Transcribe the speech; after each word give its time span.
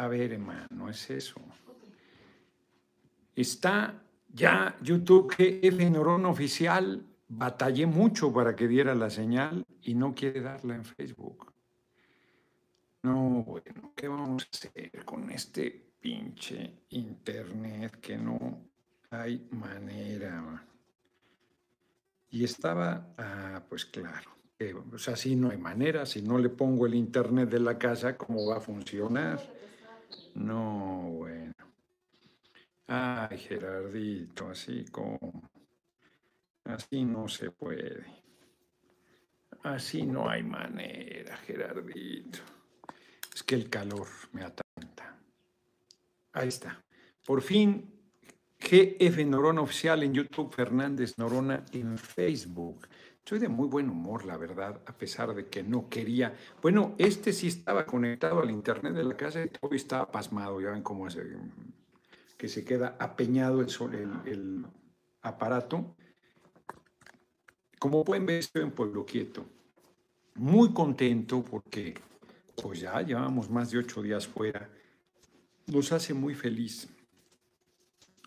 A 0.00 0.08
ver, 0.08 0.32
hermano, 0.32 0.88
es 0.88 1.10
eso. 1.10 1.38
Está 3.36 4.02
ya 4.32 4.74
YouTube 4.80 5.28
GF 5.28 5.90
Neurona 5.90 6.30
Oficial. 6.30 7.04
Batallé 7.28 7.84
mucho 7.84 8.32
para 8.32 8.56
que 8.56 8.66
diera 8.66 8.94
la 8.94 9.10
señal 9.10 9.62
y 9.82 9.94
no 9.94 10.14
quiere 10.14 10.40
darla 10.40 10.74
en 10.74 10.86
Facebook. 10.86 11.52
No, 13.02 13.44
bueno, 13.44 13.92
¿qué 13.94 14.08
vamos 14.08 14.44
a 14.44 14.56
hacer 14.56 15.04
con 15.04 15.30
este 15.30 15.92
pinche 16.00 16.78
internet 16.88 18.00
que 18.00 18.16
no 18.16 18.58
hay 19.10 19.46
manera? 19.50 20.64
Y 22.30 22.42
estaba, 22.42 23.12
ah, 23.18 23.62
pues 23.68 23.84
claro, 23.84 24.30
o 24.94 24.98
sea, 24.98 25.14
si 25.14 25.36
no 25.36 25.50
hay 25.50 25.58
manera, 25.58 26.06
si 26.06 26.22
no 26.22 26.38
le 26.38 26.48
pongo 26.48 26.86
el 26.86 26.94
internet 26.94 27.50
de 27.50 27.60
la 27.60 27.76
casa, 27.76 28.16
¿cómo 28.16 28.46
va 28.46 28.56
a 28.56 28.60
funcionar? 28.60 29.59
No, 30.34 31.10
bueno. 31.10 31.54
Ay, 32.86 33.38
Gerardito, 33.38 34.48
así 34.48 34.84
como, 34.86 35.50
así 36.64 37.04
no 37.04 37.28
se 37.28 37.50
puede. 37.50 38.04
Así 39.62 40.02
no 40.02 40.28
hay 40.28 40.42
manera, 40.42 41.36
Gerardito. 41.36 42.38
Es 43.34 43.42
que 43.42 43.54
el 43.54 43.68
calor 43.68 44.08
me 44.32 44.42
atanta. 44.42 45.16
Ahí 46.32 46.48
está. 46.48 46.82
Por 47.24 47.42
fin, 47.42 48.00
GF 48.58 49.24
Norona 49.26 49.60
Oficial 49.60 50.02
en 50.02 50.14
YouTube, 50.14 50.52
Fernández 50.52 51.16
Norona 51.18 51.64
en 51.72 51.96
Facebook. 51.98 52.88
Soy 53.30 53.38
de 53.38 53.48
muy 53.48 53.68
buen 53.68 53.88
humor, 53.88 54.24
la 54.24 54.36
verdad, 54.36 54.82
a 54.86 54.92
pesar 54.92 55.32
de 55.36 55.46
que 55.46 55.62
no 55.62 55.88
quería. 55.88 56.36
Bueno, 56.60 56.96
este 56.98 57.32
sí 57.32 57.46
estaba 57.46 57.86
conectado 57.86 58.40
al 58.40 58.50
internet 58.50 58.92
de 58.92 59.04
la 59.04 59.16
casa 59.16 59.44
y 59.44 59.48
todo 59.48 59.72
estaba 59.72 60.10
pasmado. 60.10 60.60
Ya 60.60 60.70
ven 60.70 60.82
cómo 60.82 61.06
es 61.06 61.16
que 62.36 62.48
se 62.48 62.64
queda 62.64 62.96
apeñado 62.98 63.60
el, 63.60 63.68
el, 64.26 64.66
aparato. 65.22 65.94
Como 67.78 68.02
pueden 68.02 68.26
ver, 68.26 68.40
estoy 68.40 68.62
en 68.62 68.72
Pueblo 68.72 69.06
Quieto. 69.06 69.46
Muy 70.34 70.72
contento 70.72 71.44
porque 71.44 71.94
pues 72.60 72.80
ya 72.80 73.00
llevamos 73.00 73.48
más 73.48 73.70
de 73.70 73.78
ocho 73.78 74.02
días 74.02 74.26
fuera. 74.26 74.68
Nos 75.68 75.92
hace 75.92 76.14
muy 76.14 76.34
feliz 76.34 76.88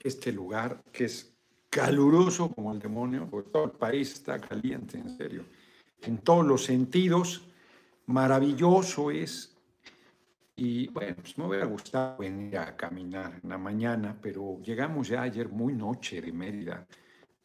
este 0.01 0.31
lugar 0.31 0.81
que 0.93 1.03
es 1.03 1.32
caluroso 1.73 2.49
como 2.53 2.71
el 2.71 2.79
demonio, 2.79 3.27
porque 3.29 3.49
todo 3.49 3.65
el 3.65 3.71
país 3.71 4.13
está 4.13 4.39
caliente, 4.39 4.97
en 4.97 5.17
serio. 5.17 5.45
En 6.03 6.19
todos 6.19 6.45
los 6.45 6.65
sentidos, 6.65 7.47
maravilloso 8.05 9.09
es. 9.09 9.55
Y 10.55 10.87
bueno, 10.89 11.15
pues 11.15 11.35
me 11.37 11.47
hubiera 11.47 11.65
gustado 11.65 12.17
venir 12.17 12.57
a 12.59 12.75
caminar 12.75 13.39
en 13.41 13.49
la 13.49 13.57
mañana, 13.57 14.15
pero 14.21 14.61
llegamos 14.61 15.07
ya 15.07 15.23
ayer 15.23 15.49
muy 15.49 15.73
noche 15.73 16.21
de 16.21 16.31
Mérida. 16.31 16.85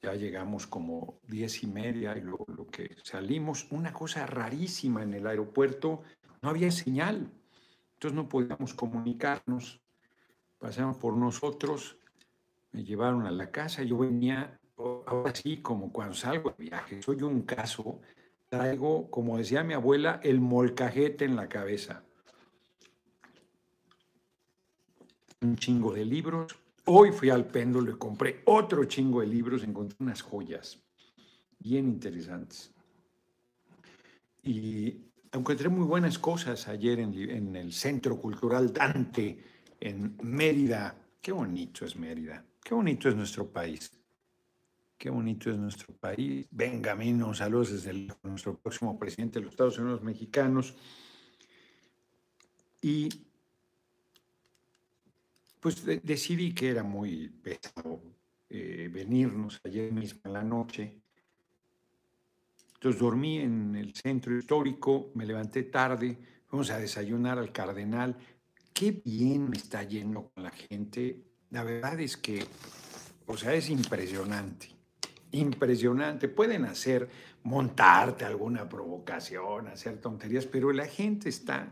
Ya 0.02 0.14
llegamos 0.14 0.66
como 0.66 1.18
diez 1.26 1.62
y 1.62 1.66
media 1.66 2.16
y 2.16 2.20
lo, 2.20 2.44
lo 2.48 2.66
que 2.66 2.96
salimos, 3.02 3.66
una 3.70 3.92
cosa 3.92 4.26
rarísima 4.26 5.02
en 5.02 5.14
el 5.14 5.26
aeropuerto, 5.26 6.02
no 6.42 6.50
había 6.50 6.70
señal. 6.70 7.32
Entonces 7.94 8.14
no 8.14 8.28
podíamos 8.28 8.74
comunicarnos. 8.74 9.80
Pasamos 10.58 10.98
por 10.98 11.16
nosotros 11.16 11.97
me 12.72 12.84
llevaron 12.84 13.26
a 13.26 13.30
la 13.30 13.50
casa, 13.50 13.82
yo 13.82 13.98
venía, 13.98 14.58
ahora 14.76 15.34
sí, 15.34 15.58
como 15.58 15.92
cuando 15.92 16.14
salgo 16.14 16.54
de 16.56 16.64
viaje, 16.64 17.02
soy 17.02 17.22
un 17.22 17.42
caso, 17.42 18.00
traigo, 18.48 19.10
como 19.10 19.38
decía 19.38 19.64
mi 19.64 19.74
abuela, 19.74 20.20
el 20.22 20.40
molcajete 20.40 21.24
en 21.24 21.36
la 21.36 21.48
cabeza. 21.48 22.02
Un 25.40 25.56
chingo 25.56 25.92
de 25.92 26.04
libros. 26.04 26.56
Hoy 26.84 27.12
fui 27.12 27.30
al 27.30 27.46
péndulo 27.46 27.92
y 27.92 27.98
compré 27.98 28.42
otro 28.46 28.84
chingo 28.84 29.20
de 29.20 29.26
libros, 29.26 29.62
encontré 29.62 29.96
unas 30.00 30.22
joyas 30.22 30.82
bien 31.58 31.86
interesantes. 31.88 32.72
Y 34.42 34.96
encontré 35.32 35.68
muy 35.68 35.84
buenas 35.84 36.18
cosas 36.18 36.66
ayer 36.68 37.00
en, 37.00 37.14
en 37.14 37.56
el 37.56 37.72
Centro 37.72 38.16
Cultural 38.16 38.72
Dante, 38.72 39.38
en 39.80 40.16
Mérida. 40.22 40.96
Qué 41.20 41.32
bonito 41.32 41.84
es 41.84 41.96
Mérida. 41.96 42.47
Qué 42.62 42.74
bonito 42.74 43.08
es 43.08 43.16
nuestro 43.16 43.50
país. 43.50 43.90
Qué 44.98 45.10
bonito 45.10 45.50
es 45.50 45.56
nuestro 45.56 45.94
país. 45.94 46.46
Venga, 46.50 46.94
menos 46.94 47.38
saludos 47.38 47.70
desde 47.72 48.08
nuestro 48.22 48.58
próximo 48.58 48.98
presidente 48.98 49.38
de 49.38 49.44
los 49.44 49.52
Estados 49.52 49.78
Unidos 49.78 50.02
mexicanos. 50.02 50.74
Y 52.82 53.08
pues 55.60 55.84
decidí 55.84 56.52
que 56.54 56.70
era 56.70 56.82
muy 56.82 57.28
pesado 57.28 58.02
eh, 58.48 58.88
venirnos 58.92 59.60
ayer 59.64 59.92
mismo 59.92 60.20
en 60.24 60.32
la 60.32 60.42
noche. 60.42 61.00
Entonces 62.74 63.00
dormí 63.00 63.38
en 63.38 63.76
el 63.76 63.94
centro 63.94 64.36
histórico, 64.36 65.10
me 65.14 65.26
levanté 65.26 65.64
tarde, 65.64 66.18
fuimos 66.46 66.70
a 66.70 66.78
desayunar 66.78 67.38
al 67.38 67.52
Cardenal. 67.52 68.16
Qué 68.72 68.92
bien 69.04 69.50
me 69.50 69.56
está 69.56 69.82
yendo 69.82 70.30
con 70.30 70.44
la 70.44 70.50
gente. 70.50 71.27
La 71.50 71.64
verdad 71.64 71.98
es 71.98 72.16
que, 72.16 72.44
o 73.26 73.36
sea, 73.36 73.54
es 73.54 73.70
impresionante, 73.70 74.68
impresionante. 75.32 76.28
Pueden 76.28 76.66
hacer, 76.66 77.08
montarte 77.42 78.24
alguna 78.26 78.68
provocación, 78.68 79.68
hacer 79.68 79.98
tonterías, 79.98 80.46
pero 80.46 80.72
la 80.72 80.86
gente 80.86 81.30
está 81.30 81.68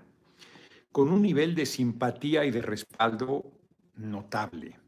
con 0.93 1.11
un 1.11 1.21
nivel 1.21 1.55
de 1.55 1.67
simpatía 1.67 2.47
y 2.47 2.51
de 2.51 2.63
respaldo 2.63 3.53
notable, 3.97 4.79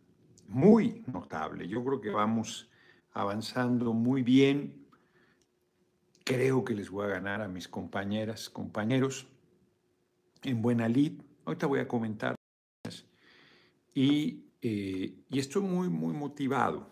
muy 0.47 1.05
notable. 1.07 1.69
Yo 1.69 1.85
creo 1.85 2.01
que 2.01 2.11
vamos 2.11 2.71
avanzando 3.13 3.93
muy 3.93 4.23
bien. 4.23 4.87
Creo 6.25 6.65
que 6.65 6.75
les 6.75 6.89
voy 6.89 7.05
a 7.05 7.09
ganar 7.09 7.43
a 7.43 7.49
mis 7.49 7.69
compañeras, 7.69 8.49
compañeros 8.49 9.27
en 10.43 10.63
buena 10.63 10.89
lid. 10.89 11.21
Ahorita 11.45 11.67
voy 11.67 11.81
a 11.81 11.89
comentar. 11.89 12.35
Y 13.95 14.48
eh, 14.61 15.15
y 15.29 15.39
estoy 15.39 15.63
muy, 15.63 15.89
muy 15.89 16.13
motivado 16.13 16.89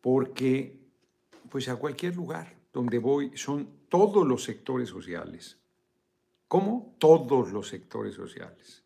porque 0.00 0.80
pues 1.48 1.68
a 1.68 1.76
cualquier 1.76 2.16
lugar 2.16 2.56
donde 2.72 2.98
voy 2.98 3.30
son 3.36 3.68
todos 3.88 4.26
los 4.26 4.42
sectores 4.42 4.88
sociales. 4.88 5.58
¿Cómo? 6.48 6.96
Todos 6.98 7.52
los 7.52 7.68
sectores 7.68 8.14
sociales. 8.14 8.84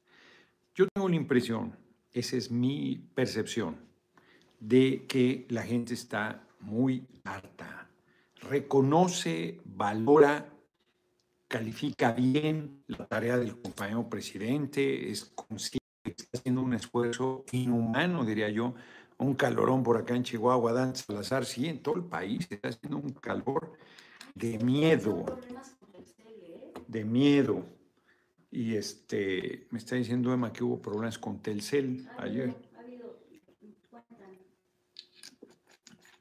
Yo 0.75 0.87
tengo 0.89 1.09
la 1.09 1.16
impresión, 1.16 1.77
esa 2.12 2.37
es 2.37 2.50
mi 2.50 3.09
percepción, 3.15 3.77
de 4.60 5.06
que 5.09 5.47
la 5.49 5.62
gente 5.62 5.95
está 5.95 6.47
muy 6.60 7.06
harta, 7.25 7.91
reconoce, 8.43 9.60
valora, 9.65 10.53
califica 11.49 12.12
bien 12.12 12.84
la 12.87 13.06
tarea 13.06 13.39
del 13.39 13.60
compañero 13.60 14.09
presidente, 14.09 15.10
es 15.10 15.25
consciente 15.25 15.88
está 16.04 16.38
haciendo 16.38 16.62
un 16.62 16.75
esfuerzo 16.75 17.44
inhumano, 17.53 18.25
diría 18.25 18.48
yo, 18.48 18.75
un 19.19 19.34
calorón 19.34 19.82
por 19.82 19.97
acá 19.97 20.14
en 20.14 20.22
Chihuahua, 20.22 20.72
Dan 20.72 20.94
Salazar, 20.94 21.44
sí, 21.44 21.66
en 21.66 21.82
todo 21.82 21.97
el 21.97 22.04
país 22.04 22.47
está 22.50 22.69
haciendo 22.69 22.98
un 22.98 23.10
calor 23.10 23.72
de 24.34 24.59
miedo, 24.59 25.25
de 26.86 27.04
miedo. 27.04 27.64
Y 28.50 28.76
este, 28.76 29.66
me 29.70 29.78
está 29.78 29.97
diciendo 29.97 30.32
Emma 30.32 30.53
que 30.53 30.64
hubo 30.64 30.81
problemas 30.81 31.19
con 31.19 31.42
Telcel 31.42 32.09
ayer. 32.16 32.54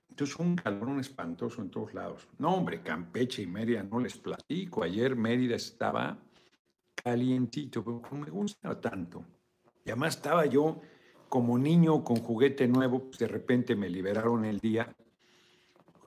Entonces 0.10 0.36
un 0.38 0.56
calorón 0.56 1.00
espantoso 1.00 1.62
en 1.62 1.70
todos 1.70 1.94
lados. 1.94 2.28
No, 2.40 2.56
hombre, 2.56 2.82
Campeche 2.82 3.44
y 3.44 3.48
Mérida 3.48 3.84
no 3.84 4.00
les 4.00 4.18
platico. 4.18 4.84
Ayer 4.84 5.16
Mérida 5.16 5.56
estaba 5.56 6.18
calientito, 6.96 7.84
pero 7.84 8.02
no 8.12 8.18
me 8.18 8.30
gusta 8.32 8.82
tanto. 8.82 9.24
Y 9.88 9.92
además 9.92 10.18
estaba 10.18 10.46
yo 10.46 10.82
como 11.30 11.58
niño 11.58 12.04
con 12.04 12.18
juguete 12.18 12.68
nuevo, 12.68 13.06
pues 13.06 13.20
de 13.20 13.28
repente 13.28 13.74
me 13.74 13.90
liberaron 13.90 14.44
el 14.44 14.60
día. 14.60 14.94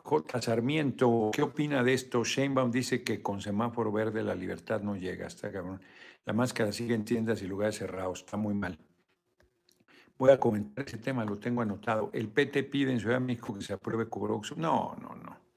J. 0.03 0.43
Sarmiento, 0.43 1.31
¿qué 1.33 1.41
opina 1.41 1.83
de 1.83 1.95
esto? 1.95 2.23
Sheinbaum 2.23 2.71
dice 2.71 3.03
que 3.03 3.23
con 3.23 3.41
semáforo 3.41 3.91
verde 3.91 4.23
la 4.23 4.35
libertad 4.35 4.83
no 4.83 4.97
llega. 4.97 5.27
Está 5.27 5.51
cabrón. 5.51 5.81
La 6.27 6.35
máscara 6.35 6.73
sigue 6.73 6.95
en 6.95 7.07
tiendas 7.07 7.41
y 7.41 7.47
lugares 7.47 7.79
cerrados. 7.79 8.21
Está 8.21 8.37
muy 8.37 8.53
mal. 8.53 8.79
Voy 10.19 10.31
a 10.31 10.39
comentar 10.39 10.87
ese 10.87 10.99
tema, 10.99 11.25
lo 11.25 11.39
tengo 11.39 11.63
anotado. 11.63 12.11
El 12.13 12.29
PT 12.29 12.65
pide 12.65 12.93
en 12.93 13.01
Ciudad 13.01 13.15
de 13.15 13.25
México 13.25 13.55
que 13.55 13.63
se 13.63 13.73
apruebe 13.73 14.05
Cubrox. 14.05 14.59
No, 14.59 14.95
no, 15.01 15.15
no 15.15 15.50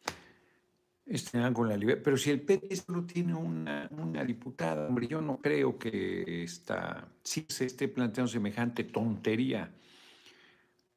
estén 1.06 1.54
con 1.54 1.68
la 1.68 1.78
libertad. 1.78 2.04
Pero 2.04 2.18
si 2.18 2.32
el 2.32 2.42
PT 2.42 2.76
solo 2.76 3.04
tiene 3.06 3.34
una, 3.34 3.90
una, 3.92 4.24
diputada, 4.24 4.88
hombre, 4.88 5.08
yo 5.08 5.22
no 5.22 5.38
creo 5.38 5.78
que 5.78 6.44
está, 6.44 7.08
si 7.24 7.46
se 7.50 7.66
esté 7.66 7.88
planteando 7.88 8.32
semejante 8.32 8.86
tontería. 8.86 9.72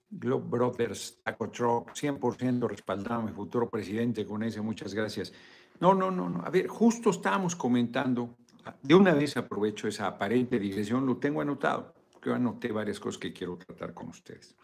Globe 0.09 0.47
Brothers, 0.49 1.19
Taco 1.23 1.51
Truck, 1.51 1.93
100% 1.93 2.69
respaldado 2.69 3.23
a 3.23 3.25
mi 3.25 3.33
futuro 3.33 3.69
presidente 3.69 4.25
con 4.25 4.43
ese, 4.43 4.61
muchas 4.61 4.95
gracias. 4.95 5.33
No, 5.81 5.95
no, 5.95 6.11
no, 6.11 6.31
no. 6.31 6.43
A 6.45 6.51
ver, 6.51 6.69
justo 6.69 7.11
estábamos 7.11 7.57
comentando, 7.57 8.37
de 8.83 8.95
una 8.95 9.13
vez 9.15 9.37
aprovecho 9.37 9.89
esa 9.89 10.07
aparente 10.07 10.59
digresión, 10.59 11.05
lo 11.05 11.17
tengo 11.17 11.41
anotado, 11.41 11.93
yo 12.25 12.35
anoté 12.35 12.71
varias 12.71 13.01
cosas 13.01 13.19
que 13.19 13.33
quiero 13.33 13.57
tratar 13.57 13.93
con 13.93 14.09
ustedes. 14.09 14.55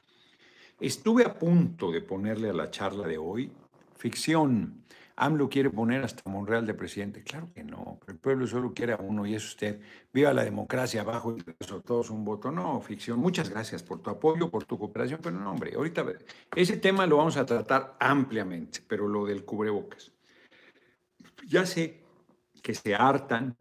Estuve 0.81 1.25
a 1.25 1.39
punto 1.39 1.91
de 1.93 2.01
ponerle 2.01 2.51
a 2.51 2.53
la 2.53 2.71
charla 2.71 3.07
de 3.07 3.19
hoy 3.19 3.53
ficción. 3.97 4.83
AMLO 5.17 5.49
quiere 5.49 5.71
poner 5.71 6.05
hasta 6.05 6.29
Monreal 6.31 6.67
de 6.67 6.75
presidente. 6.75 7.23
Claro 7.23 7.53
que 7.53 7.63
no. 7.63 8.01
El 8.09 8.19
pueblo 8.19 8.47
solo 8.47 8.73
quiere 8.73 8.93
a 8.93 8.97
uno 8.97 9.27
y 9.27 9.35
es 9.35 9.45
usted. 9.45 9.81
Viva 10.13 10.33
la 10.33 10.45
democracia 10.45 11.03
abajo 11.03 11.37
y 11.37 11.43
todos 11.83 12.11
un 12.11 12.25
voto. 12.25 12.51
No, 12.51 12.81
ficción. 12.81 13.19
Muchas 13.19 13.51
gracias 13.51 13.83
por 13.83 14.01
tu 14.01 14.11
apoyo, 14.11 14.51
por 14.51 14.65
tu 14.65 14.79
cooperación. 14.79 15.21
Pero 15.23 15.39
no, 15.39 15.51
hombre, 15.51 15.75
ahorita 15.75 16.05
ese 16.57 16.77
tema 16.77 17.07
lo 17.07 17.19
vamos 17.19 17.37
a 17.37 17.47
tratar 17.47 17.97
ampliamente, 18.01 18.81
pero 18.87 19.07
lo 19.09 19.27
del 19.27 19.45
cubrebocas. 19.45 20.13
Ya 21.47 21.67
sé 21.67 22.03
que 22.63 22.75
se 22.75 22.95
hartan, 22.95 23.57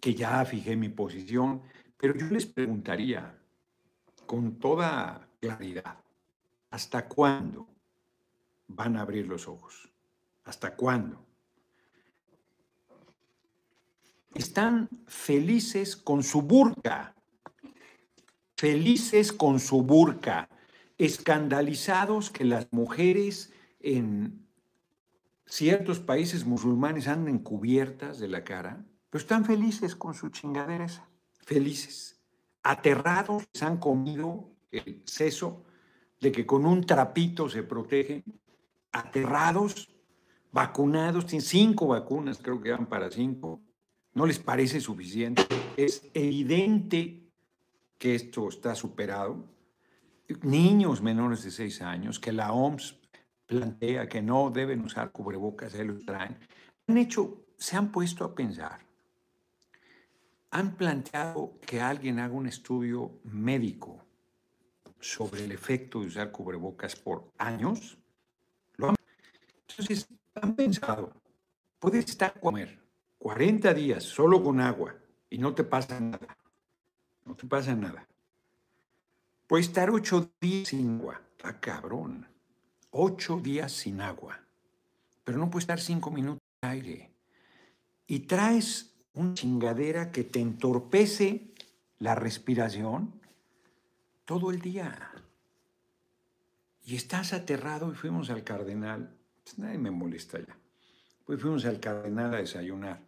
que 0.00 0.14
ya 0.14 0.44
fijé 0.44 0.76
mi 0.76 0.88
posición, 0.88 1.62
pero 1.96 2.14
yo 2.16 2.26
les 2.26 2.46
preguntaría 2.46 3.38
con 4.26 4.58
toda 4.58 5.28
claridad, 5.40 5.98
¿hasta 6.70 7.08
cuándo 7.08 7.68
van 8.68 8.96
a 8.96 9.02
abrir 9.02 9.26
los 9.26 9.48
ojos? 9.48 9.89
¿Hasta 10.50 10.74
cuándo? 10.74 11.24
Están 14.34 14.88
felices 15.06 15.96
con 15.96 16.24
su 16.24 16.42
burka, 16.42 17.14
felices 18.56 19.32
con 19.32 19.60
su 19.60 19.84
burka, 19.84 20.48
escandalizados 20.98 22.30
que 22.30 22.44
las 22.44 22.66
mujeres 22.72 23.52
en 23.78 24.44
ciertos 25.46 26.00
países 26.00 26.44
musulmanes 26.44 27.06
anden 27.06 27.38
cubiertas 27.38 28.18
de 28.18 28.26
la 28.26 28.42
cara, 28.42 28.84
pero 29.08 29.22
están 29.22 29.44
felices 29.44 29.94
con 29.94 30.14
su 30.14 30.30
chingadera 30.30 30.88
felices. 31.46 32.20
Aterrados, 32.64 33.44
se 33.54 33.64
han 33.64 33.78
comido 33.78 34.50
el 34.72 35.00
seso 35.06 35.62
de 36.20 36.32
que 36.32 36.44
con 36.44 36.66
un 36.66 36.84
trapito 36.84 37.48
se 37.48 37.62
protegen, 37.62 38.24
aterrados, 38.90 39.88
vacunados, 40.52 41.26
tienen 41.26 41.46
cinco 41.46 41.88
vacunas, 41.88 42.38
creo 42.38 42.60
que 42.60 42.72
van 42.72 42.86
para 42.86 43.10
cinco, 43.10 43.60
no 44.14 44.26
les 44.26 44.38
parece 44.38 44.80
suficiente. 44.80 45.46
Es 45.76 46.10
evidente 46.14 47.22
que 47.98 48.14
esto 48.14 48.48
está 48.48 48.74
superado. 48.74 49.44
Niños 50.42 51.02
menores 51.02 51.42
de 51.44 51.50
seis 51.50 51.82
años, 51.82 52.18
que 52.18 52.32
la 52.32 52.52
OMS 52.52 52.98
plantea 53.46 54.08
que 54.08 54.22
no 54.22 54.50
deben 54.50 54.80
usar 54.82 55.10
cubrebocas, 55.10 55.72
se 55.72 55.84
los 55.84 56.04
traen, 56.04 56.38
han 56.86 56.96
hecho, 56.96 57.46
se 57.56 57.76
han 57.76 57.90
puesto 57.90 58.24
a 58.24 58.34
pensar, 58.34 58.80
han 60.52 60.76
planteado 60.76 61.58
que 61.66 61.80
alguien 61.80 62.20
haga 62.20 62.34
un 62.34 62.46
estudio 62.46 63.18
médico 63.24 64.04
sobre 65.00 65.44
el 65.44 65.52
efecto 65.52 66.00
de 66.00 66.06
usar 66.06 66.30
cubrebocas 66.30 66.94
por 66.94 67.32
años. 67.38 67.98
Entonces, 69.68 70.06
han 70.42 70.54
pensado, 70.54 71.12
puedes 71.78 72.06
estar 72.06 72.38
comer 72.40 72.78
40 73.18 73.74
días 73.74 74.02
solo 74.02 74.42
con 74.42 74.60
agua 74.60 74.94
y 75.28 75.38
no 75.38 75.54
te 75.54 75.64
pasa 75.64 76.00
nada. 76.00 76.36
No 77.24 77.36
te 77.36 77.46
pasa 77.46 77.74
nada. 77.74 78.06
Puedes 79.46 79.66
estar 79.66 79.90
ocho 79.90 80.30
días 80.40 80.68
sin 80.68 80.96
agua. 80.96 81.20
Está 81.36 81.60
cabrón. 81.60 82.26
Ocho 82.90 83.38
días 83.38 83.72
sin 83.72 84.00
agua. 84.00 84.40
Pero 85.24 85.38
no 85.38 85.50
puedes 85.50 85.64
estar 85.64 85.80
cinco 85.80 86.10
minutos 86.10 86.42
en 86.62 86.70
aire. 86.70 87.10
Y 88.06 88.20
traes 88.20 88.94
una 89.14 89.34
chingadera 89.34 90.10
que 90.10 90.24
te 90.24 90.40
entorpece 90.40 91.52
la 91.98 92.14
respiración 92.14 93.20
todo 94.24 94.50
el 94.50 94.60
día. 94.60 95.12
Y 96.84 96.96
estás 96.96 97.32
aterrado 97.32 97.92
y 97.92 97.94
fuimos 97.94 98.30
al 98.30 98.42
cardenal. 98.42 99.19
Pues 99.44 99.58
nadie 99.58 99.78
me 99.78 99.90
molesta 99.90 100.38
ya. 100.38 100.58
Pues 101.24 101.40
fuimos 101.40 101.64
al 101.64 101.80
cardenal 101.80 102.34
a 102.34 102.38
desayunar. 102.38 103.00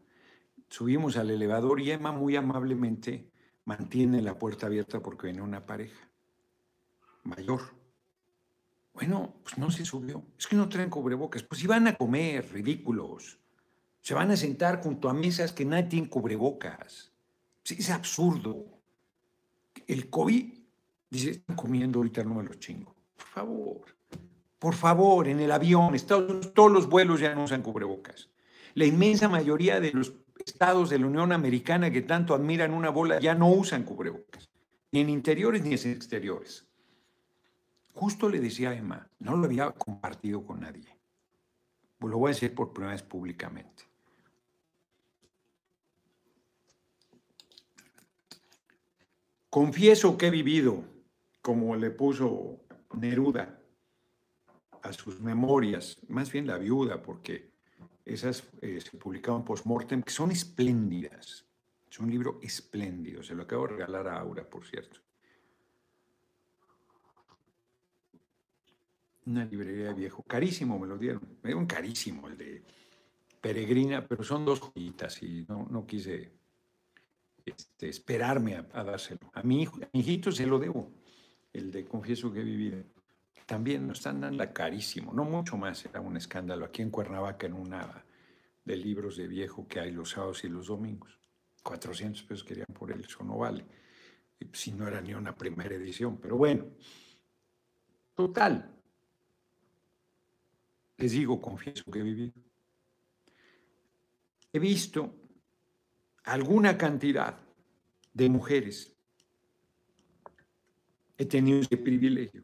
Subimos 0.69 1.17
al 1.17 1.31
elevador 1.31 1.81
y 1.81 1.91
Emma 1.91 2.13
muy 2.13 2.37
amablemente 2.37 3.31
mantiene 3.65 4.23
la 4.23 4.39
puerta 4.39 4.67
abierta 4.67 5.01
porque 5.01 5.29
viene 5.29 5.43
una 5.43 5.67
pareja 5.67 6.09
mayor. 7.25 7.61
Bueno, 8.95 9.35
pues 9.43 9.59
no 9.59 9.71
se 9.71 9.85
subió. 9.85 10.23
Es 10.39 10.47
que 10.47 10.57
no 10.57 10.69
traen 10.69 10.91
cubrebocas. 10.91 11.43
Pues 11.43 11.63
iban 11.63 11.87
a 11.87 11.97
comer, 11.97 12.51
ridículos. 12.53 13.39
Se 14.01 14.15
van 14.15 14.31
a 14.31 14.37
sentar 14.37 14.83
junto 14.83 15.09
a 15.09 15.15
mesas 15.15 15.53
que 15.53 15.65
nadie 15.65 15.85
tiene 15.85 16.09
cubrebocas. 16.09 17.13
es 17.65 17.91
absurdo. 17.91 18.67
El 19.87 20.11
COVID 20.11 20.63
Dice, 21.13 21.31
están 21.33 21.57
comiendo, 21.57 21.99
ahorita 21.99 22.25
no 22.25 22.37
me 22.37 22.43
los 22.43 22.59
chingo. 22.59 22.97
Por 23.15 23.27
favor, 23.27 23.83
por 24.63 24.77
favor, 24.77 25.27
en 25.27 25.41
el 25.41 25.51
avión, 25.51 25.97
Estados 25.97 26.55
todos 26.55 26.71
los 26.71 26.89
vuelos 26.89 27.19
ya 27.19 27.35
no 27.35 27.43
usan 27.43 27.63
cubrebocas. 27.63 28.29
La 28.75 28.85
inmensa 28.85 29.29
mayoría 29.29 29.81
de 29.81 29.91
los 29.91 30.13
estados 30.47 30.89
de 30.89 31.01
la 31.01 31.07
Unión 31.07 31.33
Americana 31.33 31.91
que 31.91 32.03
tanto 32.03 32.33
admiran 32.33 32.73
una 32.73 32.91
bola 32.91 33.19
ya 33.19 33.35
no 33.35 33.51
usan 33.51 33.83
cubrebocas, 33.83 34.49
ni 34.93 35.01
en 35.01 35.11
interiores 35.11 35.65
ni 35.65 35.75
en 35.75 35.91
exteriores. 35.91 36.65
Justo 37.93 38.29
le 38.29 38.39
decía 38.39 38.71
a 38.71 38.77
Emma, 38.77 39.11
no 39.19 39.37
lo 39.37 39.47
había 39.47 39.69
compartido 39.73 40.47
con 40.47 40.61
nadie. 40.61 40.97
Lo 41.99 42.19
voy 42.19 42.31
a 42.31 42.35
decir 42.35 42.55
por 42.55 42.73
primera 42.73 42.93
vez 42.93 43.03
públicamente. 43.03 43.83
Confieso 49.51 50.17
que 50.17 50.29
he 50.29 50.31
vivido 50.31 50.85
como 51.41 51.75
le 51.75 51.91
puso 51.91 52.61
Neruda 52.93 53.59
a 54.83 54.93
sus 54.93 55.21
memorias, 55.21 55.99
más 56.09 56.31
bien 56.31 56.47
la 56.47 56.59
viuda, 56.59 57.03
porque 57.03 57.51
esas 58.05 58.45
eh, 58.61 58.81
se 58.81 58.97
publicaron 58.99 59.45
post-mortem, 59.45 60.03
que 60.03 60.11
son 60.11 60.31
espléndidas. 60.31 61.47
Es 61.91 61.99
un 62.01 62.11
libro 62.11 62.41
espléndido, 62.43 63.23
se 63.23 63.35
lo 63.35 63.45
acabo 63.45 63.67
de 63.67 63.75
regalar 63.75 64.09
a 64.09 64.19
Aura, 64.19 64.49
por 64.49 64.65
cierto. 64.65 65.01
Una 69.27 69.45
librería 69.45 69.93
viejo, 69.93 70.23
carísimo 70.25 70.79
me 70.79 70.89
lo 70.89 70.99
dieron, 70.99 71.23
me 71.43 71.51
dieron 71.51 71.67
carísimo 71.67 72.27
el 72.29 72.37
de 72.37 72.65
Peregrina, 73.41 74.07
pero 74.07 74.25
son 74.25 74.45
dos 74.45 74.61
joyitas 74.61 75.23
y 75.23 75.45
no, 75.49 75.69
no 75.71 75.87
quise 75.87 76.33
este, 77.45 77.89
esperarme 77.89 78.57
a, 78.57 78.85
dárselo. 78.85 79.31
A 79.33 79.43
mi, 79.43 79.63
hijo, 79.63 79.77
a 79.77 79.89
mi 79.93 80.01
hijito 80.01 80.33
se 80.33 80.47
lo 80.47 80.59
debo 80.59 80.91
el 81.53 81.71
de 81.71 81.85
Confieso 81.85 82.33
que 82.33 82.41
he 82.41 82.45
vivido, 82.45 82.83
también 83.47 83.87
nos 83.87 83.99
están 83.99 84.21
dando 84.21 84.53
carísimo, 84.53 85.13
no 85.13 85.25
mucho 85.25 85.57
más, 85.57 85.85
era 85.85 86.01
un 86.01 86.17
escándalo 86.17 86.65
aquí 86.65 86.83
en 86.83 86.91
Cuernavaca 86.91 87.47
en 87.47 87.55
una 87.55 88.05
de 88.65 88.77
libros 88.77 89.17
de 89.17 89.27
viejo 89.27 89.67
que 89.67 89.81
hay 89.81 89.91
los 89.91 90.11
sábados 90.11 90.45
y 90.45 90.49
los 90.49 90.69
domingos. 90.69 91.19
400 91.63 92.23
pesos 92.25 92.45
querían 92.45 92.67
por 92.73 92.91
él, 92.91 93.05
eso 93.05 93.23
no 93.25 93.39
vale. 93.39 93.65
Si 94.53 94.73
no 94.73 94.89
era 94.89 95.01
ni 95.01 95.15
una 95.15 95.35
primera 95.35 95.75
edición, 95.75 96.19
pero 96.19 96.37
bueno. 96.37 96.67
Total. 98.15 98.71
Les 100.97 101.13
digo, 101.13 101.41
confieso 101.41 101.91
que 101.91 102.01
he 102.01 102.03
vivido. 102.03 102.33
He 104.53 104.59
visto 104.59 105.15
alguna 106.25 106.77
cantidad 106.77 107.39
de 108.13 108.29
mujeres 108.29 108.93
he 111.23 111.25
tenido 111.25 111.61
ese 111.61 111.77
privilegio, 111.77 112.43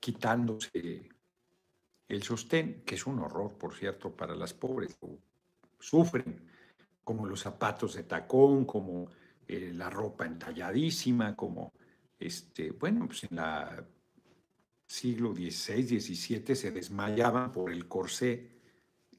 quitándose 0.00 1.08
el 2.08 2.22
sostén, 2.22 2.82
que 2.84 2.96
es 2.96 3.06
un 3.06 3.20
horror, 3.20 3.56
por 3.56 3.74
cierto, 3.74 4.16
para 4.16 4.34
las 4.34 4.52
pobres. 4.54 4.98
Sufren, 5.78 6.48
como 7.04 7.26
los 7.26 7.40
zapatos 7.40 7.94
de 7.94 8.02
tacón, 8.02 8.64
como 8.64 9.08
eh, 9.46 9.72
la 9.74 9.88
ropa 9.90 10.26
entalladísima, 10.26 11.36
como, 11.36 11.72
este, 12.18 12.72
bueno, 12.72 13.06
pues 13.06 13.24
en 13.24 13.36
la 13.36 13.86
siglo 14.90 15.32
XVI, 15.32 16.00
XVII 16.00 16.56
se 16.56 16.72
desmayaban 16.72 17.52
por 17.52 17.70
el 17.70 17.86
corsé 17.86 18.50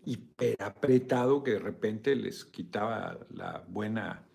hiperapretado 0.03 1.41
que 1.41 1.51
de 1.51 1.59
repente 1.59 2.13
les 2.13 2.43
quitaba 2.43 3.17
la 3.29 3.63
buena 3.69 4.27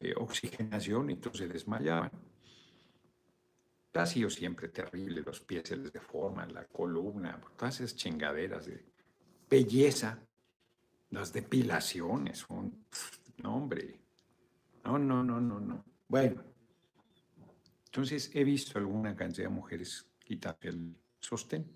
eh, 0.00 0.14
oxigenación 0.16 1.10
y 1.10 1.14
entonces 1.14 1.40
se 1.40 1.52
desmayaban. 1.52 2.10
Ha 3.94 4.06
sido 4.06 4.30
siempre 4.30 4.68
terrible, 4.68 5.22
los 5.22 5.40
pies 5.40 5.68
se 5.68 5.76
les 5.76 5.92
deforman, 5.92 6.54
la 6.54 6.64
columna, 6.66 7.40
todas 7.56 7.80
esas 7.80 7.96
chingaderas 7.96 8.66
de 8.66 8.84
belleza, 9.50 10.20
las 11.10 11.32
depilaciones, 11.32 12.46
no 12.48 13.56
hombre, 13.56 13.98
no, 14.84 14.98
no, 14.98 15.24
no, 15.24 15.40
no, 15.40 15.58
no. 15.58 15.84
Bueno, 16.06 16.44
entonces 17.86 18.30
he 18.34 18.44
visto 18.44 18.78
alguna 18.78 19.16
cantidad 19.16 19.48
de 19.48 19.54
mujeres 19.54 20.06
quitar 20.24 20.56
el 20.60 20.94
sostén. 21.18 21.66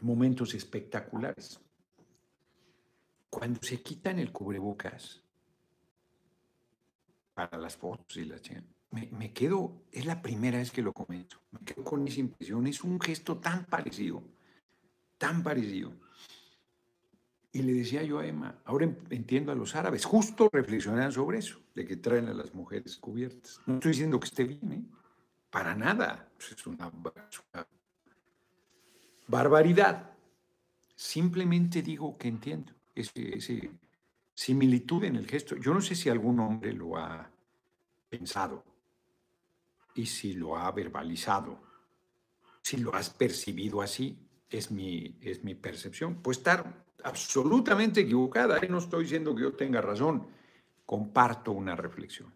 Momentos 0.00 0.52
espectaculares. 0.54 1.58
cuando 3.30 3.62
se 3.62 3.80
quitan 3.80 4.18
el 4.18 4.30
cubrebocas 4.30 5.22
para 7.34 7.58
las 7.58 7.76
fotos 7.76 8.16
y 8.16 8.24
la 8.24 8.36
me, 8.90 9.08
me 9.12 9.32
quedo, 9.32 9.84
es 9.90 10.04
la 10.04 10.20
primera 10.20 10.58
vez 10.58 10.70
que 10.70 10.82
lo 10.82 10.92
comento, 10.92 11.38
me 11.50 11.60
quedo 11.60 11.82
con 11.82 12.06
esa 12.06 12.20
impresión, 12.20 12.66
es 12.66 12.84
un 12.84 13.00
gesto 13.00 13.38
tan 13.38 13.64
parecido, 13.64 14.22
tan 15.18 15.42
parecido. 15.42 15.92
Y 17.54 17.62
le 17.62 17.74
decía 17.74 18.02
yo 18.02 18.18
a 18.18 18.26
Emma, 18.26 18.58
ahora 18.64 18.90
entiendo 19.10 19.52
a 19.52 19.54
los 19.54 19.74
árabes, 19.74 20.06
justo 20.06 20.48
reflexionan 20.50 21.12
sobre 21.12 21.38
eso, 21.38 21.60
de 21.74 21.84
que 21.86 21.96
traen 21.96 22.28
a 22.28 22.34
las 22.34 22.54
mujeres 22.54 22.96
cubiertas. 22.96 23.60
No 23.66 23.74
estoy 23.74 23.92
diciendo 23.92 24.18
que 24.18 24.26
esté 24.26 24.44
bien, 24.44 24.72
¿eh? 24.72 24.82
para 25.50 25.74
nada, 25.74 26.30
es 26.38 26.66
una, 26.66 26.90
barbaridad. 29.28 30.10
Simplemente 30.96 31.82
digo 31.82 32.16
que 32.16 32.28
entiendo 32.28 32.72
ese, 32.94 33.70
similitud 34.34 35.04
en 35.04 35.16
el 35.16 35.26
gesto. 35.26 35.56
Yo 35.56 35.74
no 35.74 35.80
sé 35.80 35.94
si 35.94 36.08
algún 36.08 36.40
hombre 36.40 36.72
lo 36.72 36.96
ha 36.96 37.30
pensado 38.08 38.64
y 39.94 40.06
si 40.06 40.34
lo 40.34 40.56
ha 40.56 40.70
verbalizado, 40.70 41.60
si 42.62 42.78
lo 42.78 42.94
has 42.94 43.10
percibido 43.10 43.82
así, 43.82 44.18
es 44.48 44.70
mi, 44.70 45.16
es 45.20 45.42
mi 45.44 45.54
percepción. 45.54 46.16
Puede 46.16 46.38
estar 46.38 46.84
absolutamente 47.04 48.02
equivocada, 48.02 48.60
no 48.68 48.78
estoy 48.78 49.04
diciendo 49.04 49.34
que 49.34 49.42
yo 49.42 49.52
tenga 49.52 49.80
razón, 49.80 50.26
comparto 50.86 51.52
una 51.52 51.74
reflexión. 51.74 52.32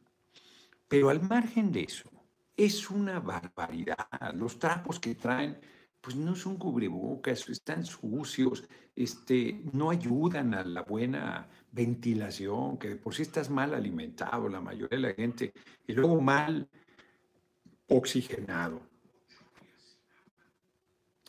Pero 0.88 1.10
al 1.10 1.22
margen 1.22 1.72
de 1.72 1.82
eso, 1.82 2.10
es 2.56 2.90
una 2.90 3.20
barbaridad. 3.20 4.08
Los 4.34 4.58
trapos 4.58 4.98
que 4.98 5.14
traen, 5.14 5.58
pues 6.00 6.16
no 6.16 6.34
son 6.34 6.56
cubrebocas, 6.56 7.48
están 7.48 7.84
sucios, 7.84 8.64
este, 8.94 9.62
no 9.72 9.90
ayudan 9.90 10.54
a 10.54 10.64
la 10.64 10.82
buena 10.82 11.48
ventilación, 11.76 12.78
que 12.78 12.97
por 12.97 13.14
si 13.14 13.23
estás 13.23 13.50
mal 13.50 13.75
alimentado, 13.75 14.49
la 14.49 14.61
mayoría 14.61 14.99
de 14.99 15.09
la 15.09 15.14
gente, 15.14 15.52
y 15.87 15.92
luego 15.92 16.21
mal 16.21 16.66
oxigenado. 17.88 18.80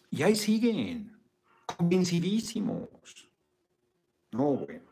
Y 0.09 0.23
ahí 0.23 0.35
siguen, 0.35 1.19
convencidísimos. 1.65 2.87
No, 4.31 4.53
bueno. 4.53 4.87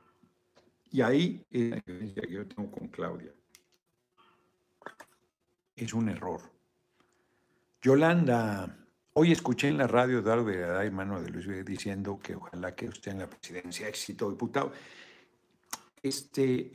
Y 0.92 1.02
ahí 1.02 1.46
es 1.50 1.70
la 1.70 1.76
diferencia 1.78 2.22
que 2.22 2.34
yo 2.34 2.48
tengo 2.48 2.70
con 2.70 2.88
Claudia. 2.90 3.34
Es 5.76 5.94
un 5.94 6.10
error. 6.10 6.42
Yolanda, 7.82 8.78
hoy 9.14 9.32
escuché 9.32 9.70
en 9.70 9.78
la 9.78 9.88
radio 9.88 10.22
de 10.22 10.32
Eduardo 10.32 10.84
y 10.86 10.92
mano 10.92 11.22
de 11.22 11.30
Luis 11.30 11.66
diciendo 11.66 12.20
que 12.22 12.36
ojalá 12.36 12.76
que 12.76 12.88
usted 12.88 13.12
en 13.12 13.20
la 13.20 13.30
presidencia, 13.30 13.88
éxito 13.88 14.30
diputado. 14.30 14.72
Este 16.06 16.72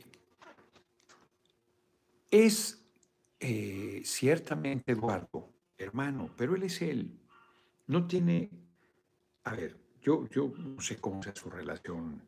es 2.29 2.83
eh, 3.39 4.01
ciertamente 4.03 4.91
Eduardo, 4.91 5.53
hermano, 5.77 6.29
pero 6.35 6.53
él 6.53 6.63
es 6.63 6.81
él. 6.81 7.17
No 7.87 8.05
tiene, 8.07 8.49
a 9.45 9.55
ver, 9.55 9.79
yo, 10.01 10.27
yo 10.27 10.51
no 10.57 10.81
sé 10.81 10.97
cómo 10.97 11.23
sea 11.23 11.33
su 11.33 11.49
relación 11.49 12.21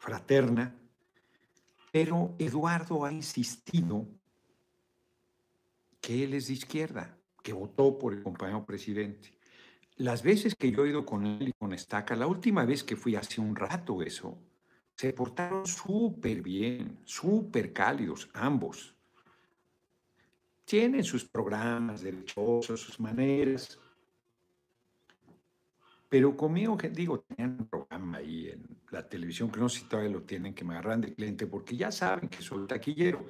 fraterna, 0.00 0.74
pero 1.92 2.34
Eduardo 2.40 3.04
ha 3.04 3.12
insistido 3.12 4.08
que 6.00 6.24
él 6.24 6.34
es 6.34 6.48
de 6.48 6.54
izquierda, 6.54 7.16
que 7.40 7.52
votó 7.52 7.96
por 7.96 8.14
el 8.14 8.24
compañero 8.24 8.66
presidente. 8.66 9.32
Las 9.94 10.24
veces 10.24 10.56
que 10.56 10.72
yo 10.72 10.84
he 10.84 10.88
ido 10.88 11.06
con 11.06 11.24
él 11.24 11.50
y 11.50 11.52
con 11.52 11.72
Estaca, 11.72 12.16
la 12.16 12.26
última 12.26 12.64
vez 12.64 12.82
que 12.82 12.96
fui 12.96 13.14
hace 13.14 13.40
un 13.40 13.54
rato 13.54 14.02
eso, 14.02 14.36
se 14.98 15.12
portaron 15.12 15.64
súper 15.64 16.42
bien, 16.42 16.98
súper 17.04 17.72
cálidos, 17.72 18.28
ambos. 18.34 18.96
Tienen 20.64 21.04
sus 21.04 21.24
programas 21.24 22.02
derechosos, 22.02 22.80
sus 22.80 22.98
maneras, 22.98 23.78
pero 26.08 26.36
conmigo, 26.36 26.76
digo, 26.90 27.20
tenían 27.20 27.58
un 27.60 27.68
programa 27.68 28.18
ahí 28.18 28.48
en 28.48 28.66
la 28.90 29.08
televisión, 29.08 29.52
que 29.52 29.60
no 29.60 29.68
sé 29.68 29.80
si 29.80 29.84
todavía 29.84 30.10
lo 30.10 30.22
tienen, 30.22 30.52
que 30.52 30.64
me 30.64 30.74
agarran 30.74 31.02
de 31.02 31.14
cliente, 31.14 31.46
porque 31.46 31.76
ya 31.76 31.92
saben 31.92 32.28
que 32.28 32.42
soy 32.42 32.66
taquillero. 32.66 33.24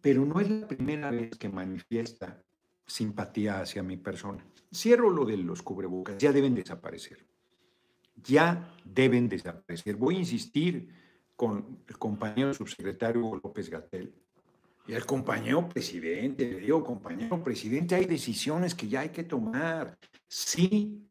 Pero 0.00 0.24
no 0.24 0.38
es 0.38 0.48
la 0.48 0.68
primera 0.68 1.10
vez 1.10 1.36
que 1.36 1.48
manifiesta 1.48 2.40
simpatía 2.86 3.60
hacia 3.60 3.82
mi 3.82 3.96
persona. 3.96 4.46
Cierro 4.72 5.10
lo 5.10 5.24
de 5.24 5.38
los 5.38 5.62
cubrebocas, 5.62 6.16
ya 6.18 6.30
deben 6.30 6.54
desaparecer. 6.54 7.31
Ya 8.14 8.74
deben 8.84 9.28
desaparecer. 9.28 9.96
Voy 9.96 10.16
a 10.16 10.20
insistir 10.20 10.88
con 11.36 11.82
el 11.88 11.98
compañero 11.98 12.54
subsecretario 12.54 13.40
López 13.42 13.68
Gatel 13.68 14.14
y 14.86 14.94
al 14.94 15.06
compañero 15.06 15.68
presidente, 15.68 16.50
le 16.50 16.60
digo, 16.60 16.82
compañero 16.82 17.42
presidente, 17.42 17.94
hay 17.94 18.04
decisiones 18.04 18.74
que 18.74 18.88
ya 18.88 19.00
hay 19.00 19.10
que 19.10 19.22
tomar. 19.22 19.96
Sí, 20.26 21.08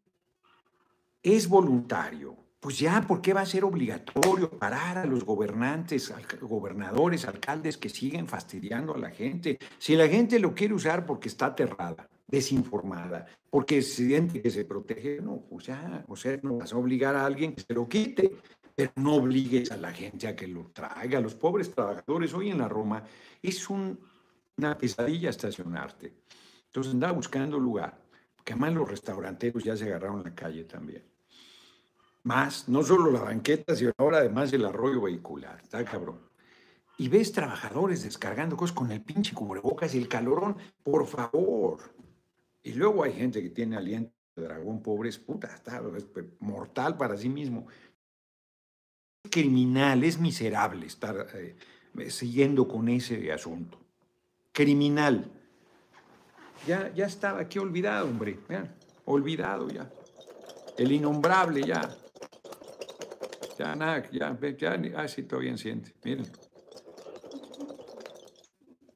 es 1.23 1.47
voluntario. 1.47 2.35
Pues 2.59 2.77
ya, 2.77 3.01
¿por 3.07 3.21
qué 3.21 3.33
va 3.33 3.41
a 3.41 3.45
ser 3.45 3.63
obligatorio 3.63 4.51
parar 4.51 4.99
a 4.99 5.05
los 5.05 5.23
gobernantes, 5.23 6.13
gobernadores, 6.41 7.25
alcaldes 7.25 7.77
que 7.77 7.89
siguen 7.89 8.27
fastidiando 8.27 8.93
a 8.93 8.99
la 8.99 9.09
gente? 9.09 9.57
Si 9.79 9.95
la 9.95 10.07
gente 10.07 10.37
lo 10.37 10.53
quiere 10.53 10.73
usar 10.73 11.05
porque 11.05 11.29
está 11.29 11.47
aterrada, 11.47 12.07
desinformada, 12.31 13.27
porque 13.49 13.81
siente 13.81 14.41
que 14.41 14.49
se 14.49 14.65
protege, 14.65 15.21
no, 15.21 15.41
pues 15.49 15.65
ya, 15.65 16.05
o 16.07 16.15
sea, 16.15 16.39
no 16.41 16.57
vas 16.59 16.73
a 16.73 16.77
obligar 16.77 17.15
a 17.15 17.25
alguien 17.25 17.53
que 17.53 17.61
se 17.61 17.73
lo 17.73 17.87
quite 17.87 18.31
pero 18.75 18.91
no 18.95 19.15
obligues 19.15 19.71
a 19.71 19.77
la 19.77 19.91
gente 19.91 20.27
a 20.27 20.35
que 20.35 20.47
lo 20.47 20.67
traiga. 20.67 21.19
Los 21.19 21.35
pobres 21.35 21.71
trabajadores 21.71 22.33
hoy 22.33 22.49
en 22.49 22.59
la 22.59 22.67
Roma 22.67 23.03
es 23.41 23.69
una 23.69 24.77
pesadilla 24.77 25.29
estacionarte. 25.29 26.13
Entonces 26.65 26.93
andaba 26.93 27.13
buscando 27.13 27.59
lugar, 27.59 28.01
porque 28.35 28.53
además 28.53 28.73
los 28.73 28.89
restauranteros 28.89 29.63
ya 29.63 29.75
se 29.75 29.85
agarraron 29.85 30.23
la 30.23 30.33
calle 30.33 30.63
también. 30.63 31.03
Más, 32.23 32.69
no 32.69 32.83
solo 32.83 33.11
la 33.11 33.21
banqueta, 33.21 33.75
sino 33.75 33.91
ahora 33.97 34.19
además 34.19 34.53
el 34.53 34.65
arroyo 34.65 35.01
vehicular. 35.01 35.59
Está 35.61 35.83
cabrón. 35.83 36.19
Y 36.97 37.09
ves 37.09 37.31
trabajadores 37.31 38.03
descargando 38.03 38.55
cosas 38.55 38.75
con 38.75 38.91
el 38.91 39.01
pinche 39.01 39.33
cubrebocas 39.33 39.95
y 39.95 39.97
el 39.97 40.07
calorón, 40.07 40.55
por 40.83 41.07
favor. 41.07 41.79
Y 42.63 42.73
luego 42.73 43.03
hay 43.03 43.13
gente 43.13 43.41
que 43.41 43.49
tiene 43.49 43.77
aliento 43.77 44.13
de 44.35 44.43
dragón, 44.43 44.81
pobre, 44.81 45.09
es 45.09 45.17
puta, 45.17 45.47
está 45.53 45.81
mortal 46.39 46.97
para 46.97 47.17
sí 47.17 47.29
mismo 47.29 47.67
criminal, 49.29 50.03
es 50.03 50.19
miserable 50.19 50.85
estar 50.85 51.27
eh, 51.33 51.55
siguiendo 52.09 52.67
con 52.67 52.89
ese 52.89 53.31
asunto. 53.31 53.79
Criminal. 54.51 55.31
Ya, 56.67 56.93
ya 56.93 57.05
estaba 57.05 57.39
aquí 57.39 57.59
olvidado, 57.59 58.07
hombre. 58.07 58.39
olvidado 59.05 59.69
ya. 59.69 59.89
El 60.77 60.91
innombrable 60.91 61.63
ya. 61.63 61.81
Ya 63.57 63.75
nada, 63.75 64.09
ya, 64.11 64.37
ya, 64.57 64.79
ah, 64.95 65.07
sí, 65.07 65.25
bien 65.39 65.57
siente. 65.57 65.93
Miren. 66.03 66.25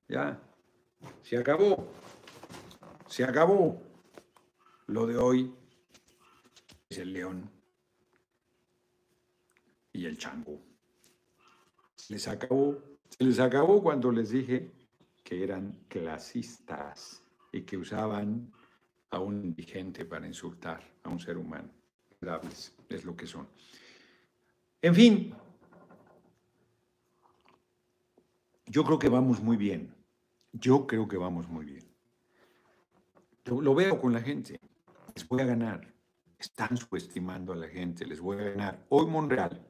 Ya. 0.07 0.39
Se 1.23 1.37
acabó. 1.37 1.87
Se 3.15 3.23
acabó. 3.23 3.81
Lo 4.87 5.07
de 5.07 5.15
hoy 5.15 5.55
es 6.89 6.97
el 6.97 7.13
león 7.13 7.49
y 9.93 10.05
el 10.05 10.17
chango. 10.17 10.59
Se 11.95 12.11
les 12.11 12.27
acabó, 12.27 12.77
se 13.07 13.23
les 13.23 13.39
acabó 13.39 13.81
cuando 13.81 14.11
les 14.11 14.31
dije 14.31 14.69
que 15.23 15.41
eran 15.45 15.85
clasistas 15.87 17.23
y 17.53 17.61
que 17.61 17.77
usaban 17.77 18.51
a 19.11 19.19
un 19.19 19.45
indigente 19.45 20.03
para 20.03 20.27
insultar 20.27 20.83
a 21.03 21.07
un 21.07 21.21
ser 21.21 21.37
humano. 21.37 21.69
Es 22.89 23.05
lo 23.05 23.15
que 23.15 23.27
son. 23.27 23.47
En 24.81 24.93
fin, 24.93 25.33
yo 28.65 28.83
creo 28.83 28.99
que 28.99 29.07
vamos 29.07 29.41
muy 29.41 29.55
bien. 29.55 29.95
Yo 30.51 30.85
creo 30.85 31.07
que 31.07 31.15
vamos 31.15 31.47
muy 31.47 31.63
bien. 31.63 31.84
Lo 33.45 33.75
veo 33.75 33.99
con 33.99 34.13
la 34.13 34.21
gente. 34.21 34.59
Les 35.15 35.27
voy 35.27 35.41
a 35.41 35.45
ganar. 35.45 35.93
Están 36.37 36.77
subestimando 36.77 37.53
a 37.53 37.55
la 37.55 37.67
gente. 37.67 38.05
Les 38.05 38.19
voy 38.19 38.37
a 38.37 38.43
ganar. 38.43 38.85
Hoy 38.89 39.07
Monreal 39.07 39.65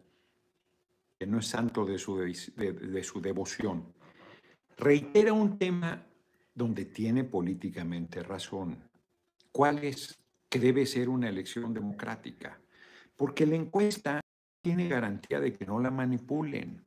que 1.18 1.26
no 1.26 1.40
es 1.40 1.48
santo 1.48 1.86
de 1.86 1.98
su, 1.98 2.18
de, 2.18 3.04
su 3.04 3.22
devoción, 3.22 3.94
reitera 4.78 5.34
un 5.34 5.58
tema 5.58 6.06
donde 6.54 6.86
tiene 6.86 7.24
políticamente 7.24 8.22
razón. 8.22 8.90
¿Cuál 9.52 9.84
es? 9.84 10.20
Que 10.50 10.60
debe 10.60 10.86
ser 10.86 11.10
una 11.10 11.30
elección 11.30 11.74
democrática. 11.74 12.60
Porque 13.16 13.46
la 13.46 13.56
encuesta 13.56 14.22
tiene 14.62 14.88
garantía 14.88 15.40
de 15.40 15.54
que 15.54 15.66
no 15.66 15.80
la 15.80 15.92
manipulen. 15.92 16.85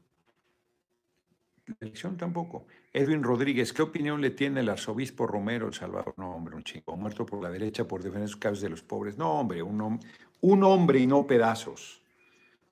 Elección 1.80 2.16
tampoco. 2.16 2.66
Edwin 2.92 3.22
Rodríguez, 3.22 3.72
¿qué 3.72 3.82
opinión 3.82 4.20
le 4.20 4.30
tiene 4.30 4.60
el 4.60 4.68
arzobispo 4.68 5.26
Romero 5.26 5.66
El 5.68 5.74
Salvador? 5.74 6.14
No, 6.16 6.34
hombre, 6.34 6.56
un 6.56 6.64
chico, 6.64 6.96
muerto 6.96 7.26
por 7.26 7.42
la 7.42 7.50
derecha 7.50 7.86
por 7.86 8.02
defender 8.02 8.28
sus 8.28 8.38
causas 8.38 8.62
de 8.62 8.70
los 8.70 8.82
pobres. 8.82 9.18
No, 9.18 9.32
hombre, 9.40 9.62
un, 9.62 10.00
un 10.40 10.64
hombre 10.64 11.00
y 11.00 11.06
no 11.06 11.26
pedazos. 11.26 12.02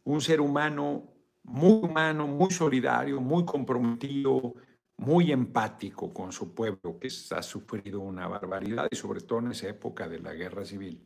un 0.04 0.20
ser 0.20 0.40
humano 0.40 1.04
muy 1.44 1.72
humano, 1.82 2.26
muy 2.26 2.50
solidario, 2.50 3.20
muy 3.20 3.44
comprometido, 3.44 4.54
muy 4.96 5.32
empático 5.32 6.12
con 6.12 6.32
su 6.32 6.54
pueblo, 6.54 6.98
que 7.00 7.08
ha 7.30 7.42
sufrido 7.42 8.00
una 8.00 8.26
barbaridad 8.28 8.88
y 8.90 8.96
sobre 8.96 9.20
todo 9.20 9.40
en 9.40 9.52
esa 9.52 9.68
época 9.68 10.08
de 10.08 10.20
la 10.20 10.34
guerra 10.34 10.64
civil 10.64 11.00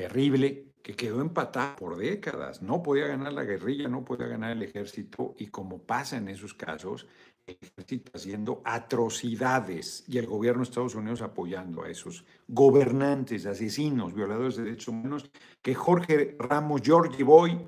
terrible, 0.00 0.72
que 0.82 0.96
quedó 0.96 1.20
empatada 1.20 1.76
por 1.76 1.98
décadas. 1.98 2.62
No 2.62 2.82
podía 2.82 3.06
ganar 3.06 3.34
la 3.34 3.44
guerrilla, 3.44 3.86
no 3.86 4.02
podía 4.02 4.28
ganar 4.28 4.52
el 4.52 4.62
ejército 4.62 5.34
y 5.38 5.48
como 5.48 5.82
pasa 5.82 6.16
en 6.16 6.28
esos 6.28 6.54
casos, 6.54 7.06
el 7.46 7.58
ejército 7.60 8.10
haciendo 8.14 8.62
atrocidades 8.64 10.04
y 10.08 10.16
el 10.16 10.26
gobierno 10.26 10.62
de 10.62 10.70
Estados 10.70 10.94
Unidos 10.94 11.20
apoyando 11.20 11.82
a 11.82 11.90
esos 11.90 12.24
gobernantes, 12.48 13.44
asesinos, 13.44 14.14
violadores 14.14 14.56
de 14.56 14.64
derechos 14.64 14.88
humanos, 14.88 15.30
que 15.60 15.74
Jorge 15.74 16.34
Ramos, 16.38 16.80
George 16.82 17.22
Boy, 17.22 17.60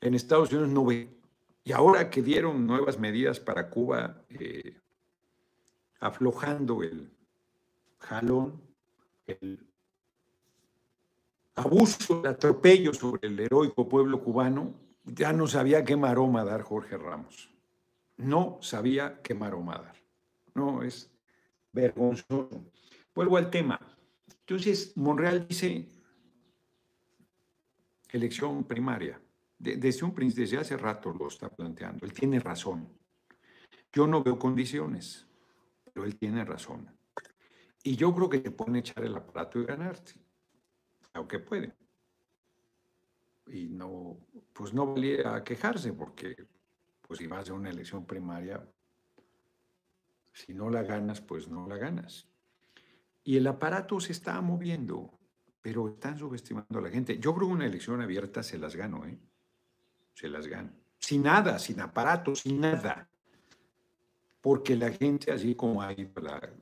en 0.00 0.14
Estados 0.14 0.52
Unidos 0.52 0.68
no 0.68 0.84
ve. 0.84 1.08
Y 1.64 1.72
ahora 1.72 2.08
que 2.08 2.22
dieron 2.22 2.68
nuevas 2.68 3.00
medidas 3.00 3.40
para 3.40 3.68
Cuba, 3.68 4.22
eh, 4.28 4.78
aflojando 5.98 6.84
el 6.84 7.10
jalón, 7.98 8.62
el 9.26 9.73
abuso, 11.54 12.20
el 12.20 12.26
atropello 12.26 12.92
sobre 12.92 13.28
el 13.28 13.38
heroico 13.40 13.88
pueblo 13.88 14.22
cubano, 14.22 14.74
ya 15.04 15.32
no 15.32 15.46
sabía 15.46 15.84
qué 15.84 15.96
maroma 15.96 16.44
dar 16.44 16.62
Jorge 16.62 16.96
Ramos. 16.96 17.50
No 18.16 18.58
sabía 18.60 19.20
qué 19.22 19.34
maroma 19.34 19.78
dar. 19.78 19.96
No, 20.54 20.82
es 20.82 21.10
vergonzoso. 21.72 22.64
Vuelvo 23.14 23.36
al 23.36 23.50
tema. 23.50 23.80
Entonces, 24.40 24.96
Monreal 24.96 25.46
dice 25.48 25.88
elección 28.12 28.64
primaria 28.64 29.20
desde 29.58 30.04
un 30.04 30.14
desde 30.14 30.58
hace 30.58 30.76
rato 30.76 31.12
lo 31.12 31.28
está 31.28 31.48
planteando. 31.48 32.04
Él 32.04 32.12
tiene 32.12 32.38
razón. 32.38 32.88
Yo 33.92 34.06
no 34.06 34.22
veo 34.22 34.38
condiciones, 34.38 35.26
pero 35.84 36.04
él 36.04 36.16
tiene 36.16 36.44
razón. 36.44 36.90
Y 37.82 37.96
yo 37.96 38.14
creo 38.14 38.28
que 38.28 38.38
te 38.38 38.50
pueden 38.50 38.76
echar 38.76 39.04
el 39.04 39.14
aparato 39.14 39.60
y 39.60 39.64
ganarte, 39.64 40.12
aunque 41.14 41.38
puede. 41.38 41.74
Y 43.46 43.68
no, 43.68 44.18
pues 44.52 44.74
no 44.74 44.86
valía 44.86 45.42
quejarse, 45.42 45.92
porque 45.92 46.46
pues 47.02 47.18
si 47.18 47.26
vas 47.26 47.48
a 47.48 47.54
una 47.54 47.70
elección 47.70 48.06
primaria, 48.06 48.66
si 50.32 50.52
no 50.52 50.68
la 50.68 50.82
ganas, 50.82 51.20
pues 51.20 51.48
no 51.48 51.66
la 51.66 51.76
ganas. 51.76 52.26
Y 53.22 53.36
el 53.36 53.46
aparato 53.46 54.00
se 54.00 54.12
está 54.12 54.40
moviendo, 54.40 55.18
pero 55.62 55.88
están 55.88 56.18
subestimando 56.18 56.78
a 56.78 56.82
la 56.82 56.90
gente. 56.90 57.18
Yo 57.18 57.34
creo 57.34 57.48
que 57.48 57.54
una 57.54 57.66
elección 57.66 58.00
abierta 58.00 58.42
se 58.42 58.58
las 58.58 58.76
gano, 58.76 59.06
¿eh? 59.06 59.18
se 60.14 60.28
las 60.28 60.46
gana. 60.46 60.72
Sin 60.98 61.22
nada, 61.22 61.58
sin 61.58 61.80
aparato, 61.80 62.34
sin 62.34 62.60
nada. 62.60 63.08
Porque 64.40 64.76
la 64.76 64.90
gente, 64.90 65.32
así 65.32 65.54
como 65.54 65.80
hay 65.80 66.10
la 66.16 66.52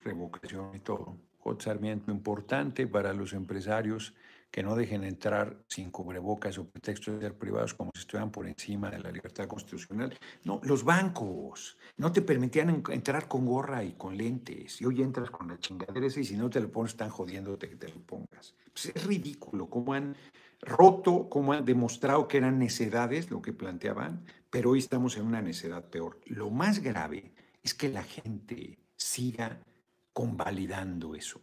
revocación 0.00 0.74
y 0.74 0.80
todo. 0.80 1.18
Sarmiento, 1.58 2.10
importante 2.10 2.86
para 2.86 3.12
los 3.12 3.32
empresarios 3.32 4.14
que 4.52 4.62
no 4.62 4.76
dejen 4.76 5.02
entrar 5.02 5.56
sin 5.66 5.90
cubrebocas 5.90 6.58
o 6.58 6.68
pretexto 6.68 7.12
de 7.12 7.20
ser 7.20 7.34
privados 7.38 7.72
como 7.72 7.90
si 7.94 8.00
estuvieran 8.00 8.30
por 8.30 8.46
encima 8.46 8.90
de 8.90 8.98
la 8.98 9.10
libertad 9.10 9.46
constitucional. 9.48 10.16
No, 10.44 10.60
los 10.64 10.84
bancos 10.84 11.78
no 11.96 12.12
te 12.12 12.20
permitían 12.20 12.82
entrar 12.90 13.28
con 13.28 13.46
gorra 13.46 13.82
y 13.82 13.92
con 13.92 14.16
lentes. 14.16 14.80
Y 14.82 14.84
hoy 14.84 15.00
entras 15.00 15.30
con 15.30 15.48
la 15.48 15.58
chingadera 15.58 16.06
y 16.06 16.10
si 16.10 16.36
no 16.36 16.50
te 16.50 16.60
lo 16.60 16.70
pones 16.70 16.92
están 16.92 17.08
jodiéndote 17.08 17.70
que 17.70 17.76
te 17.76 17.88
lo 17.88 18.00
pongas. 18.02 18.54
Pues 18.72 18.92
es 18.94 19.06
ridículo 19.06 19.70
cómo 19.70 19.94
han 19.94 20.14
roto, 20.60 21.28
como 21.30 21.54
han 21.54 21.64
demostrado 21.64 22.28
que 22.28 22.36
eran 22.36 22.58
necedades 22.58 23.30
lo 23.30 23.40
que 23.40 23.54
planteaban, 23.54 24.24
pero 24.50 24.70
hoy 24.70 24.80
estamos 24.80 25.16
en 25.16 25.24
una 25.26 25.40
necedad 25.40 25.88
peor. 25.88 26.20
Lo 26.26 26.50
más 26.50 26.80
grave 26.80 27.32
es 27.62 27.72
que 27.72 27.88
la 27.88 28.02
gente 28.02 28.78
siga 28.96 29.58
convalidando 30.12 31.14
eso. 31.14 31.40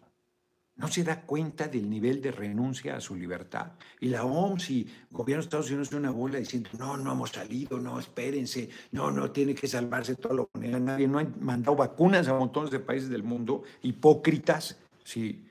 No 0.75 0.87
se 0.87 1.03
da 1.03 1.21
cuenta 1.21 1.67
del 1.67 1.89
nivel 1.89 2.21
de 2.21 2.31
renuncia 2.31 2.95
a 2.95 3.01
su 3.01 3.15
libertad. 3.15 3.73
Y 3.99 4.07
la 4.07 4.23
OMS 4.23 4.69
y 4.69 4.81
el 4.81 5.17
gobierno 5.17 5.41
de 5.41 5.45
Estados 5.45 5.69
Unidos 5.69 5.89
de 5.89 5.97
una 5.97 6.11
bola 6.11 6.39
diciendo, 6.39 6.69
no, 6.77 6.95
no 6.95 7.11
hemos 7.11 7.31
salido, 7.31 7.79
no, 7.79 7.99
espérense, 7.99 8.69
no, 8.91 9.11
no, 9.11 9.29
tiene 9.31 9.53
que 9.53 9.67
salvarse 9.67 10.15
todo 10.15 10.33
lo 10.33 10.49
que 10.49 10.67
nadie. 10.67 11.07
No 11.07 11.19
han 11.19 11.35
mandado 11.41 11.75
vacunas 11.75 12.29
a 12.29 12.33
montones 12.33 12.71
de 12.71 12.79
países 12.79 13.09
del 13.09 13.23
mundo, 13.23 13.63
hipócritas, 13.81 14.77
sí, 15.03 15.45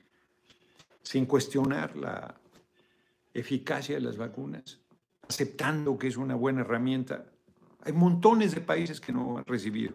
sin 1.03 1.27
cuestionar 1.27 1.95
la, 1.95 2.39
eficacia 3.33 3.95
de 3.95 4.01
las 4.01 4.17
vacunas, 4.17 4.79
aceptando 5.27 5.97
que 5.97 6.07
es 6.07 6.17
una 6.17 6.35
buena 6.35 6.61
herramienta. 6.61 7.25
Hay 7.81 7.93
montones 7.93 8.53
de 8.53 8.61
países 8.61 8.99
que 8.99 9.11
no 9.11 9.37
han 9.37 9.45
recibido. 9.45 9.93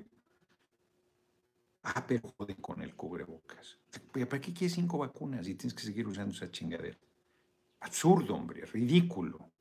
Ah, 1.96 2.04
pero 2.04 2.28
joden 2.36 2.56
con 2.56 2.82
el 2.82 2.96
cubrebocas. 2.96 3.78
¿Para 4.12 4.40
qué 4.40 4.52
quieres 4.52 4.74
cinco 4.74 4.98
vacunas 4.98 5.46
y 5.46 5.54
tienes 5.54 5.74
que 5.74 5.84
seguir 5.84 6.08
usando 6.08 6.34
esa 6.34 6.50
chingadera? 6.50 6.98
Absurdo, 7.80 8.34
hombre, 8.34 8.66
ridículo. 8.66 9.52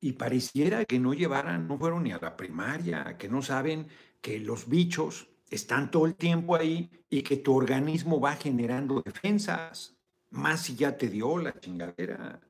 Y 0.00 0.12
pareciera 0.14 0.84
que 0.84 0.98
no 0.98 1.14
llevaran, 1.14 1.68
no 1.68 1.78
fueron 1.78 2.02
ni 2.02 2.10
a 2.10 2.18
la 2.18 2.36
primaria, 2.36 3.16
que 3.16 3.28
no 3.28 3.40
saben 3.40 3.86
que 4.20 4.40
los 4.40 4.68
bichos 4.68 5.28
están 5.48 5.92
todo 5.92 6.06
el 6.06 6.16
tiempo 6.16 6.56
ahí 6.56 6.90
y 7.08 7.22
que 7.22 7.36
tu 7.36 7.54
organismo 7.54 8.20
va 8.20 8.34
generando 8.34 9.00
defensas. 9.00 9.96
Más 10.30 10.62
si 10.62 10.74
ya 10.74 10.96
te 10.96 11.08
dio 11.08 11.38
la 11.38 11.58
chingadera. 11.60 12.40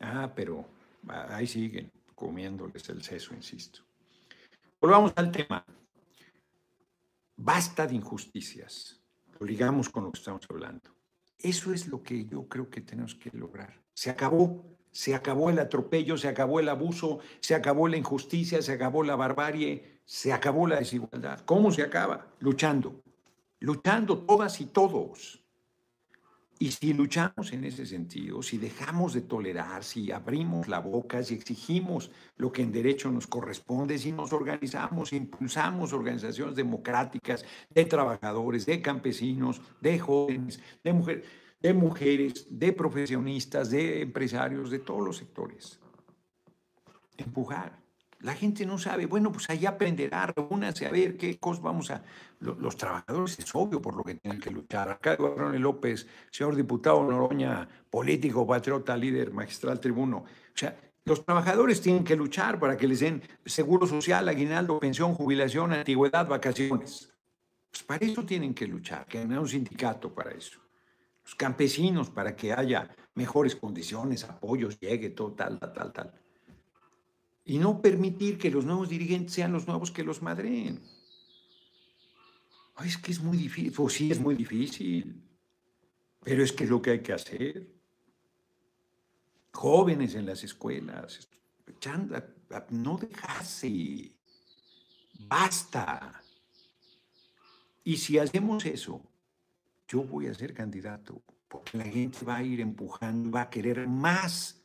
Ah, 0.00 0.32
pero 0.34 0.66
ahí 1.06 1.46
siguen 1.46 1.92
comiéndoles 2.16 2.88
el 2.88 3.00
seso, 3.00 3.32
insisto. 3.32 3.83
Volvamos 4.84 5.14
al 5.16 5.32
tema. 5.32 5.64
Basta 7.36 7.86
de 7.86 7.94
injusticias. 7.94 9.00
Lo 9.40 9.46
ligamos 9.46 9.88
con 9.88 10.04
lo 10.04 10.12
que 10.12 10.18
estamos 10.18 10.46
hablando. 10.50 10.90
Eso 11.38 11.72
es 11.72 11.88
lo 11.88 12.02
que 12.02 12.26
yo 12.26 12.46
creo 12.46 12.68
que 12.68 12.82
tenemos 12.82 13.14
que 13.14 13.30
lograr. 13.32 13.80
Se 13.94 14.10
acabó. 14.10 14.62
Se 14.90 15.14
acabó 15.14 15.48
el 15.48 15.58
atropello, 15.58 16.18
se 16.18 16.28
acabó 16.28 16.60
el 16.60 16.68
abuso, 16.68 17.20
se 17.40 17.54
acabó 17.54 17.88
la 17.88 17.96
injusticia, 17.96 18.60
se 18.60 18.72
acabó 18.72 19.02
la 19.02 19.16
barbarie, 19.16 20.02
se 20.04 20.34
acabó 20.34 20.66
la 20.66 20.76
desigualdad. 20.76 21.40
¿Cómo 21.46 21.72
se 21.72 21.82
acaba? 21.82 22.26
Luchando. 22.40 23.00
Luchando 23.60 24.18
todas 24.18 24.60
y 24.60 24.66
todos. 24.66 25.42
Y 26.58 26.70
si 26.70 26.92
luchamos 26.92 27.52
en 27.52 27.64
ese 27.64 27.84
sentido, 27.84 28.40
si 28.42 28.58
dejamos 28.58 29.12
de 29.12 29.22
tolerar, 29.22 29.82
si 29.82 30.12
abrimos 30.12 30.68
la 30.68 30.78
boca, 30.78 31.22
si 31.22 31.34
exigimos 31.34 32.12
lo 32.36 32.52
que 32.52 32.62
en 32.62 32.70
derecho 32.70 33.10
nos 33.10 33.26
corresponde, 33.26 33.98
si 33.98 34.12
nos 34.12 34.32
organizamos, 34.32 35.12
impulsamos 35.12 35.92
organizaciones 35.92 36.54
democráticas 36.54 37.44
de 37.70 37.84
trabajadores, 37.86 38.66
de 38.66 38.80
campesinos, 38.80 39.60
de 39.80 39.98
jóvenes, 39.98 40.60
de, 40.84 40.92
mujeres, 40.92 41.26
de 41.60 41.74
mujeres, 41.74 42.46
de 42.48 42.72
profesionistas, 42.72 43.70
de 43.70 44.02
empresarios, 44.02 44.70
de 44.70 44.78
todos 44.78 45.04
los 45.04 45.16
sectores. 45.16 45.80
Empujar. 47.16 47.82
La 48.20 48.34
gente 48.34 48.64
no 48.64 48.78
sabe, 48.78 49.06
bueno, 49.06 49.32
pues 49.32 49.50
ahí 49.50 49.66
aprenderá, 49.66 50.32
reúnanse 50.34 50.86
a 50.86 50.90
ver 50.90 51.16
qué 51.16 51.36
cosas 51.38 51.62
vamos 51.62 51.90
a... 51.90 52.02
Los, 52.44 52.76
trabajadores 52.76 53.38
es 53.38 53.54
obvio 53.54 53.80
por 53.80 53.96
lo 53.96 54.04
que 54.04 54.14
tienen 54.14 54.40
que 54.40 54.50
luchar. 54.50 54.90
Acá 54.90 55.14
Eduardo 55.14 55.50
López, 55.58 56.06
señor 56.30 56.54
diputado 56.54 57.02
Noroña, 57.02 57.68
político, 57.90 58.46
patriota, 58.46 58.96
líder, 58.96 59.32
magistral, 59.32 59.80
tribuno. 59.80 60.18
O 60.18 60.56
sea, 60.56 60.76
los 61.04 61.24
trabajadores 61.24 61.80
tienen 61.80 62.04
que 62.04 62.16
luchar 62.16 62.58
para 62.58 62.76
que 62.76 62.86
les 62.86 63.00
den 63.00 63.22
seguro 63.44 63.86
social, 63.86 64.28
aguinaldo, 64.28 64.78
pensión, 64.78 65.14
jubilación, 65.14 65.72
antigüedad, 65.72 66.26
vacaciones. 66.26 67.12
Pues 67.70 67.82
para 67.82 68.04
eso 68.06 68.24
tienen 68.24 68.54
que 68.54 68.66
luchar, 68.66 69.06
que 69.06 69.18
haya 69.18 69.40
un 69.40 69.48
sindicato 69.48 70.14
para 70.14 70.30
eso. 70.30 70.60
Los 71.24 71.34
campesinos 71.34 72.10
para 72.10 72.36
que 72.36 72.52
haya 72.52 72.94
mejores 73.14 73.56
condiciones, 73.56 74.24
apoyos, 74.24 74.78
llegue, 74.78 75.10
todo, 75.10 75.32
tal, 75.32 75.58
tal, 75.58 75.72
tal, 75.72 75.92
tal 75.92 76.24
y 77.44 77.58
no 77.58 77.80
permitir 77.82 78.38
que 78.38 78.50
los 78.50 78.64
nuevos 78.64 78.88
dirigentes 78.88 79.34
sean 79.34 79.52
los 79.52 79.66
nuevos 79.66 79.90
que 79.90 80.02
los 80.02 80.22
madreen. 80.22 80.80
Es 82.82 82.98
que 82.98 83.12
es 83.12 83.20
muy 83.20 83.36
difícil. 83.36 83.72
Pues 83.72 83.94
sí, 83.94 84.10
es 84.10 84.20
muy 84.20 84.34
difícil. 84.34 85.22
Pero 86.22 86.42
es 86.42 86.52
que 86.52 86.64
es 86.64 86.70
lo 86.70 86.80
que 86.80 86.90
hay 86.90 87.00
que 87.00 87.12
hacer. 87.12 87.68
Jóvenes 89.52 90.14
en 90.14 90.26
las 90.26 90.42
escuelas, 90.42 91.28
no 92.70 92.96
dejarse. 92.96 94.12
Basta. 95.18 96.22
Y 97.84 97.96
si 97.96 98.18
hacemos 98.18 98.64
eso, 98.64 99.02
yo 99.86 100.02
voy 100.02 100.26
a 100.26 100.34
ser 100.34 100.54
candidato, 100.54 101.22
porque 101.48 101.78
la 101.78 101.84
gente 101.84 102.24
va 102.24 102.36
a 102.36 102.42
ir 102.42 102.60
empujando, 102.60 103.30
va 103.30 103.42
a 103.42 103.50
querer 103.50 103.86
más 103.86 104.63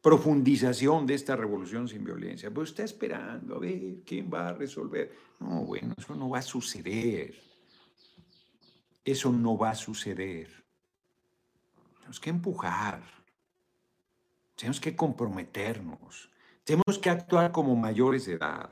profundización 0.00 1.06
de 1.06 1.14
esta 1.14 1.36
revolución 1.36 1.88
sin 1.88 2.04
violencia. 2.04 2.50
Pues 2.50 2.70
está 2.70 2.84
esperando 2.84 3.56
a 3.56 3.58
ver 3.58 4.02
quién 4.04 4.30
va 4.32 4.48
a 4.48 4.52
resolver. 4.52 5.12
No, 5.40 5.64
bueno, 5.64 5.94
eso 5.96 6.14
no 6.14 6.28
va 6.28 6.38
a 6.38 6.42
suceder. 6.42 7.34
Eso 9.04 9.32
no 9.32 9.56
va 9.56 9.70
a 9.70 9.74
suceder. 9.74 10.48
Tenemos 11.98 12.20
que 12.20 12.30
empujar. 12.30 13.02
Tenemos 14.56 14.80
que 14.80 14.96
comprometernos. 14.96 16.30
Tenemos 16.64 16.98
que 16.98 17.10
actuar 17.10 17.52
como 17.52 17.74
mayores 17.76 18.26
de 18.26 18.34
edad. 18.34 18.70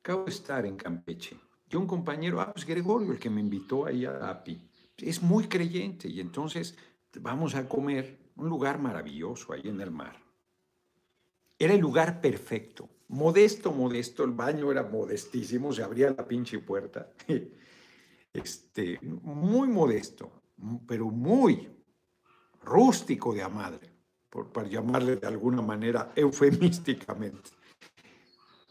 Acabo 0.00 0.24
de 0.24 0.30
estar 0.30 0.66
en 0.66 0.76
Campeche. 0.76 1.36
Y 1.70 1.76
un 1.76 1.86
compañero, 1.86 2.40
ah, 2.40 2.52
pues 2.52 2.66
Gregorio, 2.66 3.12
el 3.12 3.18
que 3.18 3.30
me 3.30 3.40
invitó 3.40 3.86
ahí 3.86 4.04
a 4.04 4.28
API, 4.28 4.60
es 4.98 5.22
muy 5.22 5.48
creyente 5.48 6.08
y 6.08 6.20
entonces 6.20 6.76
vamos 7.20 7.54
a 7.54 7.68
comer 7.68 8.18
un 8.36 8.48
lugar 8.48 8.78
maravilloso 8.78 9.52
ahí 9.52 9.62
en 9.64 9.80
el 9.80 9.90
mar. 9.90 10.22
Era 11.62 11.74
el 11.74 11.80
lugar 11.80 12.20
perfecto, 12.20 12.88
modesto, 13.06 13.70
modesto, 13.70 14.24
el 14.24 14.32
baño 14.32 14.72
era 14.72 14.82
modestísimo, 14.82 15.72
se 15.72 15.84
abría 15.84 16.10
la 16.10 16.26
pinche 16.26 16.58
puerta. 16.58 17.08
Este, 18.34 18.98
muy 19.02 19.68
modesto, 19.68 20.32
pero 20.88 21.10
muy 21.10 21.68
rústico 22.64 23.34
de 23.34 23.42
a 23.42 23.48
madre, 23.50 23.92
por, 24.30 24.50
para 24.50 24.66
llamarle 24.66 25.16
de 25.16 25.26
alguna 25.26 25.60
manera 25.60 26.12
eufemísticamente. 26.16 27.50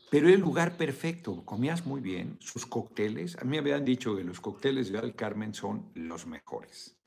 Pero 0.09 0.27
el 0.29 0.41
lugar 0.41 0.75
perfecto, 0.75 1.45
comías 1.45 1.85
muy 1.85 2.01
bien, 2.01 2.37
sus 2.41 2.65
cócteles, 2.65 3.37
a 3.37 3.43
mí 3.43 3.51
me 3.51 3.59
habían 3.59 3.85
dicho 3.85 4.15
que 4.17 4.23
los 4.23 4.41
cócteles 4.41 4.91
de 4.91 4.97
Al 4.97 5.15
Carmen 5.15 5.53
son 5.53 5.91
los 5.93 6.25
mejores. 6.25 6.97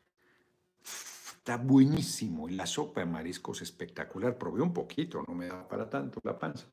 Está 1.44 1.58
buenísimo 1.58 2.48
y 2.48 2.54
la 2.54 2.64
sopa 2.64 3.00
de 3.00 3.06
mariscos 3.06 3.60
espectacular. 3.60 4.38
Probé 4.38 4.62
un 4.62 4.72
poquito, 4.72 5.22
no 5.28 5.34
me 5.34 5.48
da 5.48 5.68
para 5.68 5.90
tanto 5.90 6.18
la 6.24 6.38
panza. 6.38 6.64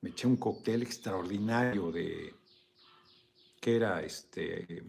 Me 0.00 0.10
eché 0.10 0.28
un 0.28 0.36
cóctel 0.36 0.82
extraordinario 0.82 1.90
de, 1.90 2.32
que 3.60 3.74
era 3.74 4.00
este, 4.00 4.84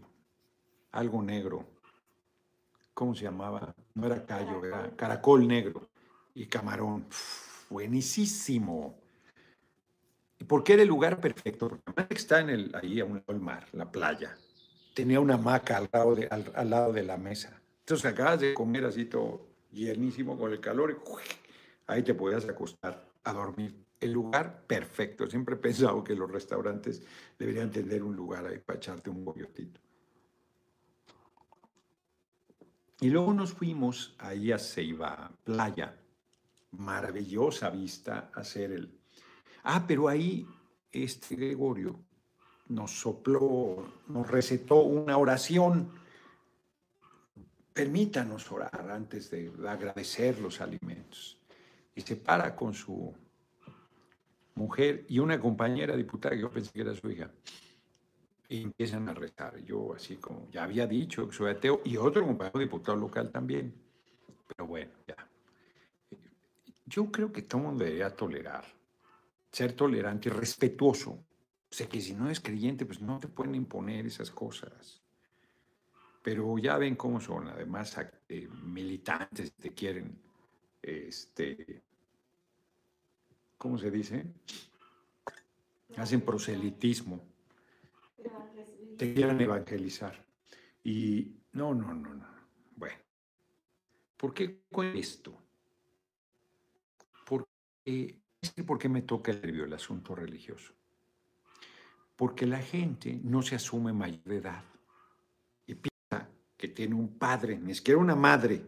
algo 0.92 1.20
negro. 1.20 1.66
¿Cómo 2.94 3.12
se 3.12 3.24
llamaba? 3.24 3.74
No 3.94 4.06
era 4.06 4.24
callo, 4.24 4.64
era 4.64 4.94
caracol 4.94 5.48
negro 5.48 5.88
y 6.32 6.46
camarón. 6.46 7.08
buenísimo 7.68 9.00
¿Y 10.38 10.44
por 10.44 10.62
qué 10.62 10.74
era 10.74 10.82
el 10.82 10.88
lugar 10.88 11.20
perfecto? 11.20 11.80
Porque 11.82 12.14
está 12.14 12.38
en 12.38 12.50
el, 12.50 12.72
ahí 12.76 13.00
a 13.00 13.04
un 13.04 13.14
lado 13.14 13.32
del 13.32 13.40
mar, 13.40 13.66
la 13.72 13.90
playa. 13.90 14.38
Tenía 14.94 15.18
una 15.18 15.34
hamaca 15.34 15.76
al 15.76 15.88
lado, 15.92 16.14
de, 16.14 16.28
al, 16.28 16.70
lado 16.70 16.92
de 16.92 17.02
la 17.02 17.16
mesa. 17.16 17.60
Entonces 17.86 18.04
acabas 18.04 18.40
de 18.40 18.52
comer 18.52 18.84
así 18.84 19.04
todo 19.04 19.46
llenísimo 19.70 20.36
con 20.36 20.50
el 20.50 20.58
calor 20.58 20.90
y 20.90 20.96
ahí 21.86 22.02
te 22.02 22.14
podías 22.14 22.44
acostar 22.48 23.08
a 23.22 23.32
dormir. 23.32 23.76
El 24.00 24.12
lugar 24.12 24.64
perfecto. 24.66 25.24
Siempre 25.28 25.54
he 25.54 25.58
pensado 25.58 26.02
que 26.02 26.16
los 26.16 26.28
restaurantes 26.28 27.00
deberían 27.38 27.70
tener 27.70 28.02
un 28.02 28.16
lugar 28.16 28.44
ahí 28.44 28.58
para 28.58 28.78
echarte 28.78 29.08
un 29.08 29.24
bollotito. 29.24 29.80
Y 33.00 33.08
luego 33.08 33.32
nos 33.32 33.52
fuimos 33.52 34.16
ahí 34.18 34.50
a 34.50 34.58
Ceiba, 34.58 35.30
playa, 35.44 35.96
maravillosa 36.72 37.70
vista, 37.70 38.32
hacer 38.34 38.72
el, 38.72 38.98
Ah, 39.62 39.84
pero 39.86 40.08
ahí 40.08 40.44
este 40.90 41.36
Gregorio 41.36 42.00
nos 42.66 42.90
sopló, 42.90 43.86
nos 44.08 44.28
recetó 44.28 44.82
una 44.82 45.18
oración. 45.18 45.92
Permítanos 47.76 48.50
orar 48.50 48.90
antes 48.90 49.30
de 49.30 49.52
agradecer 49.68 50.40
los 50.40 50.62
alimentos. 50.62 51.38
Y 51.94 52.00
se 52.00 52.16
para 52.16 52.56
con 52.56 52.72
su 52.72 53.14
mujer 54.54 55.04
y 55.10 55.18
una 55.18 55.38
compañera 55.38 55.94
diputada 55.94 56.34
que 56.34 56.40
yo 56.40 56.50
pensé 56.50 56.72
que 56.72 56.80
era 56.80 56.94
su 56.94 57.10
hija. 57.10 57.30
Y 58.48 58.62
empiezan 58.62 59.06
a 59.10 59.12
rezar. 59.12 59.62
Yo 59.62 59.92
así 59.92 60.16
como 60.16 60.50
ya 60.50 60.62
había 60.64 60.86
dicho 60.86 61.28
que 61.28 61.36
soy 61.36 61.50
ateo 61.50 61.82
y 61.84 61.98
otro 61.98 62.24
compañero 62.24 62.60
diputado 62.60 62.96
local 62.96 63.30
también. 63.30 63.74
Pero 64.48 64.66
bueno, 64.66 64.92
ya. 65.06 65.28
Yo 66.86 67.12
creo 67.12 67.30
que 67.30 67.42
todo 67.42 67.60
mundo 67.60 67.84
debería 67.84 68.08
tolerar 68.08 68.64
ser 69.52 69.74
tolerante 69.74 70.30
y 70.30 70.32
respetuoso. 70.32 71.22
Sé 71.70 71.88
que 71.88 72.00
si 72.00 72.14
no 72.14 72.30
es 72.30 72.40
creyente, 72.40 72.86
pues 72.86 73.02
no 73.02 73.18
te 73.18 73.28
pueden 73.28 73.54
imponer 73.54 74.06
esas 74.06 74.30
cosas. 74.30 75.02
Pero 76.26 76.58
ya 76.58 76.76
ven 76.76 76.96
cómo 76.96 77.20
son, 77.20 77.46
además, 77.46 77.96
militantes 78.64 79.52
te 79.52 79.72
quieren, 79.72 80.20
este, 80.82 81.84
¿cómo 83.56 83.78
se 83.78 83.92
dice? 83.92 84.26
Hacen 85.96 86.22
proselitismo. 86.22 87.24
Te 88.98 89.14
quieren 89.14 89.40
evangelizar. 89.40 90.26
Y 90.82 91.30
no, 91.52 91.72
no, 91.72 91.94
no, 91.94 92.12
no. 92.12 92.26
Bueno, 92.74 92.98
¿por 94.16 94.34
qué 94.34 94.62
con 94.72 94.86
esto? 94.96 95.32
Porque 97.24 98.18
por 98.66 98.80
qué 98.80 98.88
me 98.88 99.02
toca 99.02 99.30
el 99.30 99.72
asunto 99.72 100.16
religioso. 100.16 100.74
Porque 102.16 102.46
la 102.46 102.58
gente 102.58 103.20
no 103.22 103.42
se 103.42 103.54
asume 103.54 103.92
mayor 103.92 104.32
edad 104.32 104.64
que 106.56 106.68
tiene 106.68 106.94
un 106.94 107.18
padre, 107.18 107.58
ni 107.58 107.74
siquiera 107.74 108.00
una 108.00 108.16
madre, 108.16 108.62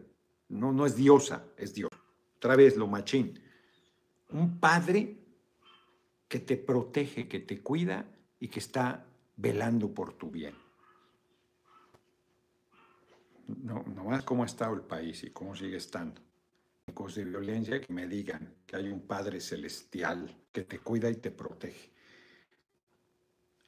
no, 0.49 0.71
no 0.71 0.85
es 0.85 0.95
diosa, 0.95 1.45
es 1.57 1.73
Dios. 1.73 1.91
Otra 2.37 2.55
vez 2.55 2.77
lo 2.77 2.87
machín. 2.87 3.39
Un 4.31 4.59
padre 4.59 5.17
que 6.27 6.39
te 6.39 6.57
protege, 6.57 7.27
que 7.27 7.39
te 7.39 7.61
cuida 7.61 8.05
y 8.39 8.47
que 8.47 8.59
está 8.59 9.05
velando 9.35 9.93
por 9.93 10.13
tu 10.13 10.29
bien. 10.29 10.53
No, 13.47 13.83
no 13.83 14.03
más 14.05 14.23
cómo 14.23 14.43
ha 14.43 14.45
estado 14.45 14.75
el 14.75 14.81
país 14.81 15.23
y 15.23 15.31
cómo 15.31 15.55
sigue 15.55 15.77
estando 15.77 16.21
de 17.07 17.23
violencia 17.23 17.79
que 17.79 17.93
me 17.93 18.07
digan 18.07 18.55
que 18.65 18.75
hay 18.75 18.89
un 18.89 19.01
Padre 19.01 19.39
celestial 19.39 20.35
que 20.51 20.63
te 20.63 20.79
cuida 20.79 21.09
y 21.09 21.15
te 21.15 21.31
protege. 21.31 21.91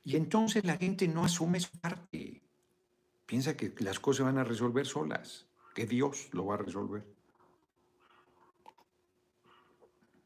Y 0.03 0.15
entonces 0.15 0.65
la 0.65 0.77
gente 0.77 1.07
no 1.07 1.23
asume 1.23 1.59
su 1.59 1.71
parte. 1.79 2.40
Piensa 3.31 3.55
que 3.55 3.73
las 3.79 3.97
cosas 3.97 4.25
van 4.25 4.39
a 4.39 4.43
resolver 4.43 4.85
solas, 4.85 5.47
que 5.73 5.85
Dios 5.85 6.27
lo 6.33 6.47
va 6.47 6.55
a 6.55 6.57
resolver. 6.57 7.01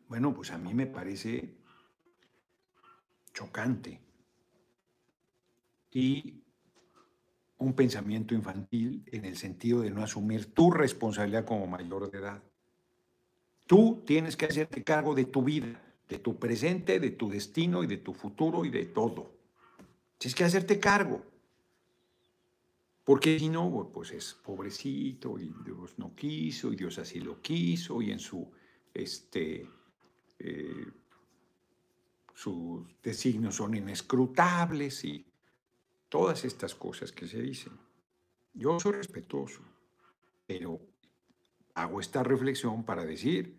Bueno, 0.10 0.34
pues 0.34 0.50
a 0.50 0.58
mí 0.58 0.74
me 0.74 0.88
parece 0.88 1.56
chocante 3.32 4.02
y 5.92 6.42
un 7.60 7.74
pensamiento 7.74 8.34
infantil 8.34 9.04
en 9.12 9.26
el 9.26 9.38
sentido 9.38 9.82
de 9.82 9.92
no 9.92 10.02
asumir 10.02 10.52
tu 10.56 10.72
responsabilidad 10.72 11.46
como 11.46 11.68
mayor 11.68 12.10
de 12.10 12.18
edad. 12.18 12.42
Tú 13.68 14.02
tienes 14.04 14.36
que 14.36 14.48
hacerte 14.48 14.84
cargo 14.84 15.14
de 15.14 15.26
tu 15.26 15.44
vida, 15.44 15.80
de 16.10 16.18
tu 16.18 16.40
presente, 16.40 17.00
de 17.00 17.12
tu 17.12 17.30
destino 17.30 17.84
y 17.84 17.88
de 17.88 17.98
tu 17.98 18.16
futuro 18.16 18.66
y 18.66 18.72
de 18.72 18.88
todo. 18.88 19.32
Tienes 20.18 20.34
que 20.34 20.44
hacerte 20.44 20.80
cargo. 20.80 21.35
Porque 23.06 23.38
si 23.40 23.50
no, 23.50 23.92
pues 23.94 24.12
es 24.12 24.34
pobrecito 24.34 25.38
y 25.40 25.54
Dios 25.64 25.94
no 25.98 26.16
quiso 26.16 26.74
y 26.74 26.76
Dios 26.76 26.98
así 26.98 27.20
lo 27.20 27.40
quiso 27.40 28.02
y 28.02 28.12
en 28.12 28.20
su, 28.20 28.52
este, 28.94 29.70
eh, 30.40 30.88
sus 32.34 32.84
designios 33.04 33.56
son 33.56 33.76
inescrutables 33.76 35.06
y 35.06 35.24
todas 36.10 36.46
estas 36.46 36.74
cosas 36.74 37.12
que 37.12 37.28
se 37.28 37.42
dicen. 37.42 37.74
Yo 38.56 38.80
soy 38.80 38.94
respetuoso, 38.94 39.62
pero 40.48 40.80
hago 41.76 42.00
esta 42.00 42.24
reflexión 42.24 42.84
para 42.84 43.06
decir, 43.06 43.56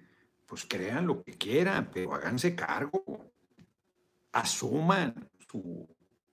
pues 0.47 0.65
crean 0.65 1.07
lo 1.07 1.23
que 1.23 1.35
quieran, 1.35 1.91
pero 1.93 2.15
háganse 2.15 2.57
cargo, 2.57 3.31
asuman 4.33 5.29
su 5.49 5.89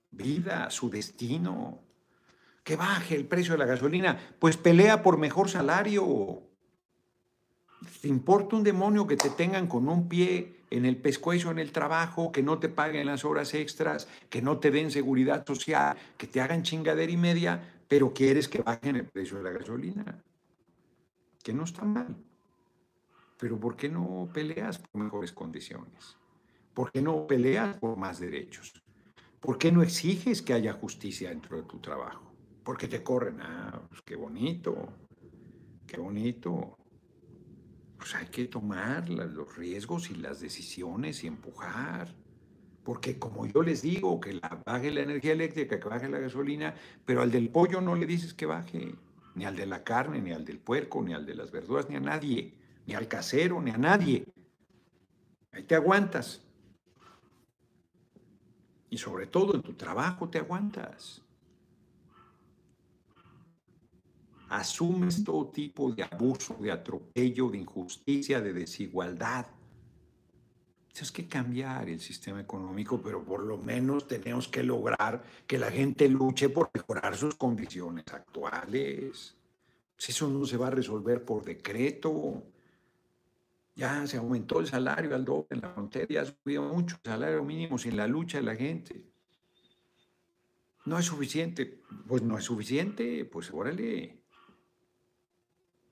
vida, 0.10 0.71
su 0.71 0.89
destino. 0.89 1.92
Que 2.63 2.76
baje 2.76 3.15
el 3.15 3.26
precio 3.26 3.54
de 3.54 3.60
la 3.60 3.65
gasolina, 3.65 4.17
pues 4.39 4.58
pelea 4.58 5.04
por 5.04 5.17
mejor 5.17 5.49
salario. 5.49 6.43
¿Te 8.02 8.08
importa 8.08 8.56
un 8.56 8.63
demonio 8.63 9.06
que 9.06 9.17
te 9.17 9.30
tengan 9.30 9.67
con 9.67 9.88
un 9.89 10.08
pie 10.08 10.62
en 10.69 10.86
el 10.86 10.97
pescuezo 10.97 11.52
en 11.52 11.60
el 11.60 11.71
trabajo, 11.71 12.32
que 12.32 12.41
no 12.41 12.58
te 12.60 12.69
paguen 12.69 13.06
las 13.06 13.26
horas 13.26 13.54
extras, 13.54 14.08
que 14.30 14.41
no 14.41 14.58
te 14.58 14.71
den 14.71 14.91
seguridad 14.91 15.45
social, 15.45 15.97
que 16.17 16.28
te 16.28 16.41
hagan 16.41 16.63
chingadera 16.63 17.12
y 17.12 17.17
media, 17.17 17.82
pero 17.88 18.13
quieres 18.13 18.47
que 18.47 18.62
bajen 18.62 18.95
el 18.95 19.06
precio 19.06 19.38
de 19.38 19.43
la 19.43 19.52
gasolina? 19.52 20.23
que 21.43 21.54
no 21.54 21.65
está 21.65 21.84
mal. 21.84 22.15
Pero 23.38 23.60
¿por 23.60 23.76
qué 23.76 23.89
no 23.89 24.30
peleas 24.34 24.80
por 24.80 25.04
mejores 25.04 25.34
condiciones? 25.34 26.17
¿Por 26.73 26.91
qué 26.91 27.02
no 27.02 27.28
peleas 27.28 27.78
por 27.78 27.97
más 27.97 28.19
derechos? 28.19 28.82
¿Por 29.39 29.58
qué 29.58 29.71
no 29.71 29.84
exiges 29.84 30.41
que 30.41 30.54
haya 30.54 30.73
justicia 30.73 31.30
dentro 31.30 31.58
de 31.58 31.63
tu 31.63 31.80
trabajo? 31.80 32.33
Porque 32.63 32.88
te 32.88 33.04
corren. 33.04 33.41
Ah, 33.41 33.82
pues 33.89 34.02
qué 34.02 34.15
bonito, 34.15 34.76
qué 35.86 35.97
bonito. 35.97 36.78
Pues 37.97 38.15
hay 38.15 38.28
que 38.28 38.45
tomar 38.45 39.10
los 39.10 39.56
riesgos 39.56 40.10
y 40.10 40.15
las 40.15 40.39
decisiones 40.39 41.23
y 41.23 41.28
empujar. 41.28 42.13
Porque 42.84 43.17
como 43.17 43.45
yo 43.45 43.62
les 43.62 43.82
digo, 43.82 44.19
que 44.19 44.34
la, 44.34 44.62
baje 44.65 44.91
la 44.91 45.02
energía 45.02 45.32
eléctrica, 45.32 45.80
que 45.80 45.88
baje 45.88 46.10
la 46.10 46.19
gasolina, 46.19 46.76
pero 47.06 47.21
al 47.21 47.32
del 47.32 47.49
pollo 47.49 47.80
no 47.80 47.95
le 47.95 48.06
dices 48.06 48.34
que 48.34 48.45
baje 48.45 48.95
ni 49.36 49.45
al 49.45 49.56
de 49.56 49.65
la 49.65 49.84
carne, 49.84 50.21
ni 50.21 50.32
al 50.32 50.45
del 50.45 50.60
puerco, 50.60 51.02
ni 51.02 51.13
al 51.13 51.26
de 51.26 51.36
las 51.36 51.52
verduras, 51.52 51.89
ni 51.89 51.95
a 51.95 51.99
nadie, 51.99 52.54
ni 52.86 52.93
al 52.93 53.08
casero, 53.08 53.62
ni 53.62 53.71
a 53.71 53.78
nadie. 53.78 54.26
ahí 55.52 55.63
te 55.63 55.76
aguantas. 55.76 56.41
Y 58.89 58.97
sobre 58.97 59.28
todo 59.28 59.56
en 59.56 59.62
tu 59.62 59.73
trabajo 59.73 60.30
te 60.30 60.38
aguantas. 60.38 61.23
Asumes 64.54 65.24
todo 65.24 65.48
tipo 65.48 65.92
de 65.92 66.04
abuso, 66.04 66.56
de 66.60 66.72
atropello, 66.72 67.50
de 67.50 67.58
injusticia, 67.58 68.39
de 68.39 68.54
desigualdad. 68.54 69.48
Tienes 70.92 71.12
que 71.12 71.28
cambiar 71.28 71.89
el 71.89 72.00
sistema 72.00 72.39
económico, 72.39 73.02
pero 73.02 73.24
por 73.24 73.44
lo 73.44 73.58
menos 73.58 74.08
tenemos 74.08 74.48
que 74.48 74.62
lograr 74.62 75.24
que 75.48 75.58
la 75.58 75.72
gente 75.72 76.08
luche 76.08 76.50
por 76.50 76.70
mejorar 76.72 77.18
sus 77.18 77.34
condiciones 77.34 78.06
actuales. 78.13 79.36
Si 79.98 80.12
eso 80.12 80.30
no 80.30 80.46
se 80.46 80.58
va 80.58 80.68
a 80.68 80.70
resolver 80.70 81.26
por 81.26 81.44
decreto, 81.44 82.44
ya 83.76 84.06
se 84.06 84.18
aumentó 84.18 84.60
el 84.60 84.68
salario 84.68 85.16
al 85.16 85.26
doble 85.26 85.48
en 85.50 85.62
la 85.62 85.70
frontera, 85.70 86.06
ya 86.08 86.26
subió 86.26 86.62
mucho 86.62 86.98
el 87.04 87.10
salario 87.10 87.44
mínimo 87.44 87.80
sin 87.80 87.98
la 87.98 88.06
lucha 88.06 88.38
de 88.38 88.44
la 88.44 88.56
gente. 88.56 89.04
No 90.86 91.00
es 91.00 91.06
suficiente. 91.06 91.82
Pues 92.08 92.22
no 92.22 92.38
es 92.38 92.44
suficiente, 92.44 93.26
pues 93.26 93.52
órale. 93.52 94.22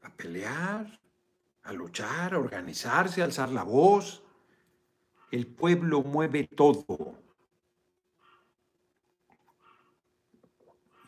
A 0.02 0.10
pelear, 0.10 1.00
a 1.64 1.74
luchar, 1.74 2.34
a 2.34 2.40
organizarse, 2.40 3.22
a 3.22 3.26
alzar 3.26 3.50
la 3.50 3.64
voz. 3.64 4.24
El 5.32 5.48
pueblo 5.48 6.02
mueve 6.02 6.48
todo. 6.48 7.16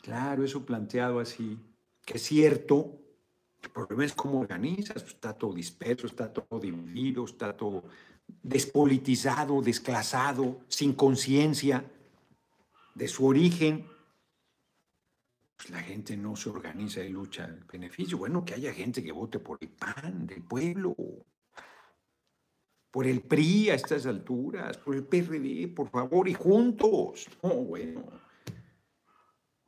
Claro, 0.02 0.44
eso 0.44 0.66
planteado 0.66 1.20
así, 1.20 1.58
que 2.06 2.18
es 2.18 2.24
cierto, 2.24 3.00
el 3.62 3.70
problema 3.70 4.04
es 4.04 4.14
cómo 4.14 4.42
organizas, 4.42 5.02
pues, 5.02 5.16
está 5.16 5.34
todo 5.34 5.54
disperso, 5.54 6.08
está 6.08 6.32
todo 6.32 6.60
dividido, 6.60 7.24
está 7.24 7.56
todo 7.56 7.86
despolitizado, 8.42 9.62
desclasado, 9.62 10.60
sin 10.68 10.94
conciencia 10.94 11.90
de 12.94 13.08
su 13.08 13.26
origen. 13.26 13.88
Pues 15.64 15.72
la 15.72 15.82
gente 15.82 16.18
no 16.18 16.36
se 16.36 16.50
organiza 16.50 17.02
y 17.02 17.08
lucha 17.08 17.46
el 17.46 17.64
beneficio. 17.64 18.18
Bueno, 18.18 18.44
que 18.44 18.54
haya 18.54 18.74
gente 18.74 19.02
que 19.02 19.14
vote 19.14 19.40
por 19.40 19.58
el 19.62 19.70
PAN 19.70 20.28
del 20.28 20.44
pueblo, 20.44 20.94
por 22.92 23.08
el 23.08 23.22
PRI 23.22 23.70
a 23.70 23.76
estas 23.76 24.06
alturas, 24.06 24.78
por 24.78 24.94
el 24.94 25.06
PRD, 25.06 25.70
por 25.74 25.90
favor, 25.90 26.28
y 26.28 26.34
juntos. 26.34 27.30
No, 27.42 27.50
bueno. 27.56 28.04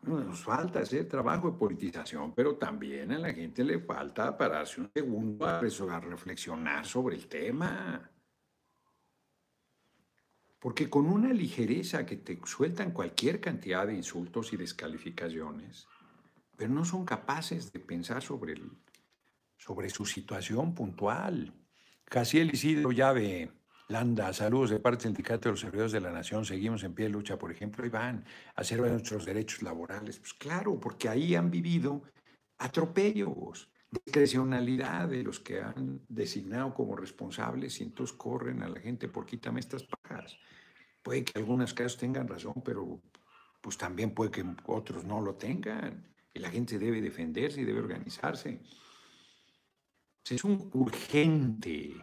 Nos 0.02 0.44
falta 0.44 0.80
hacer 0.80 1.08
trabajo 1.08 1.52
de 1.52 1.58
politización, 1.58 2.36
pero 2.36 2.58
también 2.58 3.14
a 3.14 3.20
la 3.20 3.34
gente 3.34 3.64
le 3.64 3.80
falta 3.80 4.38
pararse 4.38 4.82
un 4.82 4.92
segundo 4.94 5.46
a, 5.46 5.62
reflexionar 6.02 6.86
sobre 6.86 7.16
el 7.16 7.28
tema. 7.28 8.12
Porque 10.66 10.90
con 10.90 11.06
una 11.06 11.32
ligereza 11.32 12.08
que 12.08 12.18
te 12.18 12.40
sueltan 12.44 12.90
cualquier 12.90 13.40
cantidad 13.40 13.86
de 13.86 13.94
insultos 13.94 14.52
y 14.52 14.58
descalificaciones, 14.58 15.88
pero 16.58 16.72
no 16.72 16.84
son 16.84 17.06
capaces 17.06 17.72
de 17.72 17.80
pensar 17.80 18.24
sobre, 18.24 18.54
el, 18.54 18.72
sobre 19.60 19.92
su 19.92 20.08
situación 20.08 20.74
puntual. 20.74 21.54
Casi 22.06 22.40
el 22.40 22.52
Isidro 22.52 22.92
Llave 22.92 23.52
Landa, 23.90 24.34
saludos 24.34 24.72
de 24.72 24.80
parte 24.80 25.04
del 25.04 25.14
Sindicato 25.14 25.50
de 25.50 25.52
los 25.52 25.60
Servidores 25.60 25.92
de 25.92 26.02
la 26.02 26.12
Nación. 26.12 26.44
Seguimos 26.46 26.84
en 26.84 26.96
pie 26.96 27.06
de 27.06 27.12
lucha, 27.12 27.38
por 27.38 27.52
ejemplo, 27.52 27.86
a 27.96 28.24
hacer 28.56 28.80
nuestros 28.80 29.24
derechos 29.24 29.62
laborales. 29.62 30.18
Pues 30.18 30.34
claro, 30.34 30.80
porque 30.80 31.10
ahí 31.10 31.36
han 31.36 31.52
vivido 31.52 32.02
atropellos, 32.58 33.70
discrecionalidad 33.92 35.10
de 35.10 35.22
los 35.22 35.40
que 35.40 35.62
han 35.62 36.02
designado 36.10 36.74
como 36.74 36.96
responsables 36.96 37.80
y 37.82 37.84
entonces 37.84 38.18
corren 38.18 38.64
a 38.64 38.68
la 38.68 38.80
gente 38.80 39.08
por 39.08 39.28
quítame 39.28 39.60
estas 39.60 39.84
pajas. 39.84 40.40
Puede 41.06 41.24
que 41.24 41.38
algunos 41.38 41.72
casos 41.76 42.00
tengan 42.00 42.28
razón, 42.28 42.64
pero 42.66 43.00
pues 43.62 43.78
también 43.78 44.16
puede 44.16 44.32
que 44.32 44.44
otros 44.66 45.06
no 45.06 45.22
lo 45.22 45.36
tengan. 45.36 46.04
Y 46.34 46.40
la 46.40 46.50
gente 46.50 46.80
debe 46.80 47.00
defenderse 47.00 47.62
y 47.62 47.64
debe 47.64 47.80
organizarse. 47.80 48.60
Es 50.28 50.44
un 50.44 50.72
urgente 50.74 51.94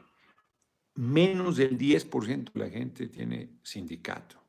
menos 0.94 1.56
del 1.56 1.76
10% 1.76 2.52
de 2.52 2.60
la 2.60 2.70
gente 2.70 3.08
tiene 3.08 3.58
sindicato. 3.64 4.40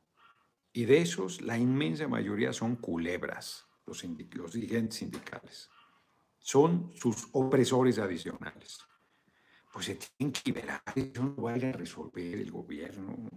Y 0.72 0.84
de 0.84 0.98
esos, 0.98 1.42
la 1.42 1.58
inmensa 1.58 2.06
mayoría 2.06 2.52
son 2.52 2.76
culebras, 2.76 3.66
los, 3.86 4.02
dirigentes 4.52 4.98
sindicales. 4.98 5.68
Son 6.38 6.92
sus 6.94 7.26
opresores 7.32 7.98
adicionales. 7.98 8.78
Pues 9.72 9.86
se 9.86 9.96
tienen 9.96 10.32
que 10.32 10.42
liberar, 10.44 10.80
eso 10.94 11.24
no 11.24 11.34
vaya 11.42 11.70
a 11.70 11.72
resolver 11.72 12.38
el 12.38 12.52
gobierno. 12.52 13.28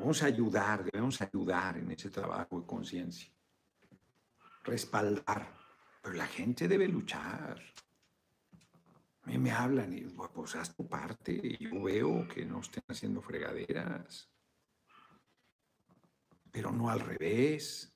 Vamos 0.00 0.22
a 0.22 0.26
ayudar, 0.26 0.82
debemos 0.82 1.20
ayudar 1.20 1.76
en 1.76 1.90
ese 1.90 2.08
trabajo 2.08 2.58
de 2.58 2.66
conciencia. 2.66 3.30
Respaldar. 4.64 5.54
Pero 6.00 6.14
la 6.14 6.26
gente 6.26 6.66
debe 6.66 6.88
luchar. 6.88 7.62
A 9.22 9.26
mí 9.26 9.36
me 9.36 9.50
hablan 9.50 9.92
y 9.92 10.00
pues 10.00 10.56
haz 10.56 10.74
tu 10.74 10.88
parte. 10.88 11.38
Y 11.44 11.64
yo 11.64 11.82
veo 11.82 12.26
que 12.26 12.46
no 12.46 12.60
estén 12.60 12.82
haciendo 12.88 13.20
fregaderas. 13.20 14.30
Pero 16.50 16.72
no 16.72 16.88
al 16.88 17.00
revés. 17.00 17.94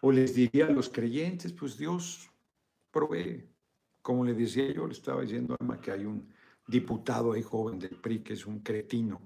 O 0.00 0.12
les 0.12 0.32
diría 0.32 0.66
a 0.66 0.70
los 0.70 0.88
creyentes, 0.88 1.52
pues 1.52 1.76
Dios 1.76 2.30
provee. 2.92 3.50
Como 4.00 4.24
le 4.24 4.32
decía 4.32 4.72
yo, 4.72 4.86
le 4.86 4.92
estaba 4.92 5.22
diciendo 5.22 5.54
a 5.54 5.56
Alma 5.60 5.80
que 5.80 5.90
hay 5.90 6.04
un 6.04 6.32
diputado 6.70 7.32
ahí 7.32 7.42
joven 7.42 7.78
del 7.78 7.96
PRI 7.96 8.20
que 8.20 8.34
es 8.34 8.46
un 8.46 8.60
cretino. 8.60 9.20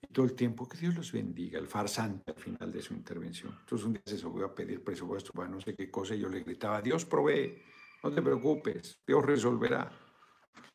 Y 0.00 0.12
todo 0.12 0.24
el 0.24 0.34
tiempo, 0.34 0.68
que 0.68 0.78
Dios 0.78 0.94
los 0.94 1.12
bendiga, 1.12 1.58
el 1.58 1.66
farsante 1.66 2.30
al 2.30 2.40
final 2.40 2.70
de 2.70 2.80
su 2.80 2.94
intervención. 2.94 3.56
Entonces 3.60 3.86
un 3.86 3.94
día 3.94 4.02
se 4.06 4.18
subió 4.18 4.46
a 4.46 4.54
pedir 4.54 4.84
presupuesto 4.84 5.32
para 5.32 5.48
no 5.48 5.60
sé 5.60 5.74
qué 5.74 5.90
cosa 5.90 6.14
y 6.14 6.20
yo 6.20 6.28
le 6.28 6.40
gritaba, 6.40 6.80
Dios 6.80 7.04
provee, 7.04 7.60
no 8.02 8.12
te 8.12 8.22
preocupes, 8.22 9.00
Dios 9.06 9.24
resolverá. 9.24 9.90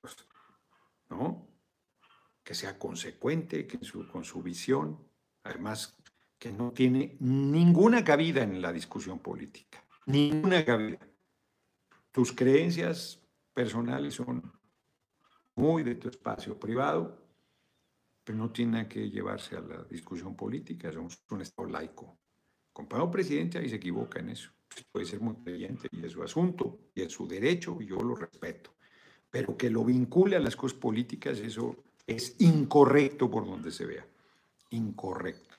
Pues, 0.01 0.15
¿No? 1.09 1.47
Que 2.43 2.53
sea 2.53 2.77
consecuente 2.77 3.65
que 3.65 3.79
con 4.11 4.23
su 4.23 4.41
visión, 4.43 4.99
además 5.43 5.95
que 6.37 6.51
no 6.51 6.71
tiene 6.71 7.17
ninguna 7.19 8.03
cabida 8.03 8.43
en 8.43 8.61
la 8.61 8.73
discusión 8.73 9.19
política, 9.19 9.83
ninguna 10.05 10.65
cabida. 10.65 10.99
Tus 12.11 12.31
creencias 12.31 13.21
personales 13.53 14.15
son 14.15 14.58
muy 15.59 15.83
de 15.83 15.95
tu 15.95 16.09
espacio 16.09 16.59
privado, 16.59 17.17
pero 18.23 18.37
no 18.37 18.51
tienen 18.51 18.87
que 18.87 19.09
llevarse 19.09 19.55
a 19.55 19.61
la 19.61 19.83
discusión 19.83 20.35
política, 20.35 20.91
somos 20.91 21.21
un 21.29 21.41
Estado 21.41 21.67
laico. 21.67 22.17
Compañero 22.71 23.11
presidente 23.11 23.57
ahí 23.57 23.69
se 23.69 23.75
equivoca 23.75 24.19
en 24.19 24.29
eso 24.29 24.51
puede 24.91 25.05
ser 25.05 25.19
muy 25.19 25.35
creyente 25.35 25.87
y 25.91 26.05
es 26.05 26.11
su 26.11 26.23
asunto 26.23 26.79
y 26.93 27.01
es 27.01 27.11
su 27.11 27.27
derecho 27.27 27.77
y 27.81 27.87
yo 27.87 27.97
lo 27.97 28.15
respeto. 28.15 28.75
Pero 29.29 29.55
que 29.57 29.69
lo 29.69 29.83
vincule 29.83 30.35
a 30.35 30.39
las 30.39 30.55
cosas 30.55 30.77
políticas, 30.77 31.39
eso 31.39 31.83
es 32.05 32.35
incorrecto 32.39 33.29
por 33.29 33.45
donde 33.45 33.71
se 33.71 33.85
vea. 33.85 34.07
Incorrecto. 34.71 35.55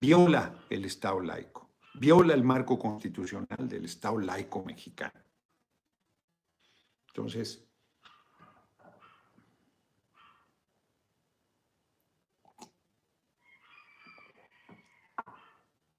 Viola 0.00 0.66
el 0.68 0.84
Estado 0.84 1.20
laico, 1.20 1.70
viola 1.94 2.34
el 2.34 2.44
marco 2.44 2.78
constitucional 2.78 3.68
del 3.68 3.86
Estado 3.86 4.18
laico 4.18 4.62
mexicano. 4.62 5.18
Entonces, 7.08 7.64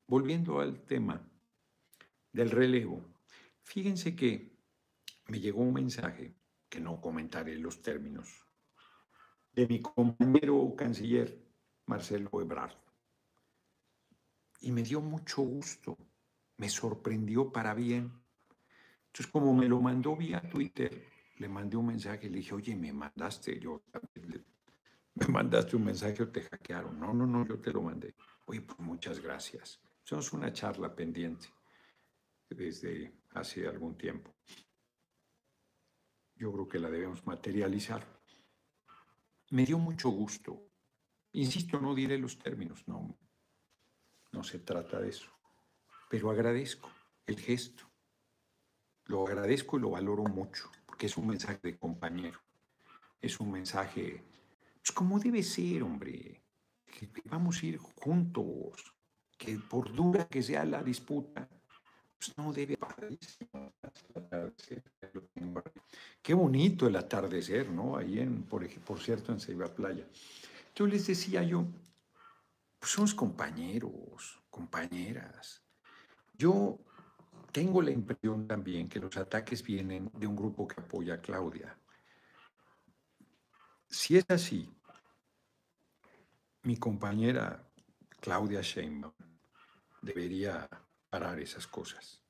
volviendo 0.08 0.60
al 0.60 0.82
tema 0.82 1.22
del 2.32 2.52
relevo. 2.52 3.02
Fíjense 3.64 4.16
que 4.16 4.56
me 5.28 5.40
llegó 5.40 5.62
un 5.62 5.74
mensaje, 5.74 6.36
que 6.70 6.80
no 6.80 7.02
comentaré 7.02 7.58
los 7.58 7.82
términos, 7.82 8.46
de 9.54 9.68
mi 9.68 9.82
compañero 9.82 10.76
canciller 10.76 11.42
Marcelo 11.86 12.30
Ebrard. 12.42 12.76
Y 14.62 14.72
me 14.72 14.84
dio 14.84 15.02
mucho 15.02 15.42
gusto, 15.42 15.98
me 16.58 16.70
sorprendió 16.70 17.52
para 17.52 17.74
bien. 17.74 18.12
Entonces, 19.08 19.32
como 19.32 19.54
me 19.54 19.68
lo 19.68 19.80
mandó 19.82 20.16
vía 20.16 20.42
Twitter, 20.50 21.06
le 21.38 21.48
mandé 21.48 21.78
un 21.78 21.88
mensaje 21.88 22.28
y 22.28 22.30
le 22.30 22.38
dije, 22.38 22.54
oye, 22.54 22.76
me 22.76 22.92
mandaste, 22.92 23.60
yo 23.60 23.82
me 25.16 25.28
mandaste 25.28 25.76
un 25.76 25.86
mensaje 25.86 26.24
o 26.24 26.30
te 26.30 26.42
hackearon. 26.42 27.00
No, 27.00 27.14
no, 27.14 27.26
no, 27.26 27.48
yo 27.48 27.60
te 27.60 27.72
lo 27.72 27.82
mandé. 27.82 28.16
Oye, 28.46 28.62
pues 28.62 28.80
muchas 28.80 29.20
gracias. 29.20 29.80
Somos 30.06 30.34
una 30.34 30.54
charla 30.54 30.96
pendiente 30.96 31.48
desde 32.48 33.12
hace 33.32 33.68
algún 33.68 33.98
tiempo. 33.98 34.36
Yo 36.36 36.54
creo 36.54 36.68
que 36.68 36.78
la 36.78 36.92
debemos 36.92 37.26
materializar. 37.26 38.06
Me 39.50 39.66
dio 39.66 39.80
mucho 39.80 40.10
gusto. 40.10 40.70
Insisto, 41.32 41.82
no 41.82 41.96
diré 41.96 42.20
los 42.20 42.38
términos, 42.38 42.88
no, 42.88 43.18
no 44.32 44.44
se 44.44 44.60
trata 44.60 45.00
de 45.00 45.10
eso. 45.10 45.32
Pero 46.08 46.30
agradezco 46.30 46.92
el 47.26 47.40
gesto. 47.40 47.90
Lo 49.06 49.26
agradezco 49.26 49.78
y 49.78 49.82
lo 49.82 49.90
valoro 49.90 50.24
mucho, 50.26 50.70
porque 50.86 51.08
es 51.08 51.18
un 51.18 51.26
mensaje 51.28 51.60
de 51.64 51.80
compañero, 51.80 52.40
es 53.20 53.40
un 53.40 53.52
mensaje, 53.52 54.24
pues 54.82 54.92
como 54.92 55.20
debe 55.20 55.42
ser, 55.42 55.82
hombre, 55.82 56.44
que, 56.86 57.10
vamos 57.26 57.62
a 57.62 57.66
ir 57.66 57.78
juntos, 57.78 58.95
que 59.38 59.58
por 59.58 59.94
dura 59.94 60.28
que 60.28 60.42
sea 60.42 60.66
la 60.66 60.82
disputa, 60.84 61.48
pues 62.18 62.38
no 62.38 62.54
debe 62.54 62.78
Qué 66.22 66.34
bonito 66.34 66.88
el 66.88 66.96
atardecer, 66.96 67.70
¿no? 67.70 67.98
Ahí 67.98 68.20
en, 68.20 68.44
por, 68.44 68.68
por 68.82 69.00
cierto, 69.00 69.32
en 69.32 69.40
Ceiba 69.40 69.68
Playa. 69.68 70.06
Yo 70.74 70.88
les 70.88 71.08
decía 71.08 71.44
yo, 71.44 71.66
pues 72.80 72.92
somos 72.92 73.14
compañeros, 73.14 74.40
compañeras. 74.50 75.62
Yo 76.34 76.80
tengo 77.52 77.82
la 77.82 77.92
impresión 77.92 78.48
también 78.48 78.90
que 78.90 79.00
los 79.00 79.16
ataques 79.18 79.64
vienen 79.64 80.12
de 80.14 80.28
un 80.28 80.36
grupo 80.36 80.68
que 80.68 80.82
apoya 80.82 81.16
a 81.16 81.22
Claudia. 81.22 81.78
Si 83.88 84.18
es 84.18 84.26
así, 84.30 84.70
mi 86.64 86.76
compañera 86.78 87.66
Claudia 88.26 88.62
Sheinbaum 88.62 89.14
debería 90.02 90.68
parar 91.12 91.40
esas 91.40 91.68
cosas. 91.68 92.24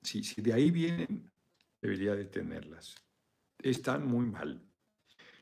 Si, 0.00 0.24
si 0.24 0.40
de 0.40 0.54
ahí 0.54 0.70
vienen, 0.70 1.30
debería 1.78 2.14
detenerlas. 2.14 2.94
Están 3.58 4.06
muy 4.06 4.24
mal. 4.24 4.66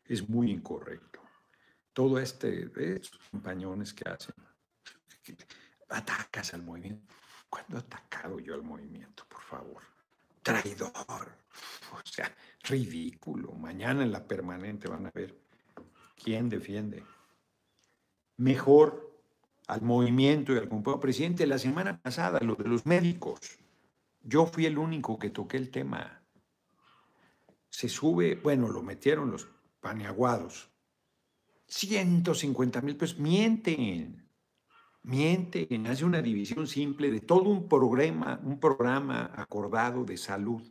Es 0.05 0.29
muy 0.29 0.51
incorrecto. 0.51 1.21
Todo 1.93 2.19
este, 2.19 2.73
estos 2.97 3.21
compañones 3.31 3.95
que 3.95 4.09
hacen, 4.09 4.35
atacas 5.89 6.55
al 6.55 6.65
movimiento. 6.65 7.15
¿Cuándo 7.49 7.77
he 7.77 7.81
atacado 7.81 8.41
yo 8.41 8.55
al 8.55 8.65
movimiento, 8.65 9.25
por 9.29 9.43
favor? 9.43 9.83
Traidor. 10.43 11.39
O 11.93 12.01
sea, 12.05 12.35
ridículo. 12.65 13.53
Mañana 13.53 14.03
en 14.03 14.11
la 14.11 14.27
permanente 14.27 14.89
van 14.89 15.07
a 15.07 15.13
ver 15.13 15.39
quién 16.17 16.49
defiende 16.49 17.05
mejor 18.39 19.14
al 19.67 19.83
movimiento 19.83 20.53
y 20.53 20.59
al 20.59 20.69
compañero 20.69 21.01
presidente. 21.01 21.47
La 21.47 21.59
semana 21.59 22.01
pasada, 22.01 22.41
lo 22.41 22.55
de 22.55 22.69
los 22.69 22.87
médicos, 22.87 23.41
yo 24.23 24.47
fui 24.47 24.67
el 24.67 24.79
único 24.79 25.19
que 25.19 25.31
toqué 25.31 25.57
el 25.57 25.71
tema. 25.71 26.23
Se 27.69 27.89
sube, 27.89 28.37
bueno, 28.37 28.69
lo 28.69 28.83
metieron 28.83 29.31
los 29.31 29.49
paneaguados. 29.81 30.71
150 31.67 32.81
mil 32.83 32.97
pesos. 32.97 33.19
Mienten 33.19 34.25
mienten, 35.05 35.87
hace 35.87 36.05
una 36.05 36.23
división 36.23 36.67
simple 36.67 37.11
de 37.11 37.21
todo 37.21 37.51
un 37.51 37.69
programa, 37.69 38.41
un 38.43 38.59
programa 38.59 39.31
acordado 39.35 40.05
de 40.05 40.17
salud. 40.17 40.63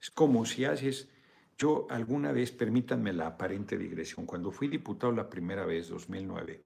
Es 0.00 0.10
como 0.10 0.44
si 0.44 0.64
haces, 0.64 1.08
yo 1.56 1.86
alguna 1.90 2.32
vez, 2.32 2.52
permítanme 2.52 3.12
la 3.12 3.28
aparente 3.28 3.76
digresión, 3.76 4.26
cuando 4.26 4.52
fui 4.52 4.68
diputado 4.68 5.12
la 5.12 5.28
primera 5.28 5.64
vez, 5.64 5.88
2009, 5.88 6.64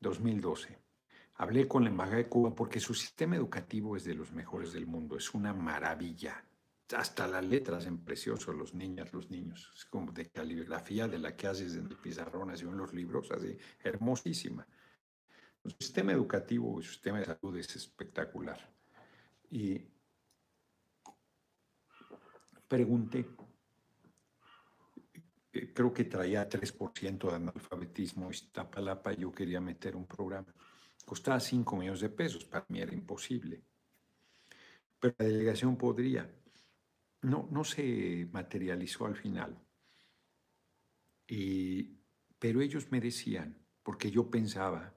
2012, 0.00 0.78
hablé 1.34 1.68
con 1.68 1.84
la 1.84 1.90
Embajada 1.90 2.16
de 2.16 2.28
Cuba 2.28 2.54
porque 2.54 2.80
su 2.80 2.94
sistema 2.94 3.36
educativo 3.36 3.96
es 3.96 4.04
de 4.04 4.14
los 4.14 4.32
mejores 4.32 4.72
del 4.72 4.86
mundo, 4.86 5.16
es 5.16 5.32
una 5.34 5.52
maravilla. 5.52 6.44
Hasta 6.96 7.28
las 7.28 7.44
letras 7.44 7.86
en 7.86 8.04
precioso, 8.04 8.52
los 8.52 8.74
niñas, 8.74 9.12
los 9.12 9.30
niños. 9.30 9.70
Es 9.76 9.84
como 9.84 10.10
de 10.10 10.28
caligrafía 10.28 11.06
de 11.06 11.18
la 11.18 11.36
que 11.36 11.46
haces 11.46 11.76
en 11.76 11.86
el 11.86 11.96
pizarrón, 11.96 12.50
así 12.50 12.64
en 12.64 12.76
los 12.76 12.92
libros, 12.92 13.30
así, 13.30 13.56
hermosísima. 13.78 14.66
El 15.62 15.76
sistema 15.78 16.12
educativo 16.12 16.74
y 16.74 16.84
el 16.84 16.88
sistema 16.90 17.18
de 17.20 17.26
salud 17.26 17.56
es 17.56 17.76
espectacular. 17.76 18.58
Y 19.50 19.80
pregunté, 22.66 23.26
eh, 25.52 25.72
creo 25.72 25.92
que 25.92 26.04
traía 26.04 26.48
3% 26.48 27.28
de 27.28 27.34
analfabetismo 27.34 28.30
Iztapalapa 28.30 29.12
yo 29.12 29.32
quería 29.32 29.60
meter 29.60 29.96
un 29.96 30.06
programa. 30.06 30.54
Costaba 31.04 31.40
5 31.40 31.76
millones 31.76 32.00
de 32.00 32.10
pesos, 32.10 32.44
para 32.44 32.64
mí 32.68 32.80
era 32.80 32.94
imposible. 32.94 33.62
Pero 34.98 35.14
la 35.18 35.26
delegación 35.26 35.76
podría. 35.76 36.30
No, 37.22 37.48
no 37.50 37.64
se 37.64 38.28
materializó 38.32 39.06
al 39.06 39.16
final. 39.16 39.58
Y, 41.26 41.98
pero 42.38 42.60
ellos 42.60 42.90
me 42.90 43.00
decían, 43.00 43.56
porque 43.82 44.10
yo 44.10 44.30
pensaba 44.30 44.94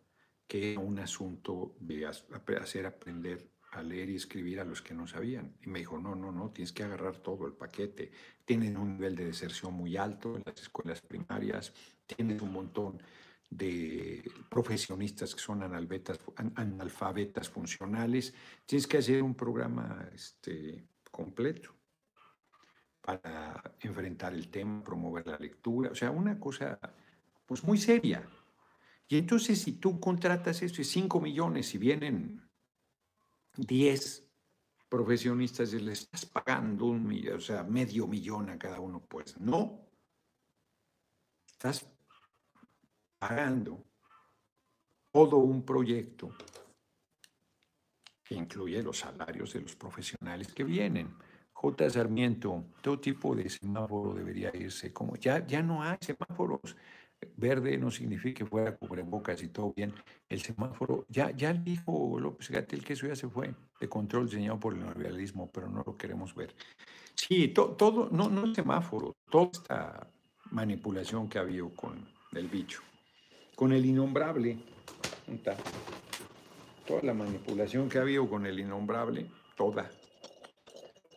que 0.48 0.74
era 0.74 0.82
un 0.82 1.00
asunto 1.00 1.76
de 1.80 2.06
hacer 2.06 2.86
aprender 2.86 3.53
a 3.76 3.84
leer 3.84 4.10
y 4.10 4.16
escribir 4.16 4.60
a 4.60 4.64
los 4.64 4.82
que 4.82 4.94
no 4.94 5.08
sabían. 5.08 5.56
Y 5.62 5.70
me 5.70 5.80
dijo, 5.80 5.98
no, 5.98 6.16
no, 6.16 6.32
no, 6.32 6.52
tienes 6.52 6.72
que 6.72 6.84
agarrar 6.84 7.18
todo 7.18 7.48
el 7.48 7.54
paquete. 7.54 8.12
Tienen 8.46 8.78
un 8.78 8.94
nivel 8.94 9.16
de 9.16 9.26
deserción 9.26 9.74
muy 9.74 9.98
alto 9.98 10.36
en 10.36 10.44
las 10.46 10.62
escuelas 10.62 11.02
primarias, 11.02 11.74
tienen 12.06 12.42
un 12.42 12.52
montón 12.52 13.02
de 13.50 14.24
profesionistas 14.50 15.36
que 15.36 15.42
son 15.42 15.64
analfabetas, 15.64 16.20
analfabetas 16.56 17.50
funcionales. 17.50 18.34
Tienes 18.66 18.88
que 18.88 18.98
hacer 18.98 19.22
un 19.22 19.36
programa 19.36 20.10
este, 20.14 20.84
completo 21.12 21.74
para 23.02 23.76
enfrentar 23.82 24.34
el 24.34 24.50
tema, 24.50 24.84
promover 24.84 25.28
la 25.28 25.38
lectura, 25.38 25.92
o 25.92 25.96
sea, 25.96 26.10
una 26.10 26.40
cosa 26.40 26.80
pues 27.46 27.64
muy 27.64 27.78
seria. 27.78 28.24
Y 29.08 29.18
entonces 29.18 29.62
si 29.62 29.74
tú 29.74 30.00
contratas 30.00 30.62
eso 30.62 30.78
de 30.78 30.86
5 30.86 31.20
millones 31.20 31.76
y 31.76 31.78
vienen 31.78 32.43
10 33.56 34.28
profesionistas 34.90 35.74
y 35.74 35.80
le 35.80 35.94
estás 35.94 36.26
pagando 36.26 36.86
un 36.86 37.06
millón, 37.06 37.38
o 37.38 37.42
sea, 37.42 37.64
medio 37.64 38.08
millón 38.08 38.50
a 38.50 38.58
cada 38.58 38.80
uno, 38.80 39.02
pues 39.02 39.40
no. 39.40 39.88
Estás 41.48 41.88
pagando 43.18 43.84
todo 45.12 45.38
un 45.38 45.64
proyecto 45.64 46.36
que 48.24 48.36
incluye 48.36 48.82
los 48.82 49.00
salarios 49.00 49.54
de 49.54 49.62
los 49.62 49.76
profesionales 49.76 50.54
que 50.54 50.64
vienen. 50.64 51.16
J. 51.54 51.90
Sarmiento, 51.90 52.66
todo 52.82 53.00
tipo 53.00 53.36
de 53.36 53.50
semáforo 53.50 54.14
debería 54.14 54.52
irse, 54.56 54.92
como 54.92 55.16
ya, 55.16 55.46
ya 55.46 55.62
no 55.62 55.82
hay 55.82 55.98
semáforos 56.02 56.76
verde 57.38 57.78
no 57.78 57.92
significa 57.92 58.40
que 58.40 58.46
fuera 58.46 58.76
cubrebocas 58.76 59.42
y 59.44 59.50
todo 59.50 59.74
bien. 59.76 59.94
El 60.30 60.42
semáforo, 60.42 61.06
ya, 61.10 61.32
ya 61.32 61.54
dijo 61.54 62.20
López 62.20 62.50
Gatel 62.50 62.84
que 62.84 62.94
eso 62.94 63.08
ya 63.08 63.16
se 63.16 63.28
fue 63.28 63.54
de 63.80 63.90
control 63.90 64.26
diseñado 64.26 64.60
por 64.60 64.74
el 64.74 64.80
neoliberalismo, 64.80 65.52
pero 65.52 65.70
no 65.70 65.84
lo 65.86 65.98
queremos 65.98 66.34
ver. 66.36 66.56
Sí, 67.16 67.50
todo, 67.50 68.10
no, 68.12 68.30
no 68.30 68.46
el 68.46 68.56
semáforo, 68.56 69.16
toda 69.30 69.52
esta 69.52 70.08
manipulación 70.52 71.30
que 71.30 71.38
ha 71.38 71.42
habido 71.42 71.70
con 71.70 72.08
el 72.34 72.48
bicho, 72.48 72.82
con 73.56 73.74
el 73.74 73.86
innombrable, 73.86 74.58
toda 76.86 77.02
la 77.04 77.14
manipulación 77.14 77.90
que 77.90 77.98
ha 77.98 78.02
habido 78.02 78.30
con 78.30 78.46
el 78.46 78.60
innombrable, 78.60 79.28
toda, 79.56 79.90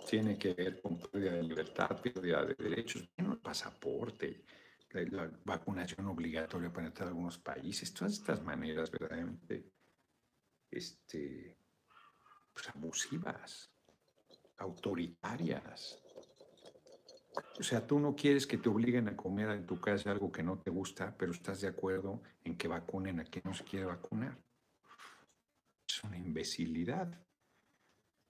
tiene 0.08 0.38
que 0.38 0.54
ver 0.54 0.80
con 0.80 0.98
pérdida 0.98 1.32
de 1.32 1.42
libertad, 1.42 2.00
pérdida 2.00 2.44
de 2.44 2.54
derechos, 2.54 3.08
el 3.16 3.36
pasaporte, 3.38 4.42
la 4.90 5.30
vacunación 5.44 6.06
obligatoria 6.06 6.72
para 6.72 6.86
entrar 6.86 7.08
a 7.08 7.10
algunos 7.10 7.38
países, 7.38 7.92
todas 7.92 8.14
estas 8.14 8.42
maneras 8.42 8.90
verdaderamente 8.90 9.70
este, 10.70 11.56
pues, 12.52 12.68
abusivas, 12.68 13.70
autoritarias. 14.58 16.02
O 17.58 17.62
sea, 17.62 17.86
tú 17.86 17.98
no 17.98 18.16
quieres 18.16 18.46
que 18.46 18.56
te 18.56 18.68
obliguen 18.68 19.08
a 19.08 19.16
comer 19.16 19.50
en 19.50 19.66
tu 19.66 19.78
casa 19.78 20.10
algo 20.10 20.32
que 20.32 20.42
no 20.42 20.58
te 20.58 20.70
gusta, 20.70 21.14
pero 21.18 21.32
estás 21.32 21.60
de 21.60 21.68
acuerdo 21.68 22.22
en 22.44 22.56
que 22.56 22.68
vacunen 22.68 23.20
a 23.20 23.24
quien 23.24 23.42
no 23.44 23.54
se 23.54 23.64
quiere 23.64 23.84
vacunar. 23.84 24.38
Es 25.86 26.02
una 26.04 26.16
imbecilidad. 26.16 27.22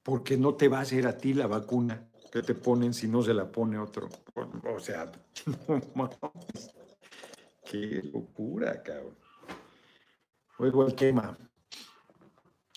Porque 0.03 0.37
no 0.37 0.55
te 0.55 0.69
va 0.69 0.79
a 0.79 0.83
hacer 0.83 1.07
a 1.07 1.17
ti 1.17 1.35
la 1.35 1.47
vacuna 1.47 2.09
que 2.31 2.43
te 2.43 2.55
ponen 2.55 2.93
si 2.95 3.09
no 3.09 3.23
se 3.23 3.35
la 3.35 3.51
pone 3.51 3.79
otro. 3.79 4.09
O 4.65 4.81
sea, 4.81 5.11
no 5.95 6.11
Qué 7.65 8.03
locura, 8.13 8.83
cabrón. 8.83 9.17
Luego 10.59 10.87
el 10.87 10.95
tema, 10.95 11.37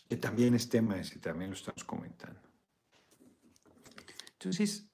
que 0.07 0.17
también 0.17 0.55
es 0.55 0.67
tema 0.67 0.97
ese, 0.97 1.19
también 1.19 1.51
lo 1.51 1.55
estamos 1.55 1.83
comentando. 1.83 2.39
Entonces, 4.33 4.91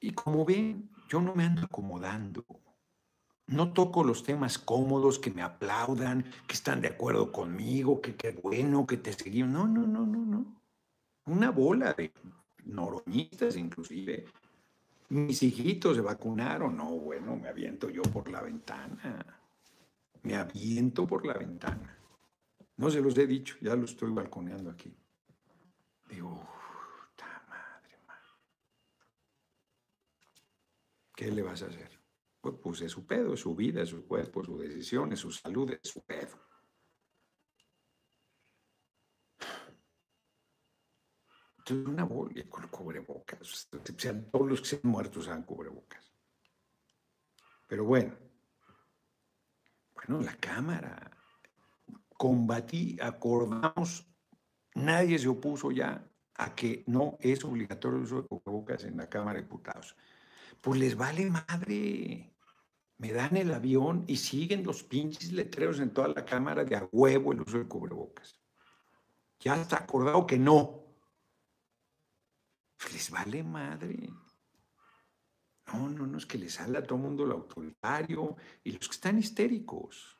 y 0.00 0.12
como 0.12 0.44
ven, 0.44 0.90
yo 1.08 1.20
no 1.20 1.34
me 1.34 1.44
ando 1.44 1.62
acomodando. 1.62 2.44
No 3.46 3.72
toco 3.72 4.04
los 4.04 4.22
temas 4.22 4.58
cómodos 4.58 5.18
que 5.18 5.30
me 5.30 5.42
aplaudan, 5.42 6.24
que 6.46 6.54
están 6.54 6.80
de 6.80 6.88
acuerdo 6.88 7.30
conmigo, 7.30 8.00
que 8.00 8.16
qué 8.16 8.30
bueno, 8.30 8.86
que 8.86 8.96
te 8.96 9.12
seguimos. 9.12 9.52
No, 9.52 9.66
no, 9.66 9.86
no, 9.86 10.06
no, 10.06 10.24
no. 10.24 10.62
Una 11.26 11.50
bola 11.50 11.92
de 11.92 12.12
noroñistas 12.66 13.56
inclusive. 13.56 14.24
Mis 15.10 15.42
hijitos 15.42 15.96
se 15.96 16.02
vacunaron. 16.02 16.76
No, 16.76 16.90
bueno, 16.90 17.36
me 17.36 17.48
aviento 17.48 17.90
yo 17.90 18.02
por 18.02 18.30
la 18.30 18.42
ventana. 18.42 19.40
Me 20.22 20.36
aviento 20.36 21.06
por 21.06 21.26
la 21.26 21.34
ventana. 21.34 21.98
No 22.76 22.90
se 22.90 23.00
los 23.00 23.16
he 23.18 23.26
dicho, 23.26 23.56
ya 23.60 23.76
lo 23.76 23.84
estoy 23.84 24.10
balconeando 24.10 24.70
aquí. 24.70 24.96
Digo, 26.08 26.30
madre, 27.48 27.98
madre. 28.06 28.28
¿Qué 31.14 31.30
le 31.30 31.42
vas 31.42 31.62
a 31.62 31.66
hacer? 31.66 32.00
Pues, 32.40 32.56
pues 32.62 32.80
es 32.82 32.92
su 32.92 33.06
pedo, 33.06 33.36
su 33.36 33.54
vida, 33.54 33.86
su 33.86 34.06
cuerpo, 34.06 34.44
su 34.44 34.58
decisión, 34.58 35.12
es 35.12 35.20
su 35.20 35.30
salud, 35.30 35.70
es 35.70 35.88
su 35.88 36.02
pedo. 36.02 36.38
Entonces, 41.66 41.88
una 41.88 42.04
bola 42.04 42.44
con 42.50 42.68
cubrebocas. 42.68 43.68
Todos 43.70 44.48
los 44.48 44.60
que 44.60 44.68
sean 44.68 44.82
muertos 44.82 45.24
sean 45.24 45.44
cubrebocas. 45.44 46.12
Pero 47.66 47.84
bueno, 47.86 48.14
bueno, 49.94 50.22
la 50.22 50.36
Cámara 50.36 51.10
combatí, 52.18 52.98
acordamos, 53.00 54.06
nadie 54.74 55.18
se 55.18 55.28
opuso 55.28 55.70
ya 55.70 56.06
a 56.34 56.54
que 56.54 56.84
no 56.86 57.16
es 57.20 57.42
obligatorio 57.44 57.96
el 57.96 58.04
uso 58.04 58.22
de 58.22 58.28
cubrebocas 58.28 58.84
en 58.84 58.98
la 58.98 59.08
Cámara 59.08 59.38
de 59.38 59.44
Diputados. 59.44 59.96
Pues 60.60 60.78
les 60.78 60.94
vale 60.94 61.30
madre. 61.30 62.30
Me 62.98 63.10
dan 63.12 63.38
el 63.38 63.54
avión 63.54 64.04
y 64.06 64.18
siguen 64.18 64.64
los 64.64 64.82
pinches 64.82 65.32
letreros 65.32 65.80
en 65.80 65.94
toda 65.94 66.08
la 66.08 66.26
Cámara 66.26 66.62
de 66.62 66.76
a 66.76 66.88
huevo 66.92 67.32
el 67.32 67.40
uso 67.40 67.56
de 67.56 67.66
cubrebocas. 67.66 68.38
Ya 69.40 69.56
está 69.56 69.78
acordado 69.78 70.26
que 70.26 70.38
no. 70.38 70.83
Les 72.92 73.10
vale 73.10 73.42
madre. 73.42 74.10
No, 75.72 75.88
no, 75.88 76.06
no, 76.06 76.18
es 76.18 76.26
que 76.26 76.38
les 76.38 76.54
sale 76.54 76.78
a 76.78 76.82
todo 76.82 76.96
el 76.96 77.04
mundo 77.04 77.24
lo 77.24 77.34
autoritario 77.34 78.36
y 78.62 78.72
los 78.72 78.88
que 78.88 78.94
están 78.94 79.18
histéricos, 79.18 80.18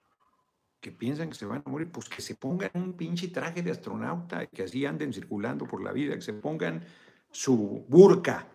que 0.81 0.91
piensan 0.91 1.29
que 1.29 1.35
se 1.35 1.47
van 1.47 1.63
a 1.65 1.71
morir, 1.71 1.91
pues 1.93 2.09
que 2.09 2.23
se 2.23 2.35
pongan 2.35 2.71
un 2.75 2.95
pinche 2.95 3.29
traje 3.29 3.63
de 3.63 3.71
astronauta 3.71 4.43
y 4.43 4.49
que 4.49 4.65
así 4.65 4.85
anden 4.87 5.13
circulando 5.13 5.67
por 5.67 5.83
la 5.83 5.93
vida, 5.93 6.15
que 6.15 6.23
se 6.23 6.33
pongan 6.33 6.85
su 7.31 7.85
burka 7.89 8.47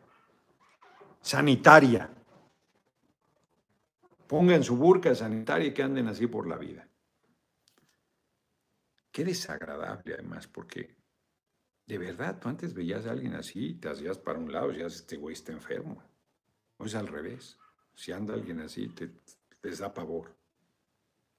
sanitaria. 1.22 2.10
Pongan 4.28 4.64
su 4.64 4.76
burka 4.76 5.14
sanitaria 5.16 5.68
y 5.68 5.74
que 5.74 5.84
anden 5.84 6.08
así 6.08 6.28
por 6.28 6.48
la 6.48 6.58
vida. 6.58 6.88
Qué 9.12 9.24
desagradable 9.24 10.14
además, 10.14 10.48
porque 10.48 10.99
de 11.90 11.98
verdad, 11.98 12.40
tú 12.40 12.50
antes 12.50 12.76
veías 12.76 13.08
a 13.08 13.12
alguien 13.12 13.34
así, 13.34 13.74
te 13.74 13.90
hacías 13.90 14.20
para 14.20 14.38
un 14.38 14.52
lado 14.52 14.70
y 14.70 14.74
decías, 14.74 14.98
este 14.98 15.18
güey 15.18 15.34
está 15.34 15.54
enfermo. 15.54 16.04
O 16.78 16.86
es 16.86 16.94
al 16.94 17.08
revés. 17.08 17.58
Si 17.96 18.12
anda 18.12 18.36
alguien 18.36 18.60
así, 18.60 18.90
te, 18.90 19.08
te 19.60 19.72
da 19.72 19.92
pavor. 19.92 20.38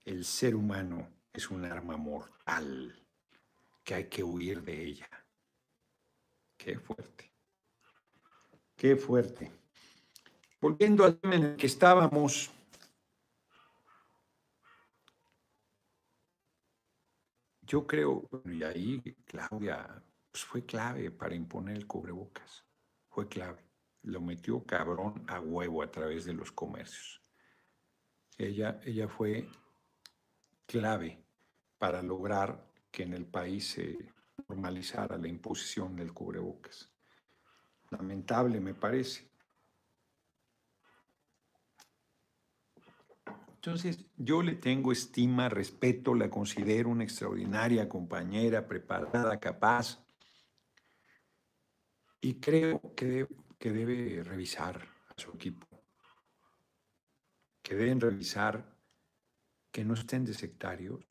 El 0.05 0.25
ser 0.25 0.57
humano 0.57 1.09
es 1.33 1.53
un 1.53 1.65
arma 1.65 1.97
mortal 1.97 3.01
que 3.85 3.95
hay 3.95 4.09
que 4.09 4.25
huir 4.25 4.61
de 4.63 4.87
ella. 4.87 5.09
Qué 6.57 6.81
fuerte. 6.81 7.31
Qué 8.75 8.97
fuerte. 8.97 9.53
Volviendo 10.61 11.05
al 11.05 11.17
tema 11.17 11.37
en 11.37 11.45
el 11.45 11.57
que 11.57 11.69
estábamos, 11.69 12.51
yo 17.63 17.87
creo, 17.87 18.29
y 18.47 18.65
ahí 18.65 19.01
Claudia 19.27 20.03
pues 20.31 20.45
fue 20.45 20.65
clave 20.65 21.11
para 21.11 21.35
imponer 21.35 21.77
el 21.77 21.87
cubrebocas. 21.87 22.65
Fue 23.09 23.29
clave. 23.29 23.65
Lo 24.03 24.21
metió 24.21 24.65
cabrón 24.65 25.25
a 25.29 25.41
huevo 25.41 25.83
a 25.83 25.91
través 25.91 26.25
de 26.25 26.33
los 26.33 26.53
comercios. 26.53 27.21
Ella, 28.39 28.81
ella 28.85 29.09
fue 29.09 29.49
clave 30.67 31.23
para 31.79 32.03
lograr 32.03 32.71
que 32.91 33.03
en 33.03 33.15
el 33.15 33.27
país 33.27 33.73
se 33.73 33.99
normalizara 34.49 35.19
la 35.19 35.29
imposición 35.29 35.97
del 35.97 36.13
cubrebocas. 36.13 36.91
Lamentable, 37.91 38.61
me 38.61 38.75
parece. 38.75 39.31
Entonces, 43.57 44.07
yo 44.17 44.43
le 44.43 44.55
tengo 44.55 44.91
estima, 44.91 45.51
respeto, 45.51 46.15
la 46.15 46.31
considero 46.31 46.89
una 46.89 47.05
extraordinaria 47.05 47.91
compañera, 47.91 48.67
preparada, 48.67 49.39
capaz, 49.39 50.03
y 52.21 52.35
creo 52.35 52.95
que, 52.95 53.27
que 53.59 53.73
debe 53.73 54.23
revisar 54.23 54.87
a 55.09 55.21
su 55.21 55.31
equipo, 55.31 55.67
que 57.63 57.75
deben 57.75 58.01
revisar 58.01 58.77
que 59.71 59.85
no 59.85 59.95
estén 59.95 60.25
de 60.25 60.35
sectarios 60.35 61.05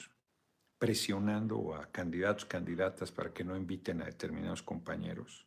presionando 0.77 1.75
a 1.75 1.91
candidatos, 1.91 2.45
candidatas 2.45 3.11
para 3.11 3.33
que 3.33 3.43
no 3.43 3.55
inviten 3.55 4.01
a 4.01 4.05
determinados 4.05 4.63
compañeros, 4.63 5.45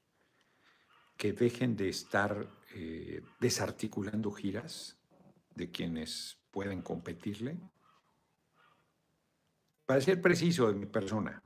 que 1.17 1.33
dejen 1.33 1.77
de 1.77 1.89
estar 1.89 2.47
eh, 2.75 3.23
desarticulando 3.41 4.31
giras 4.31 4.99
de 5.55 5.71
quienes 5.71 6.39
pueden 6.51 6.83
competirle. 6.83 7.59
Para 9.87 10.01
ser 10.01 10.21
preciso 10.21 10.69
de 10.69 10.75
mi 10.75 10.87
persona, 10.87 11.43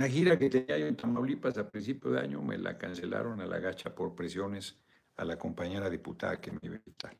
una 0.00 0.08
gira 0.08 0.38
que 0.38 0.48
tenía 0.48 0.78
yo 0.78 0.86
en 0.86 0.96
Tamaulipas 0.96 1.58
a 1.58 1.68
principio 1.68 2.10
de 2.10 2.20
año 2.20 2.40
me 2.40 2.56
la 2.56 2.78
cancelaron 2.78 3.38
a 3.42 3.46
la 3.46 3.58
gacha 3.58 3.94
por 3.94 4.14
presiones 4.14 4.80
a 5.18 5.26
la 5.26 5.38
compañera 5.38 5.90
diputada 5.90 6.40
que 6.40 6.50
me 6.50 6.58
iba 6.62 6.76
a 6.76 6.78
invitar. 6.78 7.18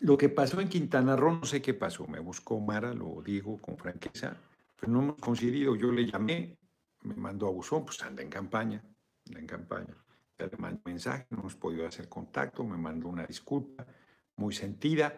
Lo 0.00 0.18
que 0.18 0.28
pasó 0.28 0.60
en 0.60 0.68
Quintana 0.68 1.14
Roo, 1.14 1.36
no 1.36 1.44
sé 1.44 1.62
qué 1.62 1.72
pasó, 1.72 2.04
me 2.08 2.18
buscó 2.18 2.58
Mara, 2.58 2.92
lo 2.92 3.22
digo 3.22 3.60
con 3.62 3.78
franqueza, 3.78 4.36
pero 4.74 4.90
no 4.90 5.02
hemos 5.02 5.16
coincidido. 5.18 5.76
Yo 5.76 5.92
le 5.92 6.04
llamé, 6.04 6.58
me 7.02 7.14
mandó 7.14 7.46
a 7.46 7.52
buzón, 7.52 7.84
pues 7.84 8.02
anda 8.02 8.24
en 8.24 8.28
campaña, 8.28 8.82
anda 9.28 9.38
en 9.38 9.46
campaña. 9.46 9.94
Ya 10.36 10.46
le 10.46 10.56
mandé 10.56 10.80
un 10.84 10.92
mensaje, 10.92 11.28
no 11.30 11.38
hemos 11.38 11.54
podido 11.54 11.86
hacer 11.86 12.08
contacto, 12.08 12.64
me 12.64 12.76
mandó 12.76 13.06
una 13.06 13.24
disculpa 13.24 13.86
muy 14.34 14.52
sentida. 14.52 15.14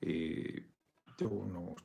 Eh, 0.00 0.72
yo 1.16 1.28
no 1.46 1.76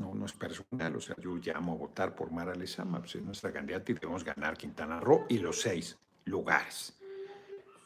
no, 0.00 0.14
no 0.14 0.24
es 0.24 0.32
personal, 0.32 0.96
o 0.96 1.00
sea, 1.00 1.14
yo 1.20 1.36
llamo 1.36 1.74
a 1.74 1.76
votar 1.76 2.14
por 2.14 2.30
Mara 2.30 2.54
Lezama, 2.54 3.00
pues 3.00 3.16
es 3.16 3.22
nuestra 3.22 3.52
candidata 3.52 3.92
y 3.92 3.94
debemos 3.94 4.24
ganar 4.24 4.56
Quintana 4.56 4.98
Roo 4.98 5.26
y 5.28 5.38
los 5.38 5.60
seis 5.60 5.98
lugares. 6.24 6.98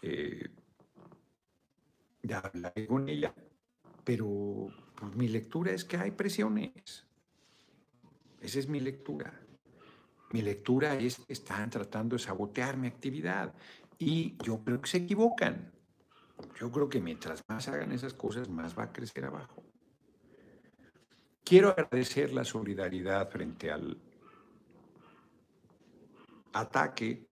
Eh, 0.01 0.49
ya 2.23 2.39
hablaré 2.39 2.87
con 2.87 3.09
ella, 3.09 3.35
pero 4.05 4.69
pues, 4.95 5.17
mi 5.17 5.27
lectura 5.27 5.73
es 5.73 5.85
que 5.85 5.97
hay 5.97 6.13
presiones. 6.13 7.05
Esa 8.41 8.59
es 8.61 8.69
mi 8.69 8.79
lectura. 8.79 9.41
Mi 10.31 10.41
lectura 10.41 10.95
es 10.95 11.17
que 11.17 11.33
están 11.33 11.69
tratando 11.69 12.15
de 12.15 12.23
sabotear 12.23 12.77
mi 12.77 12.87
actividad 12.87 13.53
y 13.99 14.37
yo 14.45 14.63
creo 14.63 14.81
que 14.81 14.89
se 14.89 14.99
equivocan. 14.99 15.73
Yo 16.61 16.71
creo 16.71 16.89
que 16.89 17.01
mientras 17.01 17.43
más 17.49 17.67
hagan 17.67 17.91
esas 17.91 18.15
cosas, 18.15 18.49
más 18.49 18.79
va 18.79 18.85
a 18.85 18.93
crecer 18.93 19.25
abajo. 19.25 19.64
Quiero 21.45 21.69
agradecer 21.69 22.33
la 22.33 22.43
solidaridad 22.43 23.29
frente 23.29 23.71
al 23.71 23.99
ataque, 26.55 27.27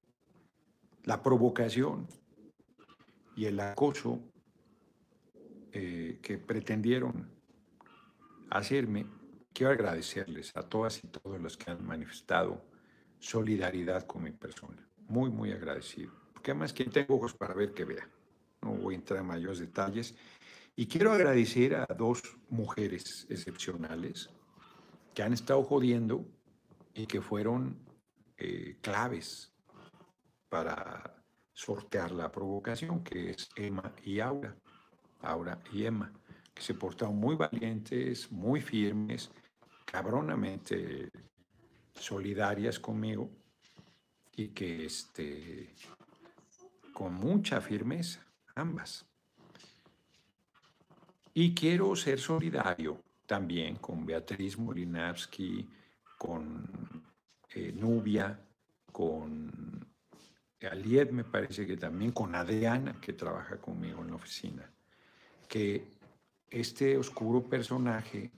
la 1.05 1.23
provocación 1.23 2.07
y 3.35 3.47
el 3.47 3.59
acoso 3.59 4.21
eh, 5.73 6.19
que 6.21 6.37
pretendieron 6.37 7.31
hacerme. 8.51 9.07
Quiero 9.55 9.73
agradecerles 9.73 10.55
a 10.57 10.63
todas 10.63 11.03
y 11.03 11.09
todos 11.09 11.41
los 11.41 11.57
que 11.57 11.71
han 11.71 11.83
manifestado 11.87 12.63
solidaridad 13.19 14.07
con 14.07 14.25
mi 14.25 14.33
persona. 14.33 14.87
Muy, 15.09 15.31
muy 15.31 15.53
agradecido. 15.53 16.13
Porque 16.35 16.51
además 16.51 16.75
que 16.75 16.85
tengo 16.85 17.15
ojos 17.17 17.33
para 17.33 17.55
ver 17.55 17.73
que 17.73 17.87
vea. 17.87 18.07
No 18.61 18.73
voy 18.73 18.95
a 18.95 18.99
entrar 18.99 19.21
en 19.21 19.27
mayores 19.27 19.59
detalles. 19.59 20.15
Y 20.75 20.87
quiero 20.87 21.13
agradecer 21.13 21.75
a 21.75 21.87
dos 21.87 22.23
mujeres 22.49 23.27
excepcionales 23.29 24.31
que 25.15 25.23
han 25.23 25.35
estado 25.35 25.63
jodiendo 25.63 26.25
y 26.95 27.07
que 27.07 27.21
fueron 27.21 27.79
eh, 28.39 28.79
claves 28.81 29.53
para 30.49 31.23
sortear 31.53 32.13
la 32.13 32.33
provocación, 32.33 33.05
que 33.05 33.31
es 33.31 33.51
Emma 33.55 33.95
y 34.03 34.21
Aura, 34.21 34.57
Aura 35.21 35.63
y 35.73 35.85
Emma, 35.85 36.11
que 36.55 36.63
se 36.63 36.75
portaron 36.75 37.17
muy 37.17 37.37
valientes, 37.37 38.33
muy 38.33 38.63
firmes, 38.63 39.31
cabronamente 39.85 41.11
solidarias 41.95 42.81
conmigo 42.81 43.31
y 44.35 44.49
que 44.49 44.87
este, 44.87 45.75
con 46.95 47.13
mucha 47.13 47.61
firmeza, 47.61 48.27
ambas. 48.55 49.12
Y 51.35 51.55
quiero 51.55 51.97
ser 51.97 52.19
solidario 52.19 53.03
también 53.27 53.77
con 53.77 54.05
Beatriz 54.05 54.59
Molinavsky, 54.59 55.69
con 56.19 57.03
eh, 57.55 57.73
Nubia, 57.73 58.39
con 58.93 59.51
Aliet, 60.61 61.11
me 61.11 61.25
parece 61.25 61.67
que 61.67 61.77
también, 61.77 62.13
con 62.13 62.35
Adriana, 62.35 63.01
que 63.01 63.15
trabaja 63.15 63.57
conmigo 63.57 64.03
en 64.03 64.09
la 64.09 64.17
oficina, 64.17 64.71
que 65.49 65.93
este 66.51 66.97
oscuro 66.97 67.43
personaje 67.43 68.31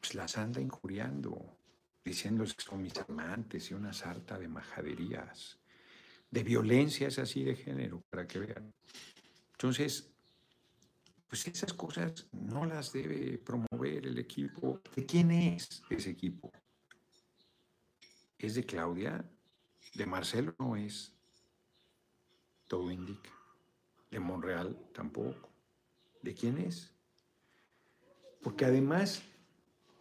pues, 0.00 0.14
las 0.14 0.38
anda 0.38 0.60
injuriando, 0.60 1.56
diciéndoles 2.04 2.54
que 2.54 2.64
son 2.64 2.82
mis 2.82 2.96
amantes 2.96 3.70
y 3.70 3.74
una 3.74 3.92
sarta 3.92 4.38
de 4.38 4.48
majaderías, 4.48 5.58
de 6.30 6.42
violencias 6.42 7.18
así 7.18 7.44
de 7.44 7.54
género, 7.54 8.02
para 8.10 8.26
que 8.26 8.38
vean. 8.38 8.72
Entonces, 9.52 10.11
pues 11.32 11.46
esas 11.46 11.72
cosas 11.72 12.26
no 12.30 12.66
las 12.66 12.92
debe 12.92 13.38
promover 13.38 14.06
el 14.06 14.18
equipo. 14.18 14.82
¿De 14.94 15.06
quién 15.06 15.30
es 15.30 15.82
ese 15.88 16.10
equipo? 16.10 16.52
¿Es 18.36 18.54
de 18.54 18.66
Claudia? 18.66 19.24
De 19.94 20.04
Marcelo 20.04 20.54
no 20.58 20.76
es. 20.76 21.14
Todo 22.68 22.90
indica. 22.90 23.30
De 24.10 24.20
Monreal 24.20 24.76
tampoco. 24.92 25.48
¿De 26.20 26.34
quién 26.34 26.58
es? 26.58 26.92
Porque 28.42 28.66
además 28.66 29.22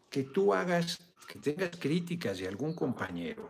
que 0.09 0.23
tú 0.23 0.53
hagas, 0.53 0.99
que 1.29 1.39
tengas 1.39 1.77
críticas 1.77 2.39
de 2.39 2.49
algún 2.49 2.73
compañero, 2.73 3.49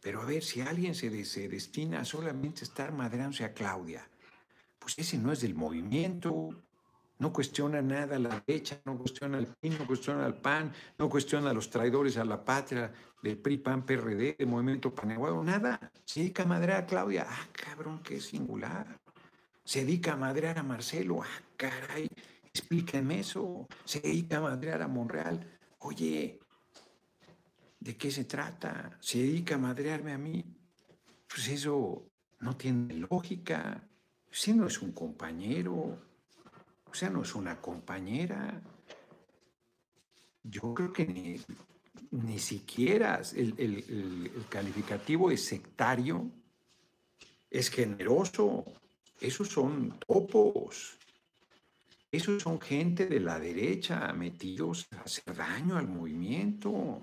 pero 0.00 0.22
a 0.22 0.24
ver, 0.24 0.42
si 0.42 0.62
alguien 0.62 0.94
se, 0.94 1.26
se 1.26 1.46
destina 1.46 2.00
a 2.00 2.04
solamente 2.06 2.64
estar 2.64 2.90
madrándose 2.90 3.44
a 3.44 3.52
Claudia, 3.52 4.08
pues 4.78 4.98
ese 4.98 5.18
no 5.18 5.30
es 5.30 5.42
del 5.42 5.54
movimiento, 5.54 6.54
no 7.18 7.32
cuestiona 7.32 7.82
nada 7.82 8.18
la 8.18 8.42
derecha, 8.46 8.80
no 8.84 8.96
cuestiona 8.96 9.38
al 9.38 9.46
PIN, 9.46 9.78
no 9.78 9.86
cuestiona 9.86 10.24
al 10.24 10.40
PAN, 10.40 10.72
no 10.98 11.08
cuestiona 11.08 11.50
a 11.50 11.52
los 11.52 11.68
traidores 11.68 12.16
a 12.16 12.24
la 12.24 12.44
patria 12.44 12.92
del 13.22 13.38
PRI, 13.38 13.58
PAN, 13.58 13.84
PRD, 13.84 14.36
del 14.38 14.46
Movimiento 14.46 14.94
Paneguado, 14.94 15.42
nada. 15.42 15.90
Se 16.04 16.20
dedica 16.20 16.44
a 16.44 16.46
madrear 16.46 16.82
a 16.84 16.86
Claudia. 16.86 17.26
Ah, 17.28 17.48
cabrón, 17.52 18.00
qué 18.02 18.20
singular. 18.20 19.00
Se 19.64 19.84
dedica 19.84 20.12
a 20.12 20.16
madrear 20.16 20.58
a 20.58 20.62
Marcelo. 20.62 21.20
Ah, 21.22 21.42
caray, 21.56 22.08
explíquenme 22.44 23.20
eso. 23.20 23.66
Se 23.84 24.00
dedica 24.00 24.38
a 24.38 24.42
madrear 24.42 24.82
a 24.82 24.88
Monreal. 24.88 25.58
Oye, 25.80 26.38
¿de 27.80 27.96
qué 27.96 28.10
se 28.12 28.24
trata? 28.24 28.96
Se 29.00 29.18
dedica 29.18 29.56
a 29.56 29.58
madrearme 29.58 30.12
a 30.12 30.18
mí. 30.18 30.44
Pues 31.26 31.48
eso 31.48 32.06
no 32.40 32.56
tiene 32.56 32.94
lógica. 32.94 33.82
Si 34.30 34.52
no 34.52 34.66
es 34.66 34.80
un 34.80 34.92
compañero, 34.92 35.98
o 36.90 36.94
sea, 36.94 37.10
no 37.10 37.22
es 37.22 37.34
una 37.34 37.60
compañera. 37.60 38.60
Yo 40.42 40.74
creo 40.74 40.92
que 40.92 41.06
ni, 41.06 41.40
ni 42.10 42.38
siquiera 42.38 43.20
el, 43.34 43.54
el, 43.58 44.46
calificativo 44.48 45.30
de 45.30 45.36
sectario 45.36 46.30
es 47.50 47.70
generoso. 47.70 48.64
Esos 49.20 49.48
son 49.48 49.98
topos. 50.06 50.96
Esos 52.10 52.42
son 52.42 52.60
gente 52.60 53.06
de 53.06 53.20
la 53.20 53.38
derecha 53.38 54.12
metidos 54.14 54.86
a 54.96 55.02
hacer 55.02 55.36
daño 55.36 55.76
al 55.76 55.88
movimiento. 55.88 57.02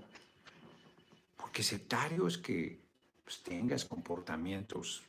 Porque 1.37 1.61
sectario 1.61 2.27
es 2.27 2.37
que 2.39 2.79
pues, 3.23 3.43
tengas 3.43 3.85
comportamientos 3.85 5.03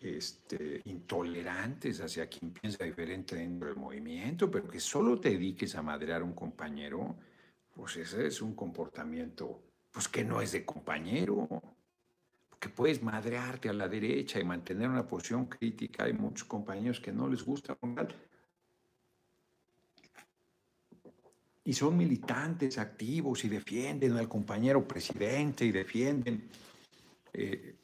este, 0.00 0.80
intolerantes 0.86 2.00
hacia 2.00 2.26
quien 2.26 2.52
piensa 2.52 2.84
diferente 2.84 3.36
dentro 3.36 3.68
del 3.68 3.76
movimiento, 3.76 4.50
pero 4.50 4.66
que 4.66 4.80
solo 4.80 5.20
te 5.20 5.30
dediques 5.30 5.74
a 5.74 5.82
madrear 5.82 6.22
a 6.22 6.24
un 6.24 6.32
compañero, 6.32 7.16
pues 7.74 7.96
ese 7.96 8.26
es 8.26 8.40
un 8.40 8.54
comportamiento 8.54 9.62
pues 9.92 10.08
que 10.08 10.24
no 10.24 10.40
es 10.40 10.52
de 10.52 10.64
compañero, 10.64 11.48
que 12.58 12.68
puedes 12.68 13.02
madrearte 13.02 13.68
a 13.68 13.72
la 13.72 13.88
derecha 13.88 14.38
y 14.38 14.44
mantener 14.44 14.88
una 14.88 15.06
posición 15.06 15.46
crítica. 15.46 16.04
Hay 16.04 16.12
muchos 16.12 16.44
compañeros 16.44 17.00
que 17.00 17.12
no 17.12 17.28
les 17.28 17.42
gusta 17.42 17.76
y 21.64 21.72
son 21.72 21.96
militantes 21.96 22.78
activos 22.78 23.44
y 23.44 23.48
defienden 23.48 24.16
al 24.16 24.28
compañero 24.28 24.86
presidente 24.86 25.64
y 25.64 25.72
defienden 25.72 26.48
eh, 27.32 27.74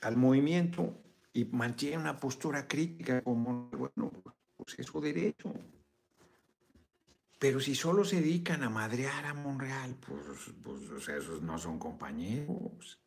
al 0.00 0.16
movimiento 0.16 0.94
y 1.32 1.44
mantiene 1.44 1.98
una 1.98 2.18
postura 2.18 2.66
crítica 2.66 3.22
como, 3.22 3.68
bueno, 3.70 4.12
pues 4.56 4.78
es 4.78 4.86
su 4.86 5.00
derecho. 5.00 5.52
Pero 7.38 7.58
si 7.60 7.74
solo 7.74 8.04
se 8.04 8.20
dedican 8.20 8.62
a 8.62 8.68
madrear 8.68 9.24
a 9.24 9.34
Monreal, 9.34 9.94
pues, 9.94 10.52
pues 10.62 11.08
esos 11.08 11.40
no 11.40 11.56
son 11.56 11.78
compañeros. 11.78 13.00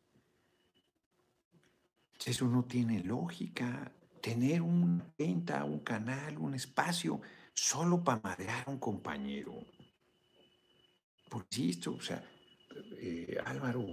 Eso 2.24 2.48
no 2.48 2.64
tiene 2.64 3.04
lógica. 3.04 3.92
Tener 4.20 4.62
una 4.62 5.06
venta, 5.16 5.64
un 5.64 5.80
canal, 5.80 6.38
un 6.38 6.54
espacio, 6.54 7.20
solo 7.52 8.02
para 8.02 8.20
madrear 8.22 8.64
a 8.66 8.70
un 8.70 8.78
compañero. 8.78 9.54
Por 11.28 11.46
esto, 11.50 11.92
o 11.92 12.00
sea, 12.00 12.24
eh, 12.98 13.38
Álvaro, 13.44 13.86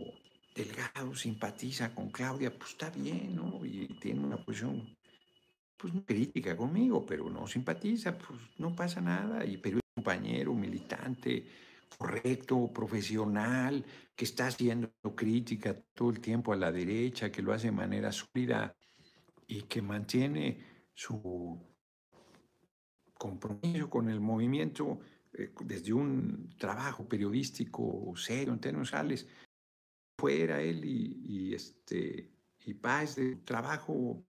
Delgado 0.56 1.16
simpatiza 1.16 1.96
con 1.96 2.10
Claudia, 2.10 2.58
pues 2.58 2.72
está 2.72 2.90
bien, 2.90 3.36
¿no? 3.36 3.66
Y 3.66 3.88
tiene 4.00 4.20
una 4.20 4.38
posición, 4.38 4.98
pues 5.78 5.94
crítica 6.06 6.58
conmigo, 6.58 7.06
pero 7.06 7.30
no 7.30 7.48
simpatiza, 7.48 8.18
pues 8.18 8.40
no 8.58 8.76
pasa 8.76 9.00
nada. 9.00 9.46
Y 9.46 9.58
pero 9.58 9.78
es 9.78 9.84
un 9.96 10.04
compañero, 10.04 10.54
militante, 10.54 11.46
correcto, 11.98 12.72
profesional, 12.74 13.86
que 14.16 14.26
está 14.26 14.48
haciendo 14.48 14.92
crítica 15.16 15.76
todo 15.94 16.10
el 16.10 16.20
tiempo 16.20 16.52
a 16.52 16.58
la 16.58 16.72
derecha, 16.72 17.32
que 17.32 17.42
lo 17.42 17.54
hace 17.54 17.68
de 17.68 17.74
manera 17.74 18.12
sólida 18.12 18.76
y 19.48 19.64
que 19.64 19.82
mantiene 19.82 20.60
su 20.94 21.60
compromiso 23.14 23.90
con 23.90 24.10
el 24.10 24.20
movimiento 24.20 25.00
eh, 25.34 25.52
desde 25.64 25.94
un 25.94 26.50
trabajo 26.58 27.08
periodístico 27.08 28.14
serio 28.16 28.54
en 28.54 28.60
términos 28.60 28.94
fuera 30.22 30.62
él 30.62 30.86
y, 30.86 31.56
este, 31.56 32.30
y 32.68 32.76
paz 32.76 33.16
de 33.16 33.38
trabajo 33.38 34.24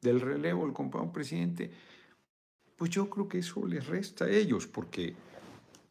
del 0.00 0.20
relevo 0.20 0.64
del 0.64 0.72
compañero 0.72 1.12
presidente, 1.12 1.68
pues 2.76 2.92
yo 2.92 3.10
creo 3.10 3.26
que 3.26 3.38
eso 3.38 3.66
les 3.66 3.84
resta 3.88 4.26
a 4.26 4.30
ellos, 4.30 4.68
porque, 4.68 5.16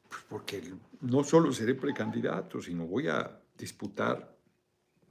pues 0.07 0.21
porque 0.29 0.63
no 1.01 1.25
solo 1.25 1.51
seré 1.51 1.75
precandidato, 1.75 2.61
sino 2.61 2.87
voy 2.87 3.09
a 3.09 3.41
disputar, 3.57 4.37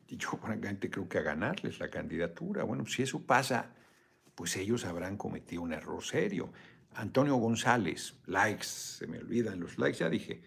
y 0.09 0.16
yo 0.16 0.31
francamente 0.43 0.89
creo 0.89 1.07
que 1.07 1.18
a 1.18 1.22
ganarles 1.22 1.79
la 1.79 1.91
candidatura. 1.91 2.64
Bueno, 2.64 2.87
si 2.87 3.03
eso 3.03 3.27
pasa, 3.27 3.75
pues 4.35 4.57
ellos 4.57 4.87
habrán 4.87 5.18
cometido 5.18 5.61
un 5.61 5.75
error 5.75 6.03
serio. 6.03 6.51
Antonio 6.95 7.35
González, 7.37 8.14
likes, 8.25 8.64
se 8.64 9.07
me 9.07 9.18
olvidan 9.18 9.61
los 9.61 9.77
likes, 9.79 9.99
ya 9.99 10.09
dije, 10.09 10.43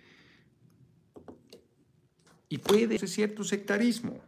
y 2.50 2.58
puede 2.60 2.98
ser 2.98 3.10
cierto 3.10 3.43
sectarismo, 3.43 4.20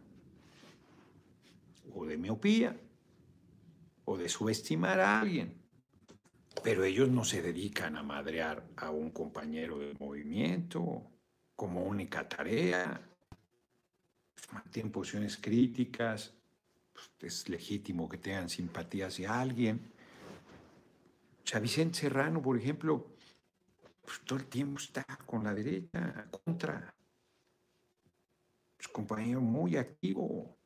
o 1.94 2.04
de 2.04 2.16
miopía, 2.16 2.76
o 4.04 4.16
de 4.16 4.28
subestimar 4.28 5.00
a 5.00 5.20
alguien. 5.20 5.54
Pero 6.62 6.84
ellos 6.84 7.08
no 7.08 7.24
se 7.24 7.42
dedican 7.42 7.96
a 7.96 8.02
madrear 8.02 8.66
a 8.76 8.90
un 8.90 9.10
compañero 9.10 9.78
del 9.78 9.96
movimiento 9.98 11.10
como 11.54 11.84
única 11.84 12.28
tarea. 12.28 13.00
Mantienen 14.52 14.92
posiciones 14.92 15.36
críticas. 15.36 16.34
Pues, 16.92 17.10
es 17.20 17.48
legítimo 17.48 18.08
que 18.08 18.18
tengan 18.18 18.48
simpatía 18.48 19.06
hacia 19.06 19.40
alguien. 19.40 19.92
O 21.44 21.46
sea, 21.46 21.60
Vicente 21.60 22.00
Serrano, 22.00 22.42
por 22.42 22.58
ejemplo, 22.58 23.14
pues, 24.02 24.20
todo 24.24 24.38
el 24.38 24.46
tiempo 24.46 24.80
está 24.80 25.04
con 25.24 25.44
la 25.44 25.54
derecha, 25.54 26.26
contra 26.44 26.94
pues, 28.80 28.88
compañero 28.88 29.42
muy 29.42 29.76
activo. 29.76 30.56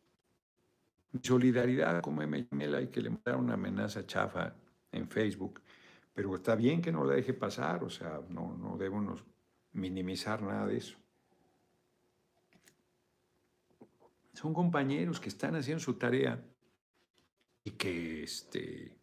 Solidaridad 1.20 2.00
con 2.00 2.22
M. 2.22 2.46
y 2.82 2.86
que 2.86 3.00
le 3.00 3.10
mandaron 3.10 3.44
una 3.44 3.54
amenaza 3.54 4.06
chafa 4.06 4.54
en 4.92 5.08
Facebook. 5.08 5.60
Pero 6.12 6.36
está 6.36 6.54
bien 6.54 6.80
que 6.80 6.92
no 6.92 7.04
la 7.04 7.14
deje 7.14 7.34
pasar, 7.34 7.82
o 7.82 7.90
sea, 7.90 8.20
no, 8.28 8.56
no 8.56 8.76
debemos 8.76 9.24
minimizar 9.72 10.42
nada 10.42 10.66
de 10.68 10.76
eso. 10.76 10.96
Son 14.32 14.54
compañeros 14.54 15.18
que 15.18 15.28
están 15.28 15.56
haciendo 15.56 15.82
su 15.82 15.94
tarea 15.94 16.40
y 17.64 17.72
que, 17.72 18.22
este, 18.22 18.96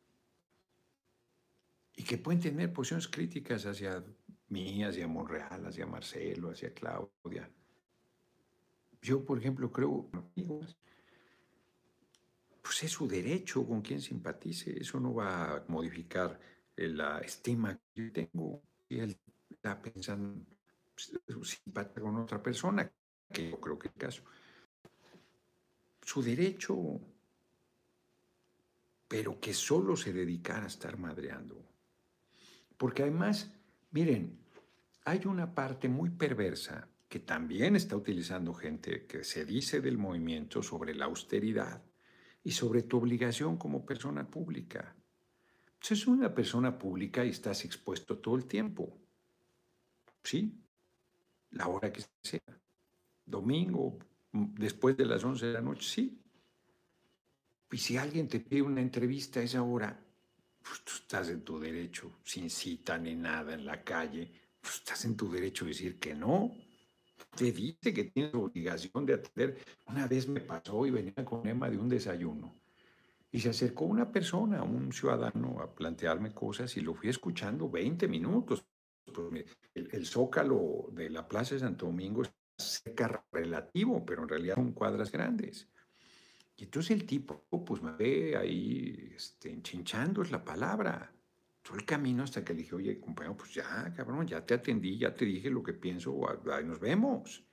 y 1.95 2.03
que 2.03 2.17
pueden 2.17 2.39
tener 2.39 2.71
posiciones 2.71 3.09
críticas 3.09 3.65
hacia 3.65 4.03
mí, 4.47 4.83
hacia 4.83 5.07
Monreal, 5.07 5.65
hacia 5.65 5.85
Marcelo, 5.85 6.51
hacia 6.51 6.73
Claudia, 6.73 7.49
yo, 9.01 9.25
por 9.25 9.39
ejemplo, 9.39 9.71
creo, 9.71 10.09
pues 12.61 12.83
es 12.83 12.91
su 12.91 13.07
derecho 13.07 13.65
con 13.65 13.81
quien 13.81 13.99
simpatice. 13.99 14.79
Eso 14.79 14.99
no 14.99 15.15
va 15.15 15.57
a 15.57 15.65
modificar 15.67 16.39
la 16.75 17.19
estima 17.19 17.79
que 17.93 18.05
yo 18.05 18.11
tengo. 18.11 18.61
Y 18.87 18.99
él 18.99 19.19
está 19.49 19.81
pensando, 19.81 20.45
pues, 20.93 21.11
simpatía 21.49 22.03
con 22.03 22.17
otra 22.17 22.41
persona, 22.41 22.91
que 23.33 23.49
yo 23.49 23.59
creo 23.59 23.79
que 23.79 23.87
es 23.87 23.93
el 23.93 23.99
caso. 23.99 24.23
Su 26.03 26.21
derecho, 26.21 26.99
pero 29.07 29.39
que 29.39 29.53
solo 29.53 29.95
se 29.95 30.13
dedicara 30.13 30.65
a 30.65 30.67
estar 30.67 30.97
madreando. 30.97 31.65
Porque 32.77 33.03
además, 33.03 33.51
miren, 33.91 34.39
hay 35.05 35.25
una 35.25 35.53
parte 35.53 35.89
muy 35.89 36.09
perversa 36.09 36.90
que 37.11 37.19
también 37.19 37.75
está 37.75 37.97
utilizando 37.97 38.53
gente 38.53 39.05
que 39.05 39.25
se 39.25 39.43
dice 39.43 39.81
del 39.81 39.97
movimiento 39.97 40.63
sobre 40.63 40.95
la 40.95 41.07
austeridad 41.07 41.83
y 42.41 42.51
sobre 42.51 42.83
tu 42.83 42.99
obligación 42.99 43.57
como 43.57 43.85
persona 43.85 44.25
pública. 44.25 44.95
Es 45.89 46.07
una 46.07 46.33
persona 46.33 46.77
pública 46.77 47.25
y 47.25 47.31
estás 47.31 47.65
expuesto 47.65 48.19
todo 48.19 48.37
el 48.37 48.45
tiempo. 48.45 48.97
Sí, 50.23 50.57
la 51.49 51.67
hora 51.67 51.91
que 51.91 52.01
sea. 52.23 52.39
Domingo, 53.25 53.99
después 54.31 54.95
de 54.95 55.05
las 55.05 55.21
11 55.21 55.47
de 55.47 55.53
la 55.53 55.61
noche, 55.61 55.83
sí. 55.83 56.23
Y 57.73 57.77
si 57.77 57.97
alguien 57.97 58.29
te 58.29 58.39
pide 58.39 58.61
una 58.61 58.79
entrevista 58.79 59.41
a 59.41 59.43
esa 59.43 59.63
hora, 59.63 59.99
pues 60.61 60.81
tú 60.85 60.93
estás 60.95 61.27
en 61.27 61.41
tu 61.41 61.59
derecho, 61.59 62.19
sin 62.23 62.49
cita 62.49 62.97
ni 62.97 63.15
nada 63.15 63.53
en 63.53 63.65
la 63.65 63.83
calle, 63.83 64.31
pues 64.61 64.75
estás 64.75 65.03
en 65.03 65.17
tu 65.17 65.29
derecho 65.29 65.65
de 65.65 65.71
decir 65.71 65.99
que 65.99 66.15
no. 66.15 66.70
Te 67.35 67.51
dice 67.51 67.93
que 67.93 68.05
tienes 68.05 68.33
obligación 68.33 69.05
de 69.05 69.13
atender. 69.13 69.57
Una 69.87 70.07
vez 70.07 70.27
me 70.27 70.41
pasó 70.41 70.85
y 70.85 70.91
venía 70.91 71.25
con 71.25 71.47
Emma 71.47 71.69
de 71.69 71.77
un 71.77 71.89
desayuno. 71.89 72.53
Y 73.31 73.39
se 73.39 73.49
acercó 73.49 73.85
una 73.85 74.11
persona, 74.11 74.61
un 74.63 74.91
ciudadano, 74.91 75.61
a 75.61 75.73
plantearme 75.73 76.33
cosas 76.33 76.75
y 76.75 76.81
lo 76.81 76.93
fui 76.93 77.09
escuchando 77.09 77.69
20 77.69 78.07
minutos. 78.07 78.65
Pues, 79.05 79.45
el, 79.73 79.89
el, 79.91 80.05
zócalo 80.05 80.89
de 80.91 81.09
la 81.09 81.27
Plaza 81.27 81.55
de 81.55 81.61
Santo 81.61 81.85
Domingo 81.85 82.23
es 82.23 82.31
cerca 82.57 83.25
relativo, 83.31 84.05
pero 84.05 84.23
en 84.23 84.29
realidad 84.29 84.55
son 84.55 84.73
cuadras 84.73 85.11
grandes. 85.11 85.67
Y 86.61 86.65
entonces 86.65 86.91
el 86.91 87.05
tipo, 87.05 87.43
pues 87.65 87.81
me 87.81 87.91
ve 87.93 88.37
ahí 88.37 89.13
este, 89.15 89.49
enchinchando, 89.49 90.21
es 90.21 90.31
la 90.31 90.43
palabra. 90.43 91.11
Todo 91.61 91.75
el 91.77 91.85
camino 91.85 92.23
hasta 92.23 92.43
que 92.43 92.53
le 92.53 92.61
dije, 92.61 92.75
oye, 92.75 92.99
compañero, 92.99 93.37
pues 93.37 93.53
ya, 93.53 93.93
cabrón, 93.95 94.27
ya 94.27 94.45
te 94.45 94.55
atendí, 94.55 94.97
ya 94.97 95.13
te 95.13 95.25
dije 95.25 95.49
lo 95.49 95.61
que 95.61 95.73
pienso, 95.73 96.19
ahí 96.51 96.65
nos 96.65 96.79
vemos. 96.79 97.43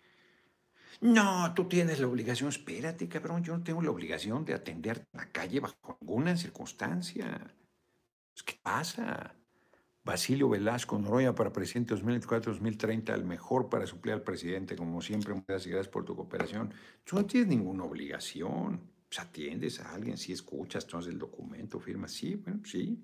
No, 1.01 1.53
tú 1.55 1.69
tienes 1.69 2.01
la 2.01 2.09
obligación, 2.09 2.49
espérate, 2.49 3.09
cabrón, 3.09 3.45
yo 3.45 3.57
no 3.57 3.63
tengo 3.63 3.83
la 3.83 3.91
obligación 3.91 4.45
de 4.45 4.55
atenderte 4.55 5.07
en 5.13 5.21
la 5.21 5.31
calle 5.31 5.61
bajo 5.61 5.99
ninguna 6.01 6.37
circunstancia. 6.37 7.55
¿Qué 8.45 8.59
pasa? 8.63 9.35
Basilio 10.05 10.49
Velasco 10.49 10.99
Noroya 10.99 11.35
para 11.35 11.53
presidente 11.53 11.95
2024-2030, 11.95 13.15
el 13.15 13.25
mejor 13.25 13.69
para 13.69 13.87
suplir 13.87 14.15
al 14.15 14.23
presidente, 14.23 14.75
como 14.75 15.03
siempre, 15.03 15.35
muchas 15.35 15.67
gracias 15.67 15.89
por 15.89 16.05
tu 16.05 16.17
cooperación. 16.17 16.73
Tú 17.05 17.17
no 17.17 17.27
tienes 17.27 17.49
ninguna 17.49 17.85
obligación. 17.85 18.81
Pues 19.09 19.21
atiendes 19.21 19.81
a 19.81 19.95
alguien, 19.95 20.19
si 20.19 20.33
escuchas, 20.33 20.85
entonces 20.85 21.13
el 21.13 21.19
documento, 21.19 21.81
firmas, 21.81 22.13
sí, 22.13 22.35
bueno, 22.37 22.61
sí. 22.65 22.99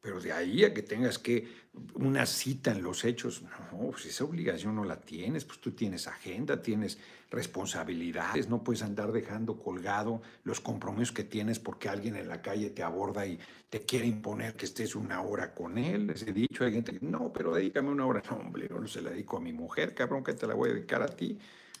Pero 0.00 0.20
de 0.20 0.32
ahí 0.32 0.64
a 0.64 0.72
que 0.72 0.82
tengas 0.82 1.18
que 1.18 1.48
una 1.94 2.24
cita 2.24 2.70
en 2.70 2.82
los 2.82 3.04
hechos, 3.04 3.42
no, 3.42 3.90
pues 3.90 4.06
esa 4.06 4.24
obligación 4.24 4.76
no 4.76 4.84
la 4.84 5.00
tienes, 5.00 5.44
pues 5.44 5.60
tú 5.60 5.72
tienes 5.72 6.06
agenda, 6.06 6.62
tienes 6.62 6.98
responsabilidades, 7.30 8.48
no 8.48 8.62
puedes 8.62 8.82
andar 8.82 9.12
dejando 9.12 9.58
colgado 9.58 10.22
los 10.44 10.60
compromisos 10.60 11.12
que 11.12 11.24
tienes 11.24 11.58
porque 11.58 11.88
alguien 11.88 12.16
en 12.16 12.28
la 12.28 12.40
calle 12.40 12.70
te 12.70 12.82
aborda 12.82 13.26
y 13.26 13.38
te 13.68 13.84
quiere 13.84 14.06
imponer 14.06 14.54
que 14.54 14.66
estés 14.66 14.94
una 14.94 15.20
hora 15.20 15.54
con 15.54 15.78
él. 15.78 16.10
Ese 16.10 16.32
dicho, 16.32 16.64
hay 16.64 16.72
gente 16.72 16.92
que, 16.92 17.04
no, 17.04 17.32
pero 17.32 17.54
dedícame 17.54 17.90
una 17.90 18.06
hora. 18.06 18.22
No, 18.30 18.36
hombre, 18.36 18.68
no 18.68 18.86
se 18.86 19.02
la 19.02 19.10
dedico 19.10 19.36
a 19.36 19.40
mi 19.40 19.52
mujer, 19.52 19.94
cabrón, 19.94 20.24
que 20.24 20.32
te 20.32 20.46
la 20.46 20.54
voy 20.54 20.70
a 20.70 20.74
dedicar 20.74 21.02
a 21.02 21.08
ti. 21.08 21.38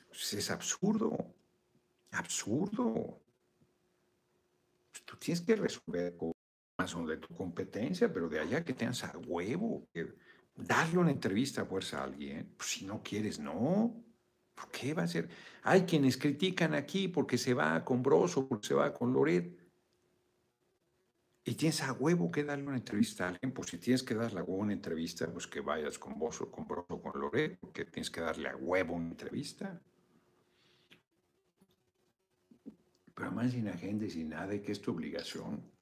Pues 0.08 0.34
es 0.34 0.50
absurdo, 0.50 1.16
absurdo. 2.10 3.20
Pues 4.90 5.04
tú 5.04 5.16
tienes 5.16 5.40
que 5.40 5.56
resolver 5.56 6.14
son 6.86 7.06
de 7.06 7.16
tu 7.16 7.34
competencia, 7.34 8.12
pero 8.12 8.28
de 8.28 8.38
allá 8.38 8.64
que 8.64 8.72
tengas 8.72 9.02
a 9.02 9.18
huevo, 9.18 9.88
que 9.92 10.14
darle 10.54 10.98
una 10.98 11.10
entrevista 11.10 11.62
a 11.62 11.64
fuerza 11.66 12.00
a 12.00 12.04
alguien, 12.04 12.54
pues 12.56 12.70
si 12.70 12.86
no 12.86 13.02
quieres, 13.02 13.38
no. 13.40 14.04
¿Por 14.54 14.70
qué 14.70 14.94
va 14.94 15.02
a 15.02 15.08
ser? 15.08 15.28
Hay 15.62 15.82
quienes 15.82 16.16
critican 16.16 16.74
aquí 16.74 17.08
porque 17.08 17.38
se 17.38 17.54
va 17.54 17.84
con 17.84 18.02
Broso, 18.02 18.48
porque 18.48 18.68
se 18.68 18.74
va 18.74 18.92
con 18.92 19.12
Loret. 19.12 19.56
Y 21.44 21.54
tienes 21.54 21.82
a 21.82 21.92
huevo 21.92 22.30
que 22.30 22.44
darle 22.44 22.66
una 22.66 22.76
entrevista 22.76 23.24
a 23.24 23.28
alguien, 23.28 23.52
pues 23.52 23.70
si 23.70 23.78
tienes 23.78 24.02
que 24.02 24.14
darle 24.14 24.40
a 24.40 24.42
huevo 24.42 24.62
una 24.62 24.72
entrevista, 24.72 25.32
pues 25.32 25.46
que 25.46 25.60
vayas 25.60 25.98
con 25.98 26.18
Broso, 26.18 26.50
con 26.50 26.66
Broso, 26.66 27.00
con 27.00 27.20
Loret, 27.20 27.58
porque 27.58 27.86
tienes 27.86 28.10
que 28.10 28.20
darle 28.20 28.48
a 28.48 28.56
huevo 28.56 28.94
una 28.94 29.08
entrevista. 29.08 29.80
Pero 33.14 33.32
más 33.32 33.52
sin 33.52 33.68
agenda 33.68 34.04
y 34.04 34.10
sin 34.10 34.28
nada, 34.28 34.54
y 34.54 34.60
que 34.60 34.72
es 34.72 34.80
tu 34.80 34.92
obligación 34.92 35.77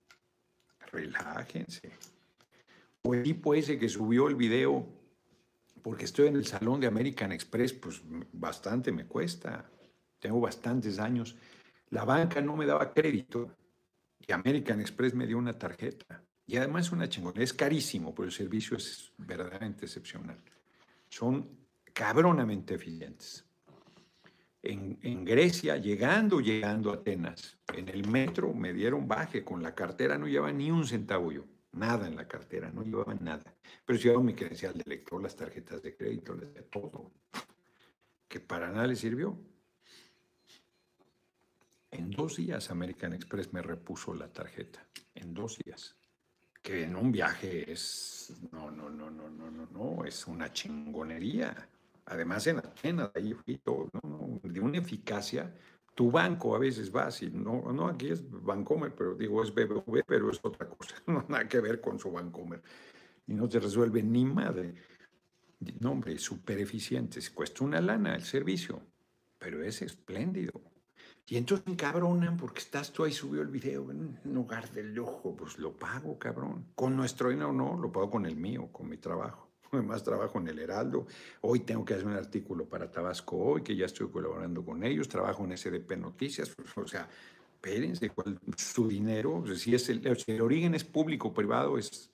relájense. 0.93 1.91
O 3.03 3.15
el 3.15 3.23
tipo 3.23 3.55
ese 3.55 3.79
que 3.79 3.89
subió 3.89 4.29
el 4.29 4.35
video, 4.35 4.87
porque 5.83 6.05
estoy 6.05 6.29
en 6.29 6.37
el 6.37 6.47
salón 6.47 6.81
de 6.81 6.89
American 6.89 7.33
Express, 7.33 7.73
pues 7.73 8.03
bastante 8.33 8.91
me 8.91 9.07
cuesta. 9.07 9.71
Tengo 10.19 10.41
bastantes 10.41 10.99
años. 10.99 11.37
La 11.91 12.05
banca 12.05 12.41
no 12.41 12.57
me 12.57 12.67
daba 12.67 12.93
crédito 12.93 13.57
y 14.19 14.33
American 14.33 14.81
Express 14.81 15.15
me 15.15 15.27
dio 15.27 15.39
una 15.39 15.53
tarjeta. 15.53 16.23
Y 16.47 16.57
además 16.57 16.93
una 16.93 17.09
chingona. 17.09 17.43
Es 17.43 17.53
carísimo, 17.53 18.15
pero 18.15 18.27
el 18.27 18.33
servicio 18.33 18.77
es 18.77 19.13
verdaderamente 19.17 19.87
excepcional. 19.87 20.39
Son 21.09 21.49
cabronamente 21.93 22.75
eficientes. 22.75 23.46
En, 24.69 25.25
Grecia, 25.25 25.77
llegando, 25.77 26.41
llegando 26.41 26.91
a 26.91 26.95
Atenas, 26.95 27.57
en 27.73 27.89
el 27.89 28.09
metro 28.09 28.53
me 28.53 28.73
dieron 28.73 29.07
baje, 29.07 29.45
con 29.45 29.63
la 29.63 29.77
cartera 29.77 30.19
no 30.19 30.27
llevaba 30.27 30.53
ni 30.53 30.73
un 30.73 30.85
centavo 30.85 31.31
nada 31.71 32.09
en 32.09 32.17
la 32.17 32.27
cartera, 32.27 32.71
no 32.73 32.83
llevaba 32.83 33.15
nada. 33.15 33.45
Pero 33.85 33.99
llevaba 33.99 34.25
mi 34.25 34.35
credencial 34.35 34.77
de 34.77 34.83
lector, 34.85 35.23
las 35.23 35.37
tarjetas 35.37 35.83
de 35.83 35.97
crédito, 35.97 36.37
todo, 36.69 37.13
que 38.27 38.41
para 38.41 38.73
nada 38.73 38.89
le 38.89 38.97
sirvió. 38.97 39.39
En 41.93 42.11
dos 42.11 42.37
días 42.37 42.69
American 42.71 43.13
Express 43.13 43.53
me 43.53 43.63
repuso 43.63 44.15
la 44.15 44.33
tarjeta, 44.33 44.85
en 45.15 45.33
dos 45.33 45.59
días. 45.65 45.97
Que 46.61 46.83
en 46.83 46.97
un 46.97 47.13
viaje 47.13 47.71
es, 47.71 48.33
no, 48.51 48.73
no, 48.73 48.91
no, 48.91 49.11
no, 49.11 49.31
no, 49.31 49.49
no, 49.49 49.67
no, 49.67 50.05
es 50.05 50.27
una 50.27 50.53
chingonería. 50.53 51.69
Además 52.07 52.47
en 52.47 52.59
Atenas, 52.59 53.11
ahí 53.15 53.33
fui 53.33 53.59
todo, 53.59 53.91
no, 54.03 54.41
de 54.43 54.61
una 54.61 54.79
eficacia 54.79 55.53
tu 55.97 56.11
banco 56.11 56.55
a 56.55 56.59
veces 56.59 56.93
vas 56.93 57.23
y 57.23 57.31
no, 57.31 57.73
no 57.73 57.89
aquí 57.89 58.11
es 58.11 58.23
Bancomer, 58.31 58.95
pero 58.95 59.15
digo 59.15 59.43
es 59.43 59.53
BBV, 59.53 60.05
pero 60.07 60.31
es 60.31 60.39
otra 60.43 60.69
cosa, 60.69 60.95
no 61.07 61.25
nada 61.27 61.49
que 61.49 61.59
ver 61.59 61.81
con 61.81 61.99
su 61.99 62.13
Bancomer. 62.13 62.63
Y 63.27 63.35
no 63.35 63.49
te 63.49 63.59
resuelve 63.59 64.03
ni 64.03 64.25
madre. 64.25 64.75
No, 65.81 65.93
hombre, 65.93 66.19
súper 66.19 66.59
eficiente, 66.61 67.19
cuesta 67.35 67.65
una 67.65 67.81
lana 67.81 68.15
el 68.15 68.23
servicio, 68.23 68.83
pero 69.39 69.65
es 69.65 69.81
espléndido. 69.81 70.53
Y 71.27 71.39
entonces 71.39 71.67
me 71.67 71.77
cabronan 71.77 72.37
porque 72.37 72.61
estás 72.61 72.93
tú 72.93 73.03
ahí 73.03 73.13
subió 73.13 73.41
el 73.41 73.49
video 73.49 73.91
en 73.91 74.19
un 74.23 74.35
lugar 74.35 74.71
del 74.73 74.97
ojo, 74.99 75.35
pues 75.35 75.59
lo 75.59 75.73
pago, 75.73 76.19
cabrón. 76.19 76.67
Con 76.75 76.95
nuestro 76.95 77.31
dinero 77.31 77.55
no, 77.55 77.77
lo 77.81 77.91
pago 77.91 78.11
con 78.11 78.27
el 78.27 78.37
mío, 78.37 78.69
con 78.71 78.89
mi 78.89 78.99
trabajo 78.99 79.46
más 79.85 80.03
trabajo 80.03 80.39
en 80.39 80.49
el 80.49 80.59
Heraldo. 80.59 81.07
Hoy 81.43 81.61
tengo 81.61 81.85
que 81.85 81.95
hacer 81.95 82.07
un 82.07 82.15
artículo 82.15 82.67
para 82.67 82.91
Tabasco 82.91 83.37
hoy, 83.37 83.63
que 83.63 83.77
ya 83.77 83.87
estoy 83.87 84.09
colaborando 84.09 84.65
con 84.65 84.85
ellos. 84.85 85.09
Trabajo 85.09 85.45
en 85.45 85.57
SDP 85.57 85.97
Noticias. 85.97 86.55
O 86.77 86.87
sea, 86.87 87.09
espérense, 87.55 88.11
¿cuál, 88.11 88.39
su 88.57 88.87
dinero, 88.87 89.45
si, 89.57 89.75
es 89.75 89.89
el, 89.89 90.03
el 90.27 90.41
origen 90.41 90.75
es 90.75 90.85
público-privado, 90.85 91.79
es 91.79 92.13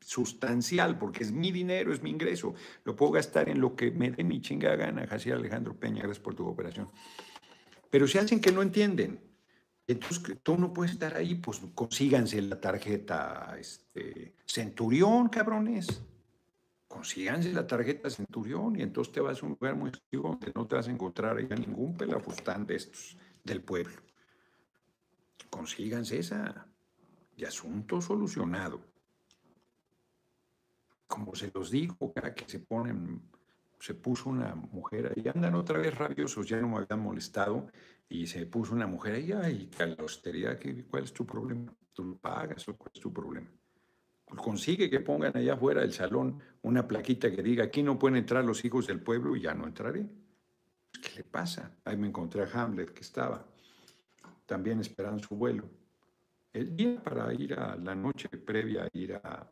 sustancial, 0.00 0.98
porque 0.98 1.22
es 1.22 1.32
mi 1.32 1.52
dinero, 1.52 1.92
es 1.92 2.02
mi 2.02 2.10
ingreso. 2.10 2.54
Lo 2.84 2.96
puedo 2.96 3.12
gastar 3.12 3.48
en 3.48 3.60
lo 3.60 3.76
que 3.76 3.90
me 3.90 4.10
dé 4.10 4.24
mi 4.24 4.40
chingada 4.40 4.76
gana. 4.76 5.06
Así 5.10 5.30
Alejandro 5.30 5.74
Peña, 5.74 6.02
gracias 6.02 6.18
por 6.18 6.34
tu 6.34 6.44
cooperación. 6.44 6.88
Pero 7.90 8.06
se 8.06 8.18
hacen 8.18 8.40
que 8.40 8.52
no 8.52 8.62
entienden. 8.62 9.20
Entonces, 9.86 10.38
tú 10.42 10.56
no 10.56 10.72
puedes 10.72 10.92
estar 10.92 11.16
ahí, 11.16 11.34
pues 11.36 11.60
consíganse 11.74 12.40
la 12.42 12.60
tarjeta 12.60 13.56
este, 13.58 14.34
Centurión, 14.46 15.28
cabrones 15.28 16.02
consíganse 16.92 17.50
la 17.54 17.66
tarjeta 17.66 18.10
Centurión 18.10 18.78
y 18.78 18.82
entonces 18.82 19.14
te 19.14 19.20
vas 19.20 19.42
a 19.42 19.46
un 19.46 19.52
lugar 19.52 19.74
muy 19.74 19.90
seguro 20.10 20.32
donde 20.32 20.52
no 20.54 20.66
te 20.66 20.76
vas 20.76 20.88
a 20.88 20.90
encontrar 20.90 21.38
a 21.38 21.56
ningún 21.56 21.96
pelafustán 21.96 22.66
de 22.66 22.76
estos 22.76 23.16
del 23.42 23.62
pueblo. 23.62 23.96
Consíganse 25.48 26.18
esa. 26.18 26.68
Y 27.34 27.46
asunto 27.46 28.02
solucionado. 28.02 28.78
Como 31.06 31.34
se 31.34 31.50
los 31.54 31.70
digo, 31.70 32.12
que 32.12 32.44
se 32.46 32.60
ponen, 32.60 33.22
se 33.80 33.94
puso 33.94 34.28
una 34.28 34.54
mujer 34.54 35.14
ahí, 35.16 35.26
andan 35.34 35.54
otra 35.54 35.78
vez 35.78 35.94
rabiosos, 35.94 36.46
ya 36.46 36.60
no 36.60 36.68
me 36.68 36.76
habían 36.76 37.00
molestado, 37.00 37.68
y 38.06 38.26
se 38.26 38.44
puso 38.44 38.74
una 38.74 38.86
mujer 38.86 39.14
ahí, 39.14 39.32
ay, 39.32 39.70
la 39.78 39.96
austeridad, 39.98 40.58
¿cuál 40.90 41.04
es 41.04 41.12
tu 41.12 41.24
problema? 41.24 41.74
Tú 41.94 42.04
lo 42.04 42.16
pagas, 42.18 42.66
¿cuál 42.66 42.90
es 42.94 43.00
tu 43.00 43.10
problema? 43.10 43.50
Consigue 44.36 44.88
que 44.88 45.00
pongan 45.00 45.36
allá 45.36 45.54
afuera 45.54 45.80
del 45.80 45.92
salón 45.92 46.40
una 46.62 46.86
plaquita 46.86 47.30
que 47.30 47.42
diga, 47.42 47.64
aquí 47.64 47.82
no 47.82 47.98
pueden 47.98 48.16
entrar 48.16 48.44
los 48.44 48.64
hijos 48.64 48.86
del 48.86 49.00
pueblo 49.00 49.36
y 49.36 49.42
ya 49.42 49.54
no 49.54 49.66
entraré. 49.66 50.06
¿Qué 50.92 51.16
le 51.16 51.24
pasa? 51.24 51.76
Ahí 51.84 51.96
me 51.96 52.08
encontré 52.08 52.42
a 52.42 52.48
Hamlet 52.52 52.92
que 52.92 53.00
estaba 53.00 53.44
también 54.46 54.80
esperando 54.80 55.22
su 55.22 55.34
vuelo. 55.34 55.64
El 56.52 56.76
día 56.76 57.02
para 57.02 57.32
ir 57.32 57.54
a 57.54 57.76
la 57.76 57.94
noche 57.94 58.28
previa 58.28 58.84
a 58.84 58.88
ir 58.92 59.14
a, 59.14 59.50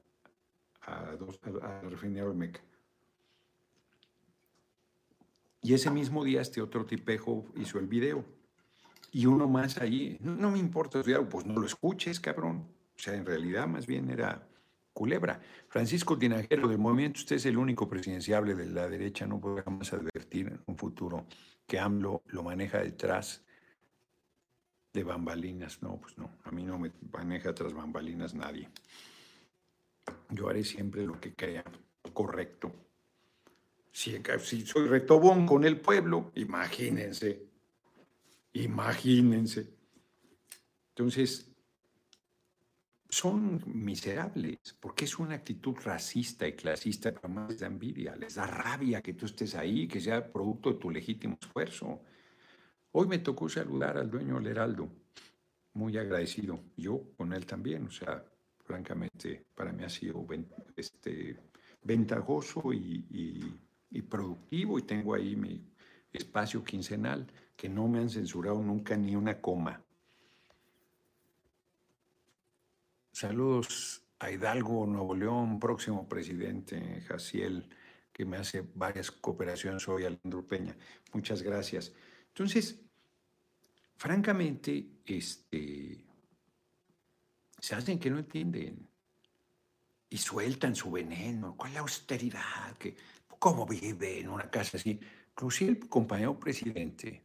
a, 0.82 1.16
dos, 1.16 1.40
a, 1.62 2.24
Olmeca. 2.24 2.60
Y 5.62 5.74
ese 5.74 5.90
mismo 5.90 6.24
día 6.24 6.40
este 6.40 6.60
otro 6.62 6.84
tipejo 6.84 7.46
hizo 7.56 7.78
el 7.78 7.86
video. 7.86 8.24
Y 9.12 9.26
uno 9.26 9.48
más 9.48 9.78
allí, 9.78 10.18
no, 10.20 10.50
me 10.50 10.58
importa, 10.58 11.02
pues 11.28 11.44
no 11.44 11.54
lo 11.54 11.66
escuches, 11.66 12.20
cabrón. 12.20 12.68
O 12.94 12.98
sea, 12.98 13.14
en 13.14 13.26
realidad 13.26 13.66
más 13.66 13.86
bien 13.86 14.10
era 14.10 14.46
culebra. 14.92 15.40
Francisco 15.68 16.18
Tinajero, 16.18 16.68
del 16.68 16.78
movimiento, 16.78 17.20
usted 17.20 17.36
es 17.36 17.46
el 17.46 17.58
único 17.58 17.88
presidenciable 17.88 18.54
de 18.54 18.66
la 18.66 18.88
derecha, 18.88 19.26
no 19.26 19.40
puede 19.40 19.62
jamás 19.62 19.92
advertir 19.92 20.48
en 20.48 20.60
un 20.66 20.76
futuro 20.76 21.26
que 21.66 21.78
AMLO 21.78 22.22
lo 22.26 22.42
maneja 22.42 22.78
detrás 22.78 23.42
de 24.92 25.04
bambalinas. 25.04 25.82
No, 25.82 26.00
pues 26.00 26.18
no, 26.18 26.30
a 26.44 26.50
mí 26.50 26.64
no 26.64 26.78
me 26.78 26.90
maneja 27.12 27.54
tras 27.54 27.72
bambalinas 27.72 28.34
nadie. 28.34 28.68
Yo 30.30 30.48
haré 30.48 30.64
siempre 30.64 31.06
lo 31.06 31.20
que 31.20 31.34
crea 31.34 31.64
correcto. 32.12 32.72
Si, 33.92 34.20
si 34.40 34.66
soy 34.66 34.86
retobón 34.86 35.46
con 35.46 35.64
el 35.64 35.80
pueblo, 35.80 36.30
imagínense, 36.34 37.46
imagínense. 38.52 39.68
Entonces, 40.90 41.49
son 43.10 43.60
miserables, 43.66 44.58
porque 44.78 45.04
es 45.04 45.18
una 45.18 45.34
actitud 45.34 45.74
racista 45.82 46.46
y 46.46 46.52
clasista 46.52 47.12
que 47.12 47.26
más 47.28 47.58
da 47.58 47.66
envidia, 47.66 48.14
les 48.14 48.36
da 48.36 48.46
rabia 48.46 49.02
que 49.02 49.14
tú 49.14 49.26
estés 49.26 49.56
ahí, 49.56 49.88
que 49.88 50.00
sea 50.00 50.32
producto 50.32 50.72
de 50.72 50.78
tu 50.78 50.90
legítimo 50.90 51.36
esfuerzo. 51.40 52.00
Hoy 52.92 53.08
me 53.08 53.18
tocó 53.18 53.48
saludar 53.48 53.98
al 53.98 54.10
dueño 54.10 54.36
del 54.36 54.46
Heraldo, 54.46 54.88
muy 55.74 55.98
agradecido, 55.98 56.60
yo 56.76 57.02
con 57.16 57.32
él 57.32 57.46
también, 57.46 57.86
o 57.86 57.90
sea, 57.90 58.24
francamente, 58.64 59.44
para 59.54 59.72
mí 59.72 59.82
ha 59.82 59.88
sido 59.88 60.24
este, 60.76 61.36
ventajoso 61.82 62.72
y, 62.72 63.58
y 63.90 64.02
productivo 64.02 64.78
y 64.78 64.82
tengo 64.82 65.14
ahí 65.14 65.34
mi 65.34 65.64
espacio 66.12 66.62
quincenal, 66.62 67.26
que 67.56 67.68
no 67.68 67.88
me 67.88 67.98
han 67.98 68.08
censurado 68.08 68.62
nunca 68.62 68.96
ni 68.96 69.16
una 69.16 69.40
coma. 69.40 69.82
Saludos 73.20 74.02
a 74.18 74.30
Hidalgo, 74.30 74.86
Nuevo 74.86 75.14
León, 75.14 75.60
próximo 75.60 76.08
presidente 76.08 77.02
Jaciel, 77.02 77.68
que 78.10 78.24
me 78.24 78.38
hace 78.38 78.64
varias 78.74 79.10
cooperaciones 79.10 79.86
hoy, 79.88 80.06
Alejandro 80.06 80.46
Peña. 80.46 80.74
Muchas 81.12 81.42
gracias. 81.42 81.92
Entonces, 82.28 82.80
francamente, 83.98 85.02
este, 85.04 86.02
se 87.58 87.74
hacen 87.74 87.98
que 87.98 88.08
no 88.08 88.20
entienden 88.20 88.88
y 90.08 90.16
sueltan 90.16 90.74
su 90.74 90.90
veneno. 90.90 91.54
¿Cuál 91.58 91.72
es 91.72 91.74
la 91.74 91.80
austeridad? 91.80 92.74
¿Cómo 93.38 93.66
vive 93.66 94.20
en 94.20 94.30
una 94.30 94.48
casa 94.50 94.78
así? 94.78 94.98
Inclusive 95.32 95.72
el 95.72 95.88
compañero 95.90 96.40
presidente 96.40 97.22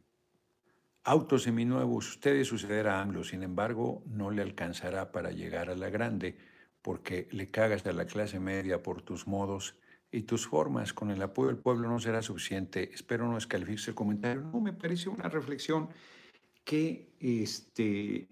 Autos 1.08 1.44
seminuevos, 1.44 2.08
ustedes 2.08 2.48
sucederá 2.48 2.98
a 2.98 3.02
AMLO, 3.02 3.22
sin 3.22 3.44
embargo, 3.44 4.02
no 4.06 4.32
le 4.32 4.42
alcanzará 4.42 5.12
para 5.12 5.30
llegar 5.30 5.70
a 5.70 5.76
la 5.76 5.88
grande, 5.88 6.36
porque 6.82 7.28
le 7.30 7.48
cagas 7.48 7.86
a 7.86 7.92
la 7.92 8.06
clase 8.06 8.40
media 8.40 8.82
por 8.82 9.02
tus 9.02 9.28
modos 9.28 9.76
y 10.10 10.22
tus 10.22 10.48
formas. 10.48 10.92
Con 10.92 11.12
el 11.12 11.22
apoyo 11.22 11.46
del 11.46 11.58
pueblo 11.58 11.88
no 11.88 12.00
será 12.00 12.22
suficiente. 12.22 12.92
Espero 12.92 13.28
no 13.28 13.36
descalificarse 13.36 13.90
el 13.90 13.94
comentario. 13.94 14.42
No, 14.52 14.60
me 14.60 14.72
parece 14.72 15.08
una 15.08 15.28
reflexión 15.28 15.90
que 16.64 17.12
este, 17.20 18.26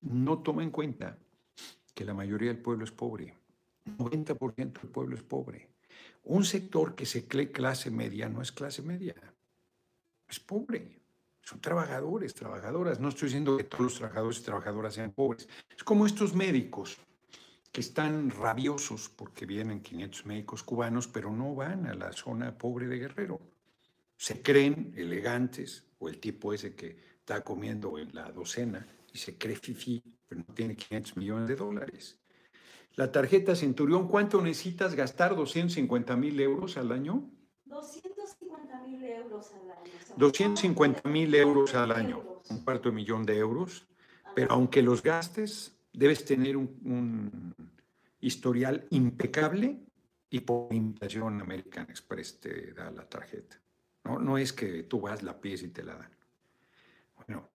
no 0.00 0.40
toma 0.40 0.64
en 0.64 0.72
cuenta 0.72 1.16
que 1.94 2.04
la 2.04 2.14
mayoría 2.14 2.48
del 2.48 2.60
pueblo 2.60 2.82
es 2.82 2.90
pobre. 2.90 3.32
90% 3.98 4.80
del 4.80 4.90
pueblo 4.90 5.14
es 5.14 5.22
pobre. 5.22 5.68
Un 6.24 6.44
sector 6.44 6.96
que 6.96 7.06
se 7.06 7.28
cree 7.28 7.52
clase 7.52 7.92
media 7.92 8.28
no 8.28 8.42
es 8.42 8.50
clase 8.50 8.82
media, 8.82 9.14
es 10.28 10.40
pobre. 10.40 11.01
Son 11.42 11.60
trabajadores, 11.60 12.34
trabajadoras. 12.34 13.00
No 13.00 13.08
estoy 13.08 13.26
diciendo 13.26 13.56
que 13.56 13.64
todos 13.64 13.84
los 13.84 13.94
trabajadores 13.96 14.38
y 14.38 14.42
trabajadoras 14.42 14.94
sean 14.94 15.12
pobres. 15.12 15.48
Es 15.76 15.82
como 15.84 16.06
estos 16.06 16.34
médicos 16.34 16.98
que 17.72 17.80
están 17.80 18.30
rabiosos 18.30 19.08
porque 19.08 19.46
vienen 19.46 19.80
500 19.80 20.26
médicos 20.26 20.62
cubanos, 20.62 21.08
pero 21.08 21.32
no 21.32 21.54
van 21.54 21.86
a 21.86 21.94
la 21.94 22.12
zona 22.12 22.56
pobre 22.56 22.86
de 22.86 22.98
Guerrero. 22.98 23.40
Se 24.16 24.40
creen 24.42 24.92
elegantes, 24.96 25.84
o 25.98 26.08
el 26.08 26.20
tipo 26.20 26.52
ese 26.52 26.74
que 26.74 26.96
está 27.18 27.42
comiendo 27.42 27.98
en 27.98 28.14
la 28.14 28.30
docena 28.30 28.86
y 29.12 29.18
se 29.18 29.38
cree 29.38 29.56
fifi, 29.56 30.02
pero 30.28 30.42
no 30.46 30.54
tiene 30.54 30.76
500 30.76 31.16
millones 31.16 31.48
de 31.48 31.56
dólares. 31.56 32.18
La 32.94 33.10
tarjeta 33.10 33.56
Centurión, 33.56 34.06
¿cuánto 34.06 34.42
necesitas 34.42 34.94
gastar? 34.94 35.34
¿250 35.34 36.16
mil 36.16 36.38
euros 36.40 36.76
al 36.76 36.92
año? 36.92 37.30
250 37.64 38.11
mil 38.92 39.04
euros 39.04 39.52
al 39.52 39.70
año. 39.70 39.90
250 40.16 41.08
mil 41.08 41.34
euros 41.34 41.74
al 41.74 41.92
año, 41.92 42.22
un 42.50 42.64
cuarto 42.64 42.88
de 42.88 42.94
millón 42.94 43.24
de 43.24 43.36
euros, 43.38 43.86
pero 44.34 44.52
aunque 44.52 44.82
los 44.82 45.02
gastes, 45.02 45.76
debes 45.92 46.24
tener 46.24 46.56
un, 46.56 47.54
historial 48.20 48.86
impecable 48.90 49.80
y 50.30 50.40
por 50.40 50.72
invitación 50.72 51.40
American 51.40 51.90
Express 51.90 52.38
te 52.38 52.72
da 52.72 52.90
la 52.90 53.08
tarjeta. 53.08 53.60
No, 54.04 54.18
no 54.18 54.38
es 54.38 54.52
que 54.52 54.84
tú 54.84 55.00
vas, 55.00 55.22
la 55.22 55.40
pies 55.40 55.62
y 55.62 55.68
te 55.68 55.82
la 55.82 55.96
dan. 55.96 56.10
Bueno, 57.16 57.50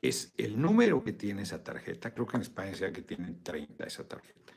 es 0.00 0.32
el 0.36 0.60
número 0.60 1.02
que 1.02 1.12
tiene 1.12 1.42
esa 1.42 1.62
tarjeta. 1.64 2.12
Creo 2.12 2.26
que 2.26 2.36
en 2.36 2.42
España 2.42 2.74
sea 2.74 2.92
que 2.92 3.02
tienen 3.02 3.42
30 3.42 3.84
esa 3.84 4.06
tarjeta. 4.06 4.52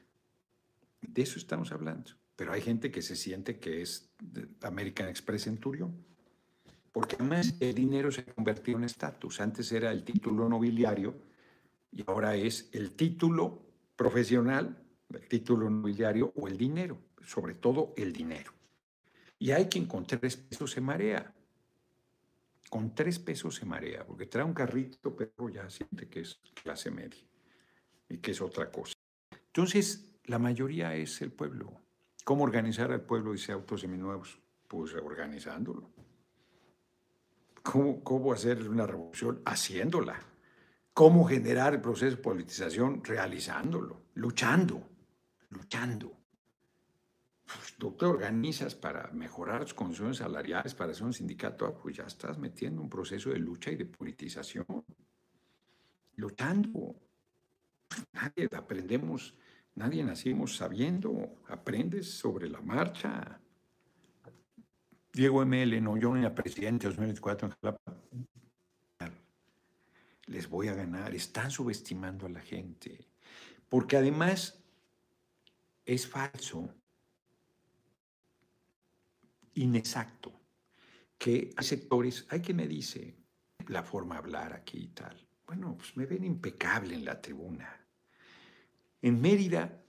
De 1.01 1.21
eso 1.21 1.39
estamos 1.39 1.71
hablando. 1.71 2.11
Pero 2.35 2.51
hay 2.51 2.61
gente 2.61 2.91
que 2.91 3.01
se 3.01 3.15
siente 3.15 3.59
que 3.59 3.81
es 3.81 4.09
American 4.61 5.07
Express 5.07 5.43
Centurion 5.43 6.05
porque 6.95 7.17
además 7.19 7.55
el 7.59 7.75
dinero 7.75 8.09
se 8.09 8.21
ha 8.21 8.33
convertido 8.33 8.77
en 8.77 8.85
estatus. 8.85 9.41
Antes 9.41 9.69
era 9.73 9.91
el 9.91 10.05
título 10.05 10.47
nobiliario 10.47 11.13
y 11.91 12.05
ahora 12.07 12.37
es 12.37 12.69
el 12.71 12.91
título 12.91 13.65
profesional, 13.97 14.81
el 15.09 15.27
título 15.27 15.69
nobiliario 15.69 16.31
o 16.37 16.47
el 16.47 16.57
dinero, 16.57 16.97
sobre 17.21 17.55
todo 17.55 17.93
el 17.97 18.13
dinero. 18.13 18.53
Y 19.37 19.51
hay 19.51 19.65
quien 19.65 19.87
con 19.87 20.07
tres 20.07 20.37
pesos 20.37 20.71
se 20.71 20.79
marea. 20.79 21.35
Con 22.69 22.95
tres 22.95 23.19
pesos 23.19 23.55
se 23.55 23.65
marea, 23.65 24.07
porque 24.07 24.27
trae 24.27 24.45
un 24.45 24.53
carrito, 24.53 25.13
pero 25.13 25.49
ya 25.49 25.69
siente 25.69 26.07
que 26.07 26.21
es 26.21 26.39
clase 26.63 26.91
media 26.91 27.27
y 28.07 28.19
que 28.19 28.31
es 28.31 28.39
otra 28.39 28.71
cosa. 28.71 28.93
Entonces, 29.47 30.15
la 30.23 30.39
mayoría 30.39 30.95
es 30.95 31.21
el 31.21 31.33
pueblo. 31.33 31.84
¿Cómo 32.25 32.43
organizar 32.43 32.91
al 32.91 33.01
pueblo, 33.01 33.33
dice 33.33 33.51
Autos 33.51 33.81
Seminuevos? 33.81 34.39
Pues 34.67 34.95
organizándolo. 34.95 35.91
¿Cómo, 37.61 38.33
hacer 38.33 38.67
una 38.67 38.87
revolución? 38.87 39.43
Haciéndola. 39.45 40.19
¿Cómo 40.91 41.25
generar 41.25 41.75
el 41.75 41.81
proceso 41.81 42.15
de 42.15 42.21
politización? 42.23 43.03
Realizándolo, 43.03 44.07
luchando, 44.15 44.89
luchando. 45.49 46.17
Pues, 47.45 47.75
tú 47.77 47.91
te 47.91 48.05
organizas 48.05 48.73
para 48.73 49.11
mejorar 49.11 49.61
las 49.61 49.75
condiciones 49.75 50.17
salariales, 50.17 50.73
para 50.73 50.93
hacer 50.93 51.03
un 51.03 51.13
sindicato, 51.13 51.67
ah, 51.67 51.77
pues 51.77 51.95
ya 51.97 52.05
estás 52.05 52.39
metiendo 52.39 52.81
un 52.81 52.89
proceso 52.89 53.29
de 53.29 53.37
lucha 53.37 53.69
y 53.69 53.75
de 53.75 53.85
politización. 53.85 54.65
Luchando. 56.15 56.95
Nadie 58.13 58.49
aprendemos, 58.51 59.35
nadie 59.75 60.03
nacimos 60.03 60.55
sabiendo, 60.55 61.41
aprendes 61.47 62.11
sobre 62.11 62.49
la 62.49 62.61
marcha. 62.61 63.39
Diego 65.13 65.45
ML, 65.45 65.81
no, 65.81 65.97
yo 65.97 66.13
ni 66.13 66.25
a 66.25 66.35
presidente 66.35 66.87
2024 66.87 67.47
en 67.47 67.53
Jalapa. 67.61 68.01
Les 70.25 70.49
voy 70.49 70.67
a 70.69 70.73
ganar. 70.73 71.13
Están 71.13 71.51
subestimando 71.51 72.25
a 72.25 72.29
la 72.29 72.41
gente. 72.41 73.07
Porque 73.69 73.95
además 73.95 74.59
es 75.85 76.07
falso, 76.07 76.73
inexacto, 79.53 80.33
que 81.17 81.51
hay 81.55 81.65
sectores, 81.65 82.25
hay 82.29 82.41
que 82.41 82.53
me 82.53 82.67
dice 82.67 83.15
la 83.67 83.83
forma 83.83 84.15
de 84.15 84.19
hablar 84.19 84.53
aquí 84.53 84.79
y 84.79 84.87
tal. 84.87 85.27
Bueno, 85.45 85.77
pues 85.77 85.95
me 85.95 86.05
ven 86.05 86.23
impecable 86.23 86.95
en 86.95 87.05
la 87.05 87.21
tribuna. 87.21 87.84
En 89.05 89.21
Mérida 89.21 89.85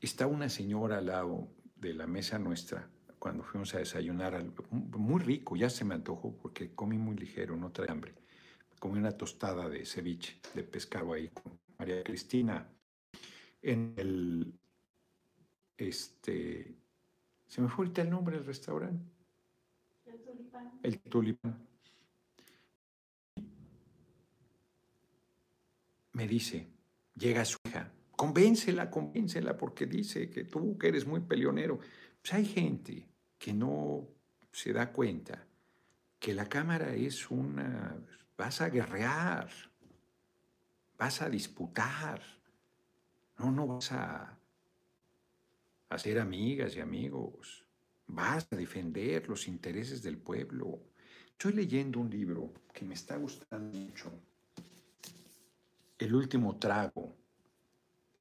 está 0.00 0.26
una 0.26 0.48
señora 0.48 0.96
al 0.96 1.06
lado 1.08 1.52
de 1.76 1.92
la 1.92 2.06
mesa 2.06 2.38
nuestra 2.38 2.88
cuando 3.18 3.44
fuimos 3.44 3.74
a 3.74 3.80
desayunar, 3.80 4.42
muy 4.70 5.20
rico, 5.20 5.56
ya 5.56 5.68
se 5.68 5.84
me 5.84 5.94
antojó 5.94 6.34
porque 6.38 6.74
comí 6.74 6.96
muy 6.96 7.16
ligero, 7.16 7.54
no 7.54 7.70
trae 7.70 7.90
hambre. 7.90 8.14
Comí 8.78 8.98
una 8.98 9.12
tostada 9.12 9.68
de 9.68 9.84
ceviche, 9.84 10.40
de 10.54 10.64
pescado 10.64 11.12
ahí 11.12 11.28
con 11.28 11.60
María 11.78 12.02
Cristina. 12.02 12.66
En 13.60 13.92
el, 13.98 14.58
este, 15.76 16.78
se 17.46 17.60
me 17.60 17.68
fue 17.68 17.84
ahorita 17.84 18.00
el 18.00 18.08
nombre 18.08 18.36
del 18.36 18.46
restaurante. 18.46 19.04
El 20.06 20.22
tulipán. 20.22 20.80
El 20.82 20.98
tulipán. 20.98 21.68
Me 26.12 26.26
dice, 26.26 26.66
llega 27.16 27.44
su 27.44 27.59
convéncela, 28.20 28.90
convéncela, 28.90 29.56
porque 29.56 29.86
dice 29.86 30.28
que 30.28 30.44
tú 30.44 30.76
que 30.76 30.88
eres 30.88 31.06
muy 31.06 31.20
peleonero. 31.20 31.78
Pues 32.20 32.34
hay 32.34 32.44
gente 32.44 33.08
que 33.38 33.54
no 33.54 34.08
se 34.52 34.74
da 34.74 34.92
cuenta 34.92 35.46
que 36.18 36.34
la 36.34 36.46
cámara 36.46 36.92
es 36.94 37.30
una... 37.30 37.96
vas 38.36 38.60
a 38.60 38.68
guerrear, 38.68 39.48
vas 40.98 41.22
a 41.22 41.30
disputar, 41.30 42.20
no, 43.38 43.50
no 43.50 43.66
vas 43.66 43.90
a 43.92 44.36
ser 45.96 46.18
amigas 46.18 46.76
y 46.76 46.80
amigos. 46.80 47.64
Vas 48.06 48.46
a 48.50 48.56
defender 48.56 49.30
los 49.30 49.48
intereses 49.48 50.02
del 50.02 50.18
pueblo. 50.18 50.82
Estoy 51.30 51.54
leyendo 51.54 51.98
un 52.00 52.10
libro 52.10 52.52
que 52.74 52.84
me 52.84 52.92
está 52.92 53.16
gustando 53.16 53.78
mucho. 53.78 54.12
El 55.96 56.14
último 56.14 56.58
trago. 56.58 57.19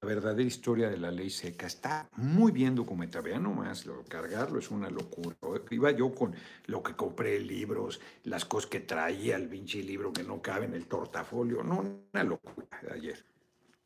La 0.01 0.07
verdadera 0.07 0.47
historia 0.47 0.89
de 0.89 0.97
la 0.97 1.11
ley 1.11 1.29
seca. 1.29 1.67
Está 1.67 2.09
muy 2.15 2.53
bien 2.53 2.73
documentada. 2.73 3.21
Vean 3.21 3.43
nomás, 3.43 3.85
lo, 3.85 4.05
cargarlo 4.05 4.59
es 4.59 4.71
una 4.71 4.89
locura. 4.89 5.35
Iba 5.71 5.91
yo 5.91 6.15
con 6.15 6.33
lo 6.67 6.81
que 6.81 6.95
compré, 6.95 7.37
libros, 7.39 7.99
las 8.23 8.45
cosas 8.45 8.69
que 8.69 8.79
traía, 8.79 9.35
el 9.35 9.49
pinche 9.49 9.83
libro 9.83 10.13
que 10.13 10.23
no 10.23 10.41
cabe 10.41 10.67
en 10.67 10.73
el 10.73 10.87
tortafolio. 10.87 11.63
No, 11.63 11.79
una 12.13 12.23
locura 12.23 12.79
de 12.81 12.93
ayer. 12.93 13.25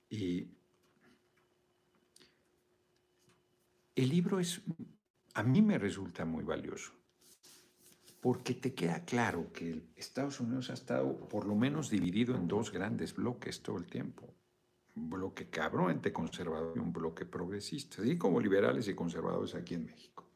Y 0.08 0.48
el 3.96 4.10
libro 4.10 4.40
es, 4.40 4.62
a 5.34 5.42
mí 5.42 5.64
me 5.64 5.80
resulta 5.80 6.26
muy 6.26 6.44
valioso, 6.44 6.92
porque 8.22 8.54
te 8.54 8.76
queda 8.76 9.04
claro 9.04 9.52
que 9.52 9.82
Estados 9.96 10.40
Unidos 10.40 10.70
ha 10.70 10.74
estado 10.74 11.28
por 11.28 11.48
lo 11.48 11.56
menos 11.56 11.90
dividido 11.90 12.36
en 12.36 12.48
dos 12.48 12.72
grandes 12.72 13.16
bloques 13.16 13.64
todo 13.64 13.78
el 13.78 13.88
tiempo. 13.88 14.32
Un 14.96 15.10
bloque 15.10 15.50
cabronamente 15.50 16.14
conservador 16.14 16.74
y 16.76 16.80
un 16.80 16.94
bloque 16.94 17.26
progresista, 17.26 18.02
así 18.02 18.18
como 18.18 18.40
liberales 18.40 18.88
y 18.88 18.94
conservadores 18.94 19.56
aquí 19.56 19.74
en 19.74 19.86
México. 19.86 20.30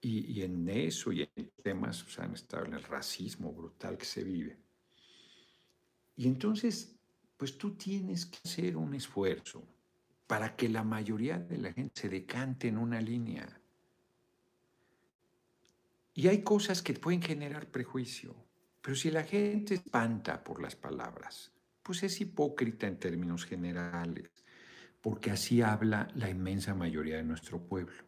Y, 0.00 0.42
en 0.42 0.68
eso 0.68 1.10
y 1.10 1.28
en 1.34 1.50
temas, 1.62 2.04
o 2.04 2.08
sea, 2.08 2.24
han 2.24 2.34
estado 2.34 2.64
en 2.64 2.74
el 2.74 2.82
racismo 2.84 3.52
brutal 3.52 3.98
que 3.98 4.04
se 4.04 4.22
vive. 4.22 4.56
Y 6.14 6.28
entonces 6.28 6.96
pues 7.36 7.58
tú 7.58 7.74
tienes 7.76 8.26
que 8.26 8.38
hacer 8.44 8.76
un 8.76 8.94
esfuerzo 8.94 9.66
para 10.26 10.56
que 10.56 10.68
la 10.68 10.82
mayoría 10.82 11.38
de 11.38 11.58
la 11.58 11.72
gente 11.72 12.00
se 12.00 12.08
decante 12.08 12.68
en 12.68 12.78
una 12.78 13.00
línea. 13.00 13.60
Y 16.14 16.28
hay 16.28 16.42
cosas 16.42 16.82
que 16.82 16.94
pueden 16.94 17.20
generar 17.20 17.70
prejuicio, 17.70 18.34
pero 18.80 18.96
si 18.96 19.10
la 19.10 19.22
gente 19.22 19.74
espanta 19.74 20.42
por 20.42 20.62
las 20.62 20.74
palabras, 20.74 21.52
pues 21.86 22.02
es 22.02 22.20
hipócrita 22.20 22.88
en 22.88 22.98
términos 22.98 23.44
generales, 23.44 24.28
porque 25.00 25.30
así 25.30 25.62
habla 25.62 26.08
la 26.16 26.28
inmensa 26.28 26.74
mayoría 26.74 27.18
de 27.18 27.22
nuestro 27.22 27.62
pueblo. 27.62 28.02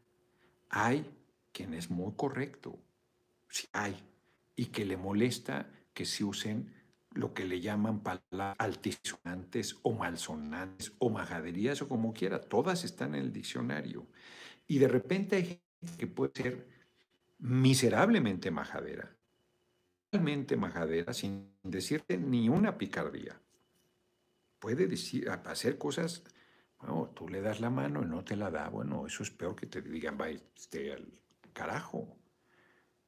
Hay 0.68 1.08
quien 1.52 1.74
es 1.74 1.88
muy 1.88 2.12
correcto, 2.16 2.82
sí 3.48 3.68
hay, 3.72 3.96
y 4.56 4.66
que 4.66 4.84
le 4.84 4.96
molesta 4.96 5.70
que 5.94 6.04
se 6.06 6.24
usen 6.24 6.74
lo 7.12 7.32
que 7.32 7.44
le 7.44 7.60
llaman 7.60 8.02
palabras 8.02 8.56
altisonantes 8.58 9.76
o 9.82 9.92
malsonantes 9.92 10.92
o 10.98 11.08
majaderías 11.08 11.80
o 11.80 11.88
como 11.88 12.12
quiera, 12.12 12.40
todas 12.40 12.82
están 12.82 13.14
en 13.14 13.22
el 13.22 13.32
diccionario. 13.32 14.08
Y 14.66 14.78
de 14.78 14.88
repente 14.88 15.36
hay 15.36 15.44
gente 15.44 15.96
que 15.96 16.06
puede 16.08 16.32
ser 16.34 16.68
miserablemente 17.38 18.50
majadera, 18.50 19.16
realmente 20.10 20.56
majadera 20.56 21.12
sin 21.14 21.52
decirte 21.62 22.18
ni 22.18 22.48
una 22.48 22.76
picardía. 22.76 23.40
Puede 24.58 24.86
decir, 24.86 25.30
hacer 25.30 25.78
cosas, 25.78 26.24
bueno, 26.78 27.10
tú 27.14 27.28
le 27.28 27.40
das 27.40 27.60
la 27.60 27.70
mano 27.70 28.02
y 28.02 28.06
no 28.06 28.24
te 28.24 28.36
la 28.36 28.50
da, 28.50 28.68
bueno, 28.68 29.06
eso 29.06 29.22
es 29.22 29.30
peor 29.30 29.56
que 29.56 29.66
te 29.66 29.82
digan, 29.82 30.16
vaya, 30.16 30.40
este 30.56 30.92
al 30.92 31.06
carajo. 31.52 32.16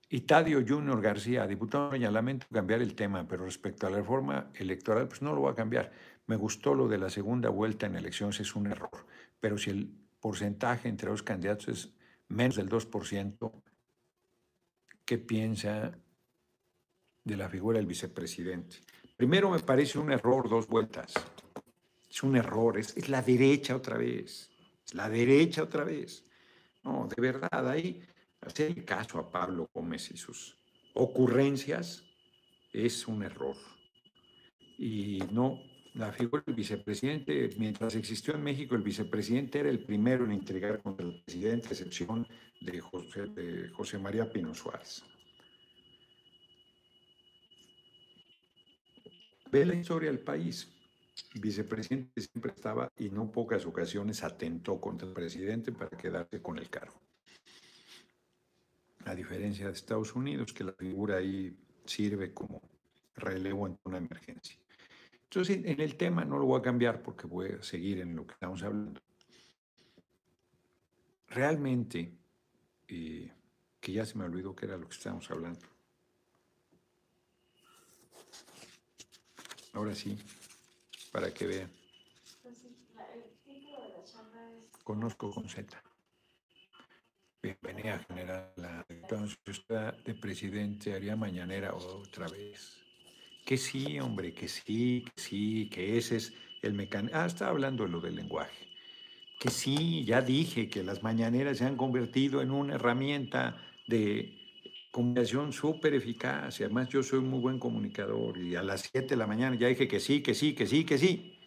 Y 0.09 0.22
Tadio 0.22 0.64
Junior 0.66 1.01
García, 1.01 1.46
diputado, 1.46 1.94
ya 1.94 2.11
lamento 2.11 2.46
cambiar 2.53 2.82
el 2.82 2.96
tema, 2.96 3.28
pero 3.28 3.44
respecto 3.44 3.86
a 3.86 3.90
la 3.90 3.98
reforma 3.98 4.51
electoral, 4.55 5.07
pues 5.07 5.22
no 5.22 5.32
lo 5.34 5.42
voy 5.42 5.53
a 5.53 5.55
cambiar. 5.55 5.92
Me 6.26 6.34
gustó 6.34 6.74
lo 6.74 6.88
de 6.88 6.98
la 6.98 7.11
segunda 7.11 7.48
vuelta 7.48 7.86
en 7.86 7.94
elecciones, 7.94 8.40
es 8.40 8.57
un 8.57 8.66
error. 8.66 9.07
Pero 9.38 9.57
si 9.57 9.70
el 9.70 9.88
porcentaje 10.18 10.88
entre 10.88 11.11
los 11.11 11.22
candidatos 11.22 11.68
es 11.68 11.94
menos 12.26 12.57
del 12.57 12.68
2%, 12.68 13.62
¿qué 15.05 15.18
piensa 15.18 15.92
de 17.22 17.36
la 17.36 17.48
figura 17.48 17.78
del 17.78 17.86
vicepresidente? 17.86 18.78
Primero 19.21 19.51
me 19.51 19.59
parece 19.59 19.99
un 19.99 20.11
error 20.11 20.49
dos 20.49 20.66
vueltas. 20.66 21.12
Es 22.09 22.23
un 22.23 22.37
error, 22.37 22.79
es, 22.79 22.97
es 22.97 23.11
la 23.11 23.21
derecha 23.21 23.77
otra 23.77 23.99
vez. 23.99 24.51
Es 24.87 24.95
la 24.95 25.11
derecha 25.11 25.62
otra 25.62 25.85
vez. 25.85 26.25
No, 26.83 27.07
de 27.07 27.21
verdad, 27.21 27.68
ahí 27.68 28.03
Hacer 28.41 28.83
caso 28.87 29.18
a 29.18 29.31
Pablo 29.31 29.68
Gómez 29.75 30.11
y 30.11 30.16
sus 30.16 30.57
ocurrencias 30.95 32.03
es 32.73 33.07
un 33.07 33.23
error. 33.23 33.57
Y 34.79 35.18
no, 35.31 35.61
la 35.93 36.11
figura 36.12 36.43
del 36.47 36.55
vicepresidente, 36.55 37.51
mientras 37.59 37.95
existió 37.97 38.35
en 38.35 38.43
México, 38.43 38.75
el 38.75 38.83
vicepresidente 38.83 39.59
era 39.61 39.68
el 39.68 39.85
primero 39.85 40.25
en 40.25 40.33
intrigar 40.33 40.81
contra 40.81 41.05
el 41.05 41.23
presidente, 41.23 41.68
excepción 41.68 42.27
de 42.62 42.81
José, 42.81 43.27
de 43.27 43.68
José 43.68 43.99
María 43.99 44.33
Pino 44.33 44.55
Suárez. 44.55 45.05
Ve 49.51 49.66
la 49.66 49.74
historia 49.74 50.11
del 50.11 50.20
país. 50.20 50.68
Vicepresidente 51.34 52.20
siempre 52.20 52.53
estaba, 52.53 52.90
y 52.96 53.11
no 53.11 53.30
pocas 53.30 53.66
ocasiones, 53.66 54.22
atentó 54.22 54.80
contra 54.80 55.09
el 55.09 55.14
presidente 55.14 55.72
para 55.72 55.96
quedarse 55.96 56.40
con 56.40 56.59
el 56.59 56.70
cargo 56.70 57.01
a 59.05 59.14
diferencia 59.14 59.66
de 59.66 59.72
Estados 59.72 60.14
Unidos, 60.14 60.53
que 60.53 60.64
la 60.64 60.72
figura 60.72 61.16
ahí 61.16 61.57
sirve 61.84 62.32
como 62.32 62.61
relevo 63.16 63.66
en 63.66 63.78
una 63.84 63.98
emergencia. 63.98 64.57
Entonces, 65.24 65.61
en 65.64 65.80
el 65.80 65.96
tema 65.96 66.24
no 66.24 66.38
lo 66.38 66.46
voy 66.46 66.59
a 66.59 66.62
cambiar 66.62 67.03
porque 67.03 67.26
voy 67.26 67.51
a 67.51 67.62
seguir 67.62 68.01
en 68.01 68.16
lo 68.16 68.26
que 68.26 68.34
estamos 68.34 68.62
hablando. 68.62 69.01
Realmente, 71.28 72.12
eh, 72.88 73.32
que 73.80 73.92
ya 73.92 74.05
se 74.05 74.18
me 74.18 74.24
olvidó 74.24 74.55
que 74.55 74.66
era 74.66 74.76
lo 74.76 74.88
que 74.88 74.96
estábamos 74.96 75.30
hablando. 75.30 75.61
Ahora 79.73 79.95
sí, 79.95 80.18
para 81.12 81.33
que 81.33 81.47
vean. 81.47 81.71
Conozco 84.83 85.31
con 85.31 85.49
Z. 85.49 85.81
Bienvenida, 87.43 88.05
general. 88.09 88.85
Entonces, 88.89 89.39
usted 89.47 89.95
de 90.05 90.14
presidente 90.14 90.95
haría 90.95 91.14
mañanera 91.14 91.73
otra 91.75 92.27
vez. 92.29 92.79
Que 93.47 93.57
sí, 93.57 94.01
hombre, 94.01 94.35
que 94.35 94.49
sí, 94.49 95.05
que 95.05 95.23
sí, 95.23 95.71
que 95.71 95.97
ese 95.97 96.16
es 96.16 96.33
el 96.62 96.75
mecanismo. 96.75 97.16
Ah, 97.18 97.27
está 97.27 97.49
hablando 97.49 97.85
de 97.85 97.91
lo 97.91 98.01
del 98.01 98.16
lenguaje. 98.16 98.68
Que 99.39 99.51
sí, 99.51 100.05
ya 100.05 100.21
dije 100.21 100.68
que 100.68 100.83
las 100.83 101.03
mañaneras 101.03 101.59
se 101.59 101.64
han 101.64 101.77
convertido 101.77 102.43
en 102.43 102.51
una 102.51 102.75
herramienta 102.75 103.57
de 103.87 104.39
comunicación 104.91 105.53
súper 105.53 105.95
eficaz. 105.95 106.61
Y 106.61 106.64
además, 106.64 106.88
yo 106.88 107.03
soy 107.03 107.20
muy 107.20 107.41
buen 107.41 107.59
comunicador. 107.59 108.38
Y 108.38 108.57
a 108.57 108.62
las 108.62 108.88
7 108.93 109.09
de 109.09 109.16
la 109.16 109.26
mañana 109.26 109.57
ya 109.57 109.68
dije 109.68 109.88
que 109.88 110.01
sí, 110.01 110.22
que 110.22 110.34
sí, 110.34 110.55
que 110.55 110.66
sí, 110.66 110.84
que 110.84 110.99
sí. 110.99 111.38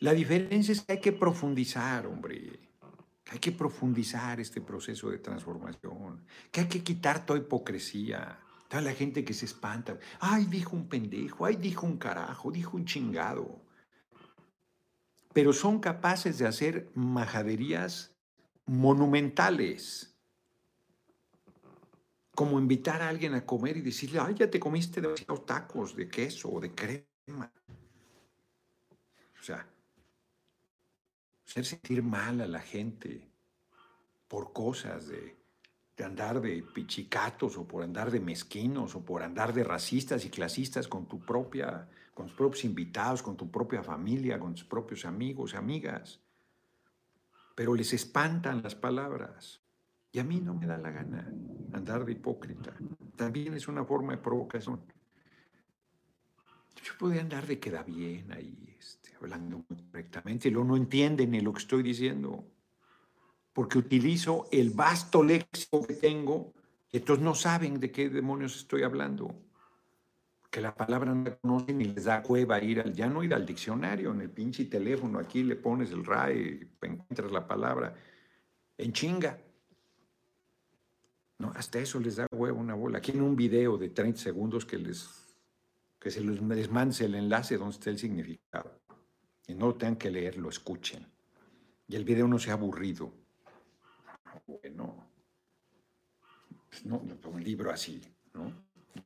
La 0.00 0.12
diferencia 0.14 0.72
es 0.72 0.82
que 0.82 0.94
hay 0.94 1.00
que 1.00 1.12
profundizar, 1.12 2.06
hombre 2.06 2.72
hay 3.32 3.38
que 3.38 3.52
profundizar 3.52 4.40
este 4.40 4.60
proceso 4.60 5.08
de 5.08 5.16
transformación, 5.16 6.22
que 6.50 6.60
hay 6.60 6.68
que 6.68 6.82
quitar 6.82 7.24
toda 7.24 7.38
hipocresía, 7.38 8.38
toda 8.68 8.82
la 8.82 8.92
gente 8.92 9.24
que 9.24 9.32
se 9.32 9.46
espanta. 9.46 9.98
Ay, 10.20 10.44
dijo 10.44 10.76
un 10.76 10.86
pendejo, 10.86 11.46
ay, 11.46 11.56
dijo 11.56 11.86
un 11.86 11.96
carajo, 11.96 12.50
dijo 12.50 12.76
un 12.76 12.84
chingado. 12.84 13.64
Pero 15.32 15.54
son 15.54 15.80
capaces 15.80 16.36
de 16.36 16.46
hacer 16.46 16.90
majaderías 16.94 18.14
monumentales, 18.66 20.11
como 22.34 22.58
invitar 22.58 23.02
a 23.02 23.08
alguien 23.08 23.34
a 23.34 23.44
comer 23.44 23.76
y 23.76 23.82
decirle, 23.82 24.18
ay, 24.20 24.34
ya 24.34 24.50
te 24.50 24.58
comiste 24.58 25.00
demasiados 25.00 25.44
tacos 25.46 25.94
de 25.94 26.08
queso 26.08 26.50
o 26.50 26.60
de 26.60 26.74
crema. 26.74 27.52
O 29.38 29.42
sea, 29.42 29.66
hacer 31.46 31.64
sentir 31.66 32.02
mal 32.02 32.40
a 32.40 32.46
la 32.46 32.60
gente 32.60 33.28
por 34.28 34.52
cosas 34.52 35.08
de, 35.08 35.36
andar 36.02 36.40
de 36.40 36.62
pichicatos 36.62 37.56
o 37.56 37.68
por 37.68 37.82
andar 37.84 38.10
de 38.10 38.18
mezquinos 38.18 38.96
o 38.96 39.04
por 39.04 39.22
andar 39.22 39.52
de 39.52 39.62
racistas 39.62 40.24
y 40.24 40.30
clasistas 40.30 40.88
con 40.88 41.06
tu 41.06 41.20
propia, 41.20 41.88
con 42.14 42.26
tus 42.26 42.34
propios 42.34 42.64
invitados, 42.64 43.22
con 43.22 43.36
tu 43.36 43.50
propia 43.50 43.84
familia, 43.84 44.40
con 44.40 44.54
tus 44.54 44.64
propios 44.64 45.04
amigos 45.04 45.54
amigas. 45.54 46.20
Pero 47.54 47.74
les 47.74 47.92
espantan 47.92 48.62
las 48.62 48.74
palabras. 48.74 49.61
Y 50.12 50.18
a 50.18 50.24
mí 50.24 50.40
no 50.40 50.54
me 50.54 50.66
da 50.66 50.76
la 50.76 50.90
gana 50.90 51.26
andar 51.72 52.04
de 52.04 52.12
hipócrita. 52.12 52.74
También 53.16 53.54
es 53.54 53.66
una 53.66 53.84
forma 53.84 54.12
de 54.12 54.18
provocación. 54.18 54.80
Yo 56.84 56.92
podría 56.98 57.22
andar 57.22 57.46
de 57.46 57.58
queda 57.58 57.82
bien 57.82 58.30
ahí, 58.32 58.76
este, 58.78 59.14
hablando 59.16 59.64
correctamente, 59.64 60.48
y 60.48 60.50
luego 60.50 60.68
no 60.68 60.76
entienden 60.76 61.30
ni 61.30 61.40
lo 61.40 61.52
que 61.52 61.60
estoy 61.60 61.82
diciendo, 61.82 62.44
porque 63.52 63.78
utilizo 63.78 64.48
el 64.50 64.70
vasto 64.70 65.22
léxico 65.22 65.86
que 65.86 65.94
tengo, 65.94 66.52
y 66.90 66.98
entonces 66.98 67.24
no 67.24 67.34
saben 67.34 67.80
de 67.80 67.90
qué 67.90 68.10
demonios 68.10 68.56
estoy 68.56 68.82
hablando. 68.82 69.34
Que 70.50 70.60
la 70.60 70.74
palabra 70.74 71.14
no 71.14 71.24
la 71.24 71.36
conocen 71.36 71.80
y 71.80 71.84
les 71.84 72.04
da 72.04 72.22
cueva 72.22 72.62
ir 72.62 72.80
al, 72.80 72.92
ya 72.92 73.06
no 73.06 73.22
ir 73.22 73.32
al 73.32 73.46
diccionario, 73.46 74.12
en 74.12 74.20
el 74.20 74.30
pinche 74.30 74.66
teléfono, 74.66 75.18
aquí 75.18 75.42
le 75.42 75.56
pones 75.56 75.90
el 75.92 76.04
RAE, 76.04 76.68
encuentras 76.82 77.32
la 77.32 77.46
palabra 77.46 77.94
en 78.76 78.92
chinga. 78.92 79.38
Hasta 81.54 81.78
eso 81.78 82.00
les 82.00 82.16
da 82.16 82.26
huevo 82.32 82.60
una 82.60 82.74
bola. 82.74 82.98
Aquí 82.98 83.12
en 83.12 83.22
un 83.22 83.36
video 83.36 83.76
de 83.76 83.90
30 83.90 84.18
segundos 84.18 84.64
que 84.64 84.78
les 84.78 85.22
que 86.02 86.10
se 86.10 86.20
les, 86.20 86.68
mandes 86.68 87.00
el 87.00 87.14
enlace 87.14 87.56
donde 87.56 87.76
está 87.76 87.90
el 87.90 87.98
significado. 87.98 88.80
Y 89.46 89.54
no 89.54 89.66
lo 89.68 89.74
tengan 89.76 89.96
que 89.96 90.10
leer, 90.10 90.36
lo 90.36 90.48
escuchen. 90.48 91.06
Y 91.86 91.94
el 91.94 92.04
video 92.04 92.26
no 92.26 92.40
sea 92.40 92.54
aburrido. 92.54 93.14
Bueno, 94.44 95.08
pues 96.68 96.84
no, 96.84 96.96
un 96.96 97.44
libro 97.44 97.70
así, 97.70 98.02
¿no? 98.34 98.52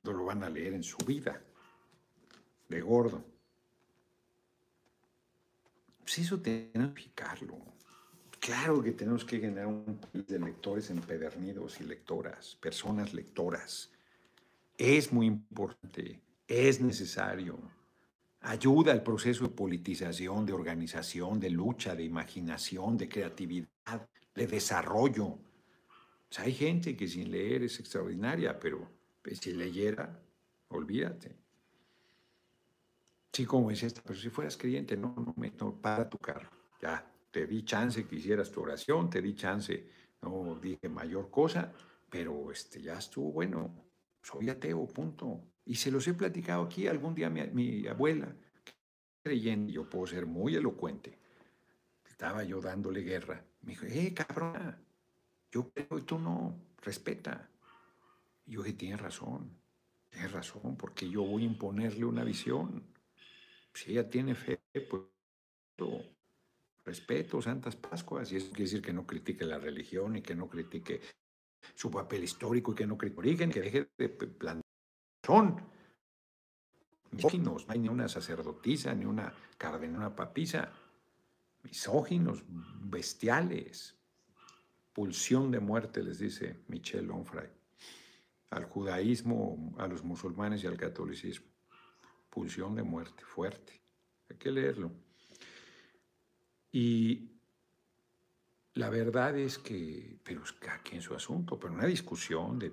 No 0.03 0.13
lo 0.13 0.25
van 0.25 0.43
a 0.43 0.49
leer 0.49 0.73
en 0.73 0.83
su 0.83 0.97
vida, 1.05 1.39
de 2.67 2.81
gordo. 2.81 3.23
Pues 5.99 6.19
eso 6.19 6.41
tenemos 6.41 6.73
que 6.73 7.03
explicarlo. 7.03 7.59
Claro 8.47 8.81
que 8.81 8.93
tenemos 8.93 9.25
que 9.25 9.41
generar 9.41 9.67
un 9.67 9.99
país 9.99 10.25
de 10.25 10.39
lectores 10.39 10.89
empedernidos 10.91 11.81
y 11.81 11.85
lectoras, 11.85 12.55
personas 12.61 13.13
lectoras. 13.13 13.91
Es 14.79 15.13
muy 15.13 15.27
importante, 15.27 16.21
es 16.47 16.81
necesario. 16.81 17.59
Ayuda 18.43 18.93
al 18.93 19.03
proceso 19.03 19.49
de 19.49 19.51
politización, 19.51 20.47
de 20.47 20.53
organización, 20.53 21.41
de 21.41 21.51
lucha, 21.51 21.97
de 21.97 22.05
imaginación, 22.05 22.97
de 22.97 23.09
creatividad, 23.09 24.09
de 24.33 24.47
desarrollo. 24.47 25.39
hay 26.37 26.53
gente 26.53 26.97
que 26.97 27.09
sin 27.09 27.33
leer 27.33 27.65
es 27.65 27.81
extraordinaria, 27.81 28.61
pero 28.61 28.89
pues, 29.23 29.39
si 29.39 29.55
leyera, 29.55 30.23
olvídate. 30.69 31.35
Sí, 33.33 33.45
como 33.45 33.73
es 33.73 33.83
esta, 33.83 34.03
pero 34.03 34.17
si 34.17 34.31
fueras 34.31 34.57
creyente, 34.57 34.97
no, 34.97 35.17
no, 35.17 35.35
me, 35.37 35.51
no 35.59 35.75
para 35.75 36.09
tu 36.09 36.17
carro. 36.19 36.49
Ya, 36.81 37.05
te 37.37 37.47
di 37.47 37.67
chance 37.67 38.07
que 38.07 38.17
hicieras 38.17 38.51
tu 38.51 38.63
oración, 38.63 39.11
te 39.11 39.21
di 39.21 39.35
chance, 39.35 39.87
no 40.23 40.59
dije 40.59 40.89
mayor 40.89 41.29
cosa, 41.31 41.71
pero 42.09 42.51
este, 42.51 42.81
ya 42.81 42.95
estuvo 42.95 43.31
bueno. 43.31 43.75
Soy 44.23 44.49
ateo, 44.49 44.87
punto. 44.87 45.43
Y 45.67 45.75
se 45.75 45.91
los 45.91 46.09
he 46.09 46.15
platicado 46.15 46.63
aquí 46.63 46.87
algún 46.87 47.15
día 47.15 47.29
mi, 47.29 47.43
mi 47.49 47.87
abuela, 47.89 48.35
creyente, 49.23 49.71
yo 49.71 49.87
puedo 49.87 50.07
ser 50.07 50.25
muy 50.25 50.55
elocuente. 50.55 51.19
Estaba 52.09 52.43
yo 52.43 52.63
dándole 52.63 53.03
guerra. 53.03 53.45
Me 53.61 53.73
dijo, 53.73 53.85
eh, 53.85 54.15
cabrón, 54.15 54.75
yo 55.53 55.69
creo 55.69 55.99
y 55.99 56.03
tú 56.05 56.19
no, 56.19 56.59
respeta. 56.81 57.51
Y 58.47 58.53
yo 58.53 58.63
dije, 58.63 58.79
tienes 58.79 59.01
razón, 59.03 59.51
tienes 60.09 60.33
razón, 60.33 60.75
porque 60.79 61.07
yo 61.11 61.23
voy 61.23 61.43
a 61.43 61.47
imponerle 61.47 62.07
una 62.07 62.25
visión. 62.25 62.83
Si 63.75 63.91
ella 63.91 64.09
tiene 64.09 64.35
fe, 64.35 64.59
pues 64.89 65.03
respeto, 66.87 67.43
Santas 67.43 67.77
Pascuas, 67.77 68.33
y 68.33 68.37
eso 68.37 68.49
quiere 68.49 68.65
decir 68.65 68.83
que 68.83 68.93
no 68.93 69.07
critique 69.07 69.45
la 69.45 69.59
religión 69.59 70.17
y 70.17 70.23
que 70.23 70.35
no 70.35 70.49
critique 70.49 71.01
su 71.75 71.91
papel 71.91 72.25
histórico 72.25 72.73
y 72.73 72.75
que 72.77 72.87
no 72.87 72.97
critique 72.97 73.19
origen, 73.19 73.51
que 73.51 73.61
deje 73.61 73.91
de 73.99 74.09
plantar. 74.09 74.63
Son 75.23 75.61
misóginos, 77.11 77.67
no 77.67 77.73
hay 77.73 77.81
ni 77.81 77.89
una 77.89 78.09
sacerdotisa, 78.09 78.95
ni 78.95 79.05
una 79.05 79.35
cardenal, 79.59 79.99
una 79.99 80.17
papisa. 80.17 80.73
Misóginos, 81.63 82.45
bestiales. 82.81 83.99
Pulsión 84.93 85.51
de 85.51 85.61
muerte, 85.61 86.03
les 86.03 86.21
dice 86.21 86.65
Michel 86.69 87.11
Onfray. 87.11 87.51
Al 88.51 88.65
judaísmo, 88.65 89.75
a 89.77 89.89
los 89.89 90.05
musulmanes 90.05 90.63
y 90.63 90.69
al 90.69 90.77
catolicismo 90.77 91.57
pulsión 92.37 92.75
de 92.75 92.83
muerte 92.83 93.25
fuerte. 93.25 93.83
Hay 94.29 94.37
que 94.37 94.51
leerlo. 94.51 94.93
Y 96.73 97.31
la 98.75 98.91
verdad 98.91 99.37
es 99.39 99.59
que, 99.59 100.19
pero 100.23 100.43
es 100.45 100.55
aquí 100.71 100.97
en 100.97 101.03
su 101.03 101.15
asunto, 101.15 101.59
pero 101.59 101.73
una 101.73 101.87
discusión 101.87 102.59
de 102.59 102.73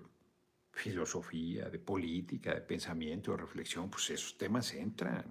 filosofía, 0.71 1.69
de 1.69 1.79
política, 1.79 2.53
de 2.53 2.61
pensamiento, 2.61 3.31
de 3.31 3.37
reflexión, 3.37 3.89
pues 3.89 4.09
esos 4.09 4.37
temas 4.37 4.73
entran. 4.73 5.25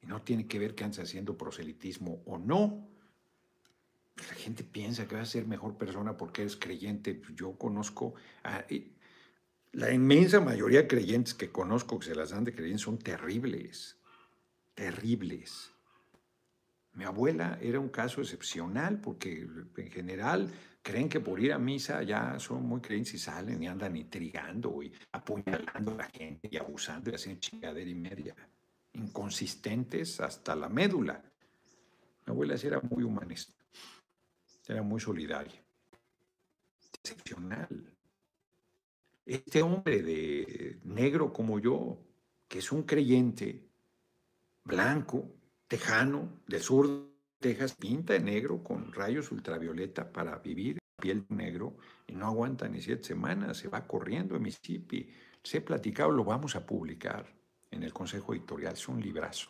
Y 0.00 0.06
no 0.06 0.22
tiene 0.22 0.46
que 0.46 0.58
ver 0.58 0.74
que 0.74 0.84
andes 0.84 1.00
haciendo 1.00 1.36
proselitismo 1.36 2.22
o 2.26 2.38
no. 2.38 2.88
La 4.16 4.34
gente 4.34 4.62
piensa 4.62 5.08
que 5.08 5.14
vas 5.14 5.28
a 5.28 5.32
ser 5.32 5.46
mejor 5.46 5.76
persona 5.76 6.16
porque 6.16 6.42
eres 6.42 6.56
creyente. 6.56 7.20
Yo 7.34 7.56
conozco 7.56 8.14
a, 8.44 8.64
la 9.72 9.90
inmensa 9.90 10.40
mayoría 10.40 10.82
de 10.82 10.88
creyentes 10.88 11.34
que 11.34 11.50
conozco 11.50 11.98
que 11.98 12.06
se 12.06 12.14
las 12.14 12.30
dan 12.30 12.44
de 12.44 12.54
creyentes 12.54 12.82
son 12.82 12.98
terribles, 12.98 13.96
terribles. 14.74 15.72
Mi 16.94 17.04
abuela 17.04 17.58
era 17.60 17.80
un 17.80 17.88
caso 17.88 18.20
excepcional 18.20 19.00
porque 19.00 19.46
en 19.76 19.90
general 19.90 20.50
creen 20.82 21.08
que 21.08 21.20
por 21.20 21.40
ir 21.40 21.52
a 21.52 21.58
misa 21.58 22.02
ya 22.02 22.38
son 22.38 22.66
muy 22.66 22.80
creyentes 22.80 23.14
y 23.14 23.18
salen 23.18 23.62
y 23.62 23.66
andan 23.66 23.96
intrigando 23.96 24.82
y 24.82 24.92
apuñalando 25.12 25.92
a 25.92 25.96
la 25.96 26.04
gente 26.10 26.48
y 26.50 26.56
abusando 26.56 27.10
y 27.10 27.14
haciendo 27.14 27.40
chingadera 27.40 27.88
y 27.88 27.94
media. 27.94 28.36
Inconsistentes 28.94 30.20
hasta 30.20 30.54
la 30.54 30.68
médula. 30.68 31.22
Mi 32.26 32.30
abuela 32.30 32.56
sí 32.58 32.66
era 32.66 32.80
muy 32.80 33.04
humanista, 33.04 33.54
era 34.68 34.82
muy 34.82 35.00
solidaria, 35.00 35.60
excepcional 37.02 37.92
este 39.26 39.62
hombre 39.62 40.02
de 40.02 40.78
negro 40.84 41.32
como 41.32 41.58
yo, 41.58 41.98
que 42.48 42.58
es 42.58 42.72
un 42.72 42.82
creyente 42.82 43.68
blanco, 44.64 45.30
tejano, 45.72 46.42
del 46.46 46.60
sur 46.60 46.86
de 46.86 47.08
Texas, 47.40 47.72
pinta 47.72 48.12
de 48.12 48.20
negro 48.20 48.62
con 48.62 48.92
rayos 48.92 49.32
ultravioleta 49.32 50.12
para 50.12 50.36
vivir 50.36 50.76
piel 51.00 51.24
negro 51.30 51.78
y 52.06 52.12
no 52.12 52.26
aguanta 52.26 52.68
ni 52.68 52.82
siete 52.82 53.04
semanas, 53.04 53.56
se 53.56 53.68
va 53.68 53.86
corriendo 53.86 54.36
en 54.36 54.42
Mississippi. 54.42 55.10
Se 55.42 55.56
he 55.56 55.60
platicado, 55.62 56.10
lo 56.10 56.24
vamos 56.24 56.56
a 56.56 56.66
publicar 56.66 57.26
en 57.70 57.82
el 57.84 57.92
Consejo 57.94 58.34
Editorial, 58.34 58.74
es 58.74 58.86
un 58.86 59.00
librazo. 59.00 59.48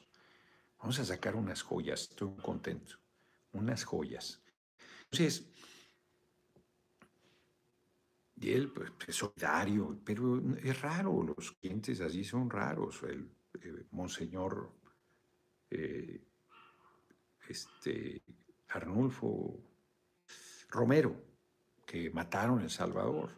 Vamos 0.78 1.00
a 1.00 1.04
sacar 1.04 1.34
unas 1.34 1.60
joyas, 1.60 2.02
estoy 2.02 2.36
contento, 2.40 2.98
unas 3.54 3.82
joyas. 3.82 4.40
Entonces, 5.10 5.44
y 8.36 8.52
él 8.52 8.70
pues, 8.70 8.92
es 9.08 9.16
solidario, 9.16 9.98
pero 10.04 10.40
es 10.62 10.80
raro, 10.80 11.24
los 11.24 11.50
clientes 11.50 12.00
así 12.00 12.22
son 12.22 12.48
raros. 12.48 13.02
El 13.02 13.28
eh, 13.60 13.86
monseñor 13.90 14.81
eh, 15.74 16.20
este, 17.48 18.22
Arnulfo 18.68 19.58
Romero, 20.68 21.16
que 21.86 22.10
mataron 22.10 22.60
en 22.60 22.68
Salvador. 22.68 23.30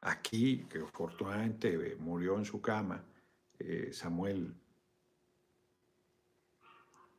Aquí, 0.00 0.64
que 0.64 0.78
afortunadamente 0.78 1.96
murió 1.96 2.38
en 2.38 2.44
su 2.44 2.60
cama, 2.60 3.04
eh, 3.58 3.90
Samuel, 3.92 4.54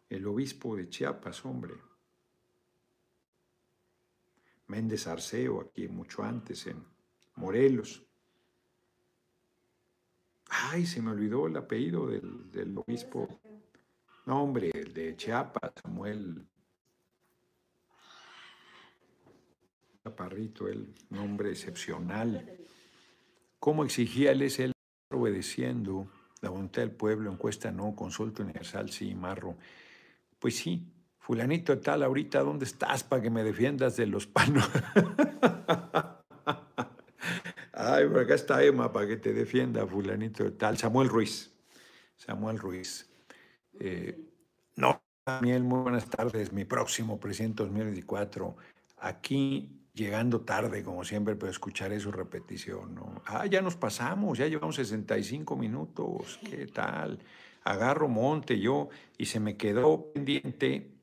el 0.10 0.28
obispo 0.28 0.76
de 0.76 0.90
Chiapas, 0.90 1.46
hombre. 1.46 1.76
Méndez 4.68 5.08
Arceo, 5.08 5.62
aquí 5.62 5.88
mucho 5.88 6.24
antes, 6.24 6.66
en 6.68 6.84
Morelos. 7.36 8.04
Ay, 10.50 10.86
se 10.86 11.02
me 11.02 11.12
olvidó 11.12 11.48
el 11.48 11.58
apellido 11.58 12.08
del, 12.08 12.78
obispo. 12.78 13.40
No, 14.28 14.44
hombre, 14.44 14.70
el 14.74 14.94
de 14.94 15.16
Chiapas, 15.16 15.72
Samuel 15.82 16.46
Chaparrito, 20.04 20.68
el 20.68 20.94
nombre 21.12 21.52
excepcional. 21.52 22.58
¿Cómo 23.58 23.86
exigía 23.86 24.34
él 24.34 24.42
ese 24.42 24.74
obedeciendo 25.14 26.12
la 26.42 26.50
voluntad 26.50 26.82
del 26.82 26.92
pueblo? 26.92 27.32
Encuesta 27.32 27.72
no, 27.72 27.96
consulta 27.96 28.44
universal, 28.44 28.90
sí, 28.90 29.16
marro. 29.16 29.56
Pues 30.40 30.58
sí, 30.58 30.92
fulanito 31.20 31.80
tal, 31.80 32.04
ahorita, 32.04 32.42
¿dónde 32.42 32.66
estás 32.66 33.06
para 33.06 33.22
que 33.22 33.30
me 33.30 33.46
defiendas 33.46 33.96
de 33.96 34.08
los 34.08 34.28
panos? 34.28 34.70
Ay, 37.72 38.10
por 38.10 38.20
acá 38.20 38.36
está 38.36 38.62
Emma 38.62 38.92
para 38.92 39.08
que 39.08 39.16
te 39.16 39.32
defienda, 39.32 39.88
fulanito 39.88 40.52
tal. 40.52 40.78
Samuel 40.78 41.08
Ruiz. 41.08 41.50
Samuel 42.18 42.60
Ruiz. 42.60 43.10
Eh, 43.80 44.20
no, 44.76 45.02
Daniel, 45.26 45.64
muy 45.64 45.82
buenas 45.82 46.10
tardes. 46.10 46.52
Mi 46.52 46.66
próximo 46.66 47.20
presidente 47.20 47.64
2024. 47.64 48.56
Aquí 49.00 49.70
llegando 49.94 50.42
tarde, 50.42 50.84
como 50.84 51.04
siempre, 51.04 51.36
pero 51.36 51.52
escucharé 51.52 52.00
su 52.00 52.12
repetición. 52.12 53.00
Ah, 53.26 53.46
ya 53.46 53.62
nos 53.62 53.76
pasamos, 53.76 54.38
ya 54.38 54.48
llevamos 54.48 54.76
65 54.76 55.56
minutos. 55.56 56.40
¿Qué 56.50 56.68
tal? 56.68 57.20
Agarro 57.64 58.08
monte 58.08 58.60
yo 58.60 58.90
y 59.18 59.26
se 59.26 59.40
me 59.40 59.58
quedó 59.58 60.12
pendiente 60.14 60.98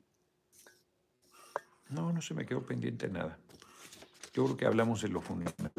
no, 1.89 2.11
no 2.11 2.21
se 2.21 2.33
me 2.33 2.45
quedó 2.45 2.63
pendiente 2.63 3.07
nada. 3.09 3.37
Yo 4.33 4.45
creo 4.45 4.57
que 4.57 4.65
hablamos 4.65 5.01
de 5.01 5.09
lo 5.09 5.21
fundamental. 5.21 5.71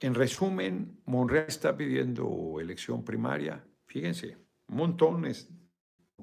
En 0.00 0.14
resumen, 0.14 1.00
Monreal 1.06 1.46
está 1.48 1.76
pidiendo 1.76 2.58
elección 2.60 3.04
primaria. 3.04 3.64
Fíjense, 3.86 4.36
montones 4.68 5.48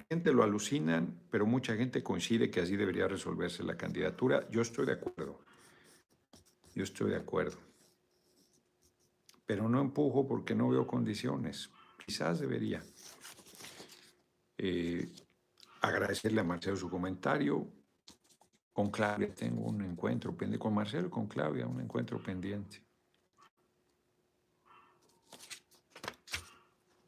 gente 0.10 0.32
lo 0.32 0.44
alucinan, 0.44 1.22
pero 1.30 1.46
mucha 1.46 1.76
gente 1.76 2.04
coincide 2.04 2.50
que 2.50 2.62
así 2.62 2.76
debería 2.76 3.08
resolverse 3.08 3.64
la 3.64 3.78
candidatura. 3.78 4.48
Yo 4.50 4.62
estoy 4.62 4.86
de 4.86 4.94
acuerdo. 4.94 5.40
Yo 6.76 6.84
estoy 6.84 7.12
de 7.12 7.18
acuerdo. 7.18 7.58
Pero 9.46 9.70
no 9.70 9.82
empujo 9.82 10.28
porque 10.28 10.56
no 10.56 10.70
veo 10.70 10.88
condiciones. 10.88 11.70
Quizás 12.06 12.40
debería. 12.40 12.82
Eh, 14.58 15.12
agradecerle 15.82 16.42
a 16.42 16.44
Marcelo 16.44 16.76
su 16.76 16.90
comentario. 16.90 17.68
Con 18.72 18.90
Claudia 18.90 19.34
tengo 19.36 19.66
un 19.66 19.84
encuentro 19.84 20.36
pendiente. 20.36 20.64
Con 20.64 20.74
Marcelo 20.74 21.10
con 21.12 21.28
Claudia, 21.28 21.68
un 21.68 21.82
encuentro 21.82 22.22
pendiente. 22.22 22.83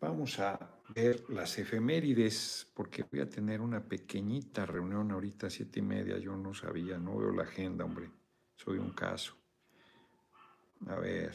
Vamos 0.06 0.40
a 0.40 0.60
ver 0.90 1.28
las 1.30 1.58
efemérides, 1.58 2.70
porque 2.76 3.02
voy 3.12 3.22
a 3.22 3.28
tener 3.28 3.60
una 3.60 3.84
pequeñita 3.84 4.64
reunión 4.64 5.12
ahorita 5.12 5.50
siete 5.50 5.80
y 5.80 5.82
media. 5.82 6.20
Yo 6.20 6.38
no 6.38 6.54
sabía, 6.54 7.00
no 7.00 7.18
veo 7.18 7.32
la 7.32 7.42
agenda, 7.42 7.86
hombre. 7.86 8.12
Soy 8.56 8.78
un 8.78 8.92
caso. 8.92 9.36
A 10.86 10.96
ver. 10.98 11.34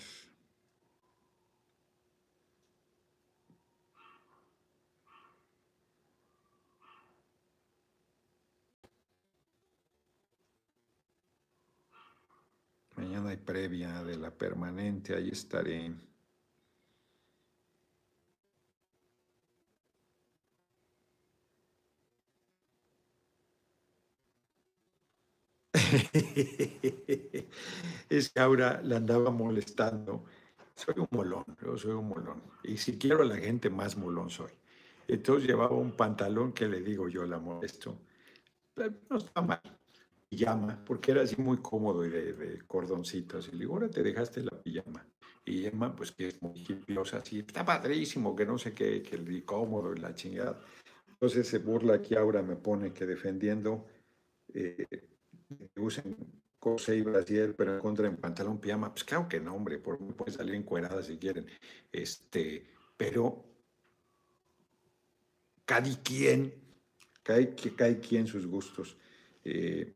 Mañana 12.95 13.31
hay 13.31 13.37
previa 13.37 14.05
de 14.05 14.17
la 14.17 14.31
permanente, 14.31 15.17
ahí 15.17 15.31
estaré. 15.31 16.10
es 28.09 28.31
que 28.31 28.41
ahora 28.41 28.81
la 28.83 28.97
andaba 28.97 29.31
molestando. 29.31 30.25
Soy 30.75 30.95
un 30.99 31.09
molón, 31.11 31.45
yo 31.63 31.77
soy 31.77 31.93
un 31.93 32.09
molón. 32.09 32.43
Y 32.63 32.77
si 32.77 32.99
quiero 32.99 33.23
a 33.23 33.27
la 33.27 33.37
gente, 33.37 33.69
más 33.71 33.97
molón 33.97 34.31
soy. 34.31 34.51
Entonces 35.09 35.49
llevaba 35.49 35.77
un 35.77 35.93
pantalón 35.93 36.53
que 36.53 36.69
le 36.69 36.81
digo 36.81 37.09
yo 37.09 37.27
la 37.27 37.39
molesto. 37.39 37.99
no 39.09 39.17
está 39.17 39.43
mal. 39.43 39.61
Pijama, 40.29 40.83
porque 40.85 41.11
era 41.11 41.23
así 41.23 41.41
muy 41.43 41.59
cómodo 41.59 42.07
y 42.07 42.11
de, 42.11 42.63
cordoncitos. 42.67 43.49
Y 43.49 43.53
le 43.53 43.59
digo, 43.59 43.75
ahora 43.75 43.91
te 43.91 44.03
dejaste 44.03 44.43
la 44.43 44.63
pijama. 44.63 45.05
Y 45.45 45.67
Emma, 45.67 45.95
pues 45.97 46.13
que 46.13 46.29
es 46.29 46.41
muy 46.41 46.61
hipiosa, 46.61 47.19
así, 47.19 47.41
está 47.41 47.65
padrísimo, 47.65 48.37
que 48.37 48.47
no 48.47 48.57
sé 48.57 48.73
qué, 48.73 49.03
que 49.03 49.17
el 49.17 49.45
cómodo 49.45 49.93
y 49.93 49.99
la 49.99 50.15
chingada. 50.15 50.61
Entonces 51.09 51.49
se 51.49 51.59
burla 51.59 51.95
aquí 51.95 52.15
ahora 52.15 52.43
me 52.43 52.57
pone 52.57 52.93
que 52.93 53.05
defendiendo 53.05 53.87
eh, 54.55 54.87
que 55.57 55.81
usen 55.81 56.17
cosa 56.59 56.95
y 56.95 57.03
brasier, 57.03 57.57
pero 57.57 57.75
en 57.75 57.81
contra 57.81 58.07
en 58.07 58.17
pantalón 58.17 58.61
pijama, 58.61 58.93
pues 58.93 59.05
claro 59.05 59.29
que 59.29 59.41
no, 59.41 59.55
hombre, 59.55 59.79
por 59.79 59.99
pueden 60.15 60.35
salir 60.35 60.55
encueradas 60.55 61.07
si 61.07 61.17
quieren. 61.17 61.47
Este, 61.91 62.67
pero 62.97 63.45
cada 65.65 65.91
quien, 66.03 66.53
cada, 67.23 67.41
cada 67.77 67.99
quien 67.99 68.27
sus 68.27 68.47
gustos. 68.47 68.97
Eh, 69.43 69.95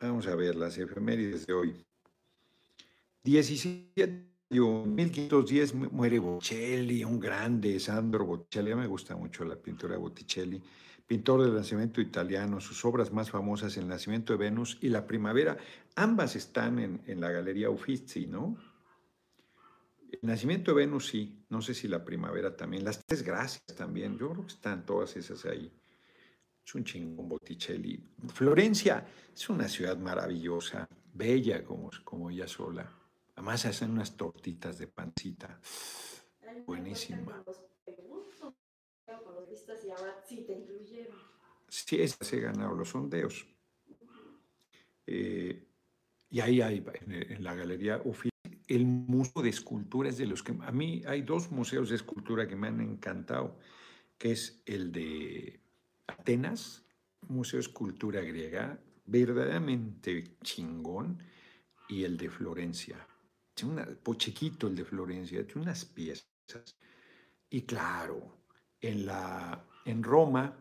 vamos 0.00 0.26
a 0.26 0.34
ver 0.34 0.54
las 0.54 0.78
efemérides 0.78 1.46
de 1.46 1.52
hoy. 1.52 1.84
17 3.24 4.34
1510 4.50 5.74
muere 5.74 6.18
Botticelli, 6.18 7.02
un 7.02 7.18
grande, 7.18 7.80
Sandro 7.80 8.24
Botticelli. 8.24 8.74
Mí 8.74 8.82
me 8.82 8.86
gusta 8.86 9.16
mucho 9.16 9.44
la 9.44 9.56
pintura 9.56 9.94
de 9.94 10.00
Botticelli 10.00 10.62
pintor 11.06 11.42
del 11.42 11.54
nacimiento 11.54 12.00
italiano, 12.00 12.60
sus 12.60 12.84
obras 12.84 13.12
más 13.12 13.30
famosas, 13.30 13.76
El 13.76 13.88
nacimiento 13.88 14.32
de 14.32 14.38
Venus 14.38 14.78
y 14.80 14.88
La 14.88 15.06
primavera, 15.06 15.56
ambas 15.96 16.36
están 16.36 16.78
en, 16.78 17.20
la 17.20 17.30
Galería 17.30 17.70
Uffizi, 17.70 18.26
¿no? 18.26 18.56
El 20.10 20.20
nacimiento 20.22 20.70
de 20.70 20.76
Venus 20.76 21.08
sí, 21.08 21.44
no 21.50 21.60
sé 21.60 21.74
si 21.74 21.88
la 21.88 22.04
primavera 22.04 22.56
también, 22.56 22.84
las 22.84 23.04
tres 23.04 23.22
gracias 23.22 23.64
también, 23.76 24.16
yo 24.16 24.30
creo 24.30 24.46
que 24.46 24.52
están 24.52 24.86
todas 24.86 25.16
esas 25.16 25.44
ahí. 25.44 25.70
Es 26.64 26.74
un 26.74 26.84
chingón 26.84 27.28
Botticelli. 27.28 28.02
Florencia 28.32 29.06
es 29.34 29.48
una 29.50 29.68
ciudad 29.68 29.98
maravillosa, 29.98 30.88
bella 31.12 31.62
como, 31.62 31.90
como 32.04 32.30
ella 32.30 32.46
sola. 32.46 32.90
Además 33.34 33.66
hacen 33.66 33.90
unas 33.90 34.16
tortitas 34.16 34.78
de 34.78 34.86
pancita. 34.86 35.60
Buenísima 36.64 37.44
y 39.84 39.90
ahora 39.90 40.22
sí 40.26 40.44
te 40.46 40.52
incluyeron. 40.52 41.16
Sí, 41.68 42.06
se 42.08 42.40
ganado 42.40 42.74
los 42.74 42.88
sondeos. 42.88 43.46
Eh, 45.06 45.66
y 46.30 46.40
ahí 46.40 46.60
hay, 46.60 46.84
en, 47.06 47.44
la 47.44 47.54
galería 47.54 48.02
el 48.66 48.86
Museo 48.86 49.42
de 49.42 49.50
Esculturas 49.50 50.16
de 50.16 50.26
los 50.26 50.42
que 50.42 50.56
a 50.60 50.72
mí 50.72 51.02
hay 51.06 51.22
dos 51.22 51.50
museos 51.50 51.90
de 51.90 51.96
escultura 51.96 52.48
que 52.48 52.56
me 52.56 52.68
han 52.68 52.80
encantado, 52.80 53.58
que 54.18 54.32
es 54.32 54.62
el 54.64 54.90
de 54.90 55.60
Atenas, 56.06 56.84
Museo 57.28 57.58
de 57.58 57.66
Escultura 57.66 58.20
Griega, 58.22 58.80
verdaderamente 59.06 60.36
chingón, 60.42 61.22
y 61.88 62.04
el 62.04 62.16
de 62.16 62.30
Florencia. 62.30 63.06
Tiene 63.52 63.74
una, 63.74 64.16
chiquito 64.16 64.66
el 64.66 64.74
de 64.74 64.84
Florencia, 64.84 65.46
tiene 65.46 65.62
unas 65.62 65.84
piezas. 65.84 66.24
Y 67.50 67.62
claro, 67.62 68.43
en, 68.86 69.06
la, 69.06 69.64
en 69.84 70.02
Roma, 70.02 70.56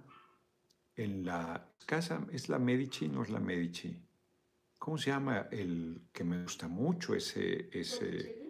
en 0.96 1.26
la 1.26 1.68
casa, 1.86 2.26
¿es 2.32 2.50
la 2.50 2.60
Medici? 2.60 3.08
No 3.08 3.24
es 3.24 3.30
la 3.30 3.40
Medici. 3.40 3.96
¿Cómo 4.78 4.98
se 4.98 5.12
llama 5.12 5.48
el 5.52 6.02
que 6.12 6.24
me 6.24 6.44
gusta 6.44 6.68
mucho? 6.68 7.16
Ese, 7.16 7.70
ese... 7.72 8.42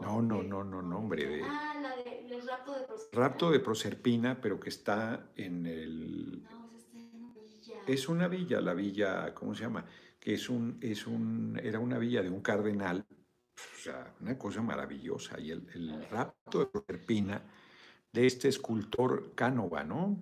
No, 0.00 0.22
no, 0.22 0.42
no, 0.42 0.62
no, 0.62 0.80
nombre 0.80 1.26
de... 1.26 1.42
Ah, 1.42 1.74
la 1.82 1.96
de, 1.96 2.26
el 2.28 2.46
rapto 2.46 2.72
de 2.72 2.84
Proserpina. 2.86 3.22
Rapto 3.22 3.50
de 3.50 3.60
Proserpina, 3.60 4.40
pero 4.40 4.60
que 4.60 4.68
está 4.68 5.30
en 5.36 5.66
el... 5.66 6.42
No. 6.44 6.70
Es 7.86 8.08
una 8.08 8.28
villa, 8.28 8.60
la 8.60 8.74
villa, 8.74 9.34
¿cómo 9.34 9.54
se 9.54 9.62
llama? 9.64 9.84
Que 10.18 10.34
es 10.34 10.48
un, 10.48 10.78
es 10.80 11.06
un, 11.06 11.58
era 11.62 11.80
una 11.80 11.98
villa 11.98 12.22
de 12.22 12.30
un 12.30 12.40
cardenal, 12.40 13.04
o 13.10 13.78
sea, 13.82 14.14
una 14.20 14.38
cosa 14.38 14.62
maravillosa. 14.62 15.40
Y 15.40 15.50
el, 15.50 15.66
el 15.74 16.08
rapto 16.08 16.60
de 16.60 16.66
Proserpina 16.66 17.42
de 18.12 18.26
este 18.26 18.48
escultor 18.48 19.34
Cánova, 19.34 19.84
¿no? 19.84 20.20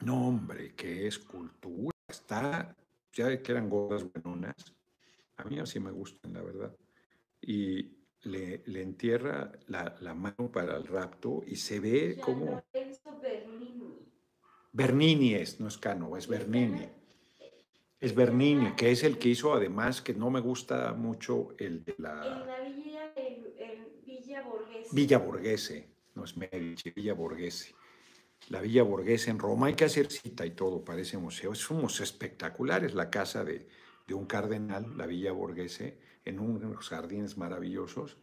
No, 0.00 0.28
hombre, 0.28 0.74
qué 0.74 1.06
escultura. 1.06 1.94
Está, 2.08 2.76
ya 3.12 3.42
que 3.42 3.52
eran 3.52 3.70
gordas 3.70 4.04
buenonas. 4.12 4.54
A 5.36 5.44
mí 5.44 5.58
así 5.58 5.80
me 5.80 5.90
gustan, 5.90 6.34
la 6.34 6.42
verdad. 6.42 6.76
Y 7.40 7.96
le, 8.22 8.62
le 8.66 8.82
entierra 8.82 9.52
la, 9.66 9.96
la, 10.00 10.14
mano 10.14 10.50
para 10.52 10.76
el 10.76 10.86
rapto 10.86 11.42
y 11.46 11.56
se 11.56 11.80
ve 11.80 12.18
como... 12.20 12.62
Bernini. 13.22 13.98
Bernini 14.72 15.34
es, 15.34 15.60
no 15.60 15.68
es 15.68 15.78
Cánova, 15.78 16.18
es 16.18 16.26
Bernini. 16.26 16.88
Es 18.00 18.14
Bernini, 18.14 18.72
que 18.72 18.90
es 18.90 19.02
el 19.02 19.18
que 19.18 19.30
hizo 19.30 19.54
además, 19.54 20.02
que 20.02 20.12
no 20.12 20.30
me 20.30 20.40
gusta 20.40 20.92
mucho 20.92 21.54
el 21.58 21.84
de 21.84 21.94
la... 21.98 22.42
En 22.42 22.46
la 22.46 22.60
Villa, 22.60 23.12
el, 23.14 24.02
Villa 24.04 24.42
Borghese. 24.42 24.90
Villa 24.92 25.18
Borghese 25.18 25.93
no 26.14 26.24
es 26.24 26.36
Medici, 26.36 26.90
Villa 26.90 27.14
Borghese. 27.14 27.74
La 28.48 28.60
Villa 28.60 28.82
Borghese 28.82 29.30
en 29.30 29.38
Roma, 29.38 29.68
hay 29.68 29.74
que 29.74 29.84
hacer 29.84 30.10
cita 30.10 30.44
y 30.44 30.50
todo 30.50 30.84
para 30.84 31.00
ese 31.00 31.16
museo. 31.18 31.52
Es 31.52 31.70
un 31.70 31.80
museo 31.80 32.04
espectacular, 32.04 32.84
es 32.84 32.94
la 32.94 33.10
casa 33.10 33.44
de, 33.44 33.66
un 34.10 34.26
cardenal, 34.26 34.96
la 34.96 35.06
Villa 35.06 35.32
Borghese, 35.32 35.98
en 36.24 36.40
unos 36.40 36.88
jardines 36.88 37.36
maravillosos. 37.36 38.18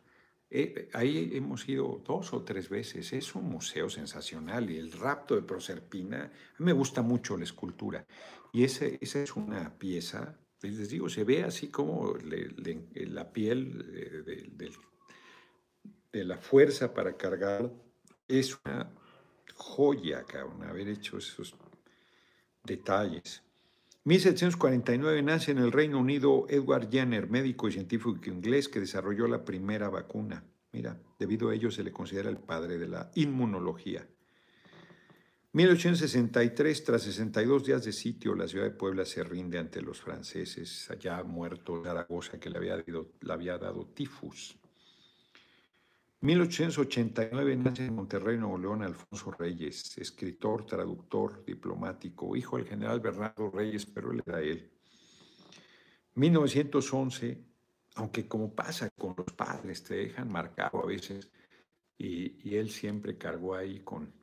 Eh, 0.49 0.89
ahí 0.93 1.31
hemos 1.33 1.67
ido 1.67 2.01
dos 2.05 2.33
o 2.33 2.43
tres 2.43 2.69
veces. 2.69 3.13
Es 3.13 3.35
un 3.35 3.45
museo 3.45 3.89
sensacional 3.89 4.69
y 4.69 4.77
el 4.77 4.91
rapto 4.91 5.35
de 5.35 5.41
Proserpina, 5.41 6.31
me 6.59 6.73
gusta 6.73 7.01
mucho 7.01 7.37
la 7.37 7.45
escultura. 7.45 8.05
Y 8.53 8.63
ese, 8.63 8.99
esa 9.01 9.23
es 9.23 9.35
una 9.35 9.77
pieza, 9.77 10.37
les 10.61 10.89
digo, 10.89 11.09
se 11.09 11.23
ve 11.23 11.43
así 11.43 11.69
como 11.69 12.13
la 12.17 13.31
piel 13.31 13.85
eh, 13.93 14.49
del 14.51 14.73
de 16.11 16.25
la 16.25 16.37
fuerza 16.37 16.93
para 16.93 17.15
cargar, 17.15 17.71
es 18.27 18.57
una 18.65 18.91
joya, 19.53 20.23
cabrón, 20.23 20.63
haber 20.63 20.89
hecho 20.89 21.17
esos 21.17 21.55
detalles. 22.63 23.43
1749 24.03 25.21
nace 25.21 25.51
en 25.51 25.59
el 25.59 25.71
Reino 25.71 25.99
Unido 25.99 26.47
Edward 26.49 26.89
Jenner, 26.89 27.29
médico 27.29 27.67
y 27.67 27.73
científico 27.73 28.17
inglés 28.25 28.67
que 28.67 28.79
desarrolló 28.79 29.27
la 29.27 29.45
primera 29.45 29.89
vacuna. 29.89 30.43
Mira, 30.71 30.97
debido 31.19 31.49
a 31.49 31.55
ello 31.55 31.69
se 31.69 31.83
le 31.83 31.91
considera 31.91 32.29
el 32.29 32.37
padre 32.37 32.77
de 32.77 32.87
la 32.87 33.11
inmunología. 33.15 34.07
1863, 35.53 36.83
tras 36.85 37.03
62 37.03 37.65
días 37.65 37.83
de 37.83 37.91
sitio, 37.91 38.33
la 38.35 38.47
ciudad 38.47 38.65
de 38.65 38.71
Puebla 38.71 39.05
se 39.05 39.23
rinde 39.23 39.59
ante 39.59 39.81
los 39.81 39.99
franceses, 39.99 40.89
allá 40.89 41.21
muerto 41.23 41.83
Zaragoza 41.83 42.39
que 42.39 42.49
le 42.49 42.57
había, 42.57 42.77
le 42.77 43.33
había 43.33 43.57
dado 43.57 43.85
tifus. 43.85 44.57
1889 46.21 47.55
nace 47.55 47.85
en 47.87 47.95
Monterrey, 47.95 48.37
Nuevo 48.37 48.59
León, 48.59 48.83
Alfonso 48.83 49.31
Reyes, 49.31 49.97
escritor, 49.97 50.67
traductor, 50.67 51.43
diplomático, 51.43 52.35
hijo 52.35 52.57
del 52.57 52.67
general 52.67 52.99
Bernardo 52.99 53.49
Reyes, 53.49 53.87
pero 53.87 54.11
él 54.11 54.21
era 54.23 54.39
él. 54.39 54.71
1911, 56.13 57.43
aunque 57.95 58.27
como 58.27 58.53
pasa 58.53 58.91
con 58.91 59.15
los 59.17 59.33
padres, 59.33 59.83
te 59.83 59.95
dejan 59.95 60.31
marcado 60.31 60.83
a 60.83 60.85
veces, 60.85 61.31
y, 61.97 62.55
él 62.55 62.69
siempre 62.69 63.17
cargó 63.17 63.55
ahí 63.55 63.79
con, 63.79 64.13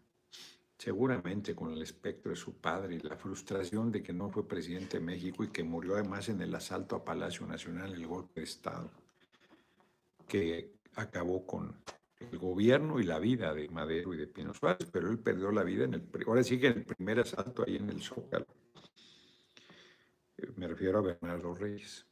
seguramente 0.79 1.57
con 1.57 1.73
el 1.73 1.83
espectro 1.83 2.31
de 2.31 2.37
su 2.37 2.61
padre 2.61 2.95
y 2.95 3.01
la 3.01 3.17
frustración 3.17 3.91
de 3.91 4.05
que 4.05 4.13
no 4.13 4.31
fue 4.31 4.47
presidente 4.47 4.99
de 4.99 5.05
México 5.05 5.43
y 5.43 5.49
que 5.49 5.65
murió 5.65 5.95
además 5.95 6.29
en 6.29 6.41
el 6.43 6.55
asalto 6.55 6.95
a 6.95 7.05
Palacio 7.05 7.45
Nacional, 7.47 7.93
el 7.93 8.07
golpe 8.07 8.41
de 8.41 8.45
Estado, 8.45 8.91
que 10.29 10.78
acabó 10.99 11.47
con 11.47 11.77
el 12.21 12.39
gobierno 12.39 12.99
y 12.99 13.05
la 13.05 13.19
vida 13.19 13.55
de 13.55 13.69
Madero 13.69 14.13
y 14.13 14.17
de 14.17 14.27
Pino 14.27 14.53
Suárez, 14.53 14.89
pero 14.93 15.09
él 15.11 15.19
perdió 15.19 15.53
la 15.53 15.63
vida 15.63 15.85
en 15.85 15.95
el, 15.95 16.03
en 16.03 16.65
el 16.65 16.85
primer 16.85 17.21
asalto 17.21 17.65
ahí 17.67 17.77
en 17.77 17.89
el 17.91 18.03
Zócalo. 18.03 18.47
Eh, 20.37 20.51
me 20.57 20.67
refiero 20.67 20.99
a 20.99 21.03
Bernardo 21.03 21.55
Reyes. 21.55 22.07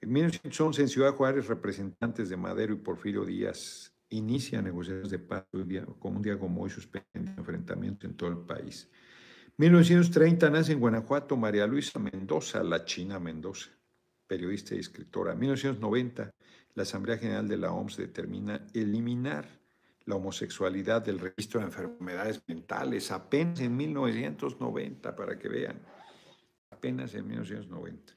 En 0.00 0.12
1911, 0.12 0.82
en 0.82 0.88
Ciudad 0.88 1.14
Juárez, 1.14 1.46
representantes 1.46 2.30
de 2.30 2.36
Madero 2.36 2.72
y 2.72 2.78
Porfirio 2.78 3.24
Díaz 3.24 3.92
inician 4.08 4.64
negociaciones 4.64 5.10
de 5.10 5.18
paz 5.18 5.44
como 5.98 6.16
un 6.16 6.22
día 6.22 6.38
como 6.38 6.62
hoy 6.62 6.70
suspenden 6.70 7.34
enfrentamientos 7.36 8.10
en 8.10 8.16
todo 8.16 8.30
el 8.30 8.38
país. 8.38 8.88
1930 9.58 10.48
nace 10.48 10.72
en 10.72 10.80
Guanajuato 10.80 11.36
María 11.36 11.66
Luisa 11.66 11.98
Mendoza, 11.98 12.62
la 12.64 12.84
China 12.86 13.20
Mendoza, 13.20 13.70
periodista 14.26 14.74
y 14.74 14.78
escritora. 14.78 15.34
1990 15.34 16.30
la 16.74 16.82
Asamblea 16.82 17.18
General 17.18 17.46
de 17.48 17.56
la 17.56 17.72
OMS 17.72 17.96
determina 17.96 18.66
eliminar 18.74 19.60
la 20.06 20.16
homosexualidad 20.16 21.02
del 21.02 21.18
registro 21.18 21.60
de 21.60 21.66
enfermedades 21.66 22.42
mentales 22.46 23.10
apenas 23.10 23.60
en 23.60 23.76
1990, 23.76 25.14
para 25.14 25.38
que 25.38 25.48
vean, 25.48 25.80
apenas 26.70 27.14
en 27.14 27.26
1990. 27.28 28.14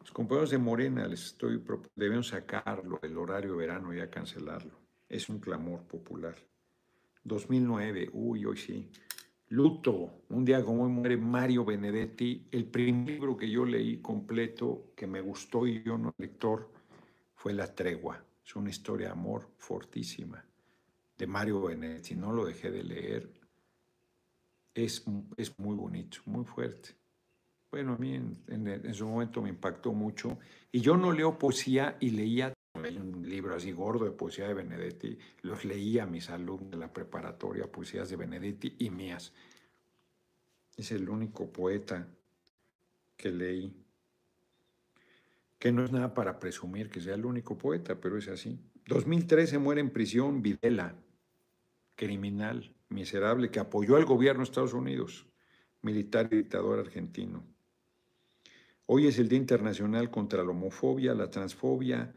Los 0.00 0.10
compañeros 0.10 0.50
de 0.50 0.58
Morena 0.58 1.06
les 1.06 1.24
estoy 1.24 1.62
debemos 1.94 2.28
sacarlo 2.28 2.98
del 3.02 3.16
horario 3.18 3.56
verano 3.56 3.92
y 3.94 4.00
a 4.00 4.10
cancelarlo. 4.10 4.78
Es 5.08 5.28
un 5.28 5.40
clamor 5.40 5.82
popular. 5.82 6.36
2009, 7.24 8.10
uy, 8.12 8.44
hoy 8.44 8.56
sí. 8.56 8.90
Luto, 9.48 10.22
un 10.28 10.44
día 10.44 10.64
como 10.64 10.84
hoy 10.84 10.90
muere 10.90 11.16
Mario 11.16 11.64
Benedetti, 11.64 12.48
el 12.50 12.66
primer 12.66 13.06
libro 13.06 13.36
que 13.36 13.48
yo 13.48 13.64
leí 13.64 13.98
completo, 13.98 14.92
que 14.96 15.06
me 15.06 15.20
gustó 15.20 15.66
y 15.66 15.82
yo 15.82 15.96
no 15.96 16.12
lector, 16.18 16.72
fue 17.46 17.54
La 17.54 17.72
Tregua. 17.72 18.20
Es 18.44 18.56
una 18.56 18.70
historia 18.70 19.06
de 19.06 19.12
amor 19.12 19.52
fortísima 19.56 20.44
de 21.16 21.26
Mario 21.28 21.62
Benedetti. 21.62 22.16
No 22.16 22.32
lo 22.32 22.44
dejé 22.44 22.72
de 22.72 22.82
leer. 22.82 23.30
Es, 24.74 25.04
es 25.36 25.56
muy 25.56 25.76
bonito, 25.76 26.18
muy 26.24 26.44
fuerte. 26.44 26.96
Bueno, 27.70 27.92
a 27.92 27.98
mí 27.98 28.16
en, 28.16 28.42
en, 28.48 28.94
su 28.94 29.06
momento 29.06 29.40
me 29.40 29.50
impactó 29.50 29.92
mucho. 29.92 30.40
Y 30.72 30.80
yo 30.80 30.96
no 30.96 31.12
leo 31.12 31.38
poesía 31.38 31.96
y 32.00 32.10
leía 32.10 32.52
un 32.74 33.22
libro 33.24 33.54
así 33.54 33.70
gordo 33.70 34.06
de 34.06 34.10
poesía 34.10 34.48
de 34.48 34.54
Benedetti. 34.54 35.16
Los 35.42 35.64
leía 35.64 36.02
a 36.02 36.06
mis 36.06 36.28
alumnos 36.30 36.72
de 36.72 36.78
la 36.78 36.92
preparatoria, 36.92 37.70
poesías 37.70 38.10
de 38.10 38.16
Benedetti 38.16 38.74
y 38.80 38.90
mías. 38.90 39.32
Es 40.76 40.90
el 40.90 41.08
único 41.08 41.52
poeta 41.52 42.08
que 43.16 43.30
leí 43.30 43.85
que 45.58 45.72
no 45.72 45.84
es 45.84 45.92
nada 45.92 46.14
para 46.14 46.38
presumir 46.38 46.90
que 46.90 47.00
sea 47.00 47.14
el 47.14 47.24
único 47.24 47.56
poeta, 47.56 48.00
pero 48.00 48.18
es 48.18 48.28
así. 48.28 48.58
2013 48.86 49.58
muere 49.58 49.80
en 49.80 49.90
prisión 49.90 50.42
Videla, 50.42 50.94
criminal, 51.94 52.74
miserable, 52.88 53.50
que 53.50 53.60
apoyó 53.60 53.96
al 53.96 54.04
gobierno 54.04 54.42
de 54.42 54.50
Estados 54.50 54.74
Unidos, 54.74 55.26
militar 55.82 56.28
y 56.30 56.36
dictador 56.36 56.78
argentino. 56.78 57.44
Hoy 58.86 59.08
es 59.08 59.18
el 59.18 59.28
Día 59.28 59.38
Internacional 59.38 60.10
contra 60.10 60.44
la 60.44 60.50
Homofobia, 60.50 61.14
la 61.14 61.30
Transfobia, 61.30 62.14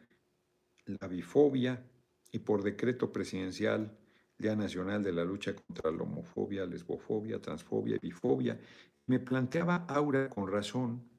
la 0.86 1.07
Bifobia 1.07 1.84
y 2.32 2.40
por 2.40 2.61
decreto 2.61 3.11
presidencial 3.11 3.98
Día 4.38 4.56
Nacional 4.56 5.02
de 5.02 5.11
la 5.11 5.24
Lucha 5.24 5.56
contra 5.56 5.91
la 5.91 6.03
Homofobia, 6.03 6.66
Lesbofobia, 6.66 7.41
Transfobia 7.41 7.95
y 7.95 7.99
Bifobia. 7.99 8.60
Me 9.07 9.20
planteaba 9.20 9.86
Aura 9.88 10.30
con 10.30 10.48
razón, 10.48 11.10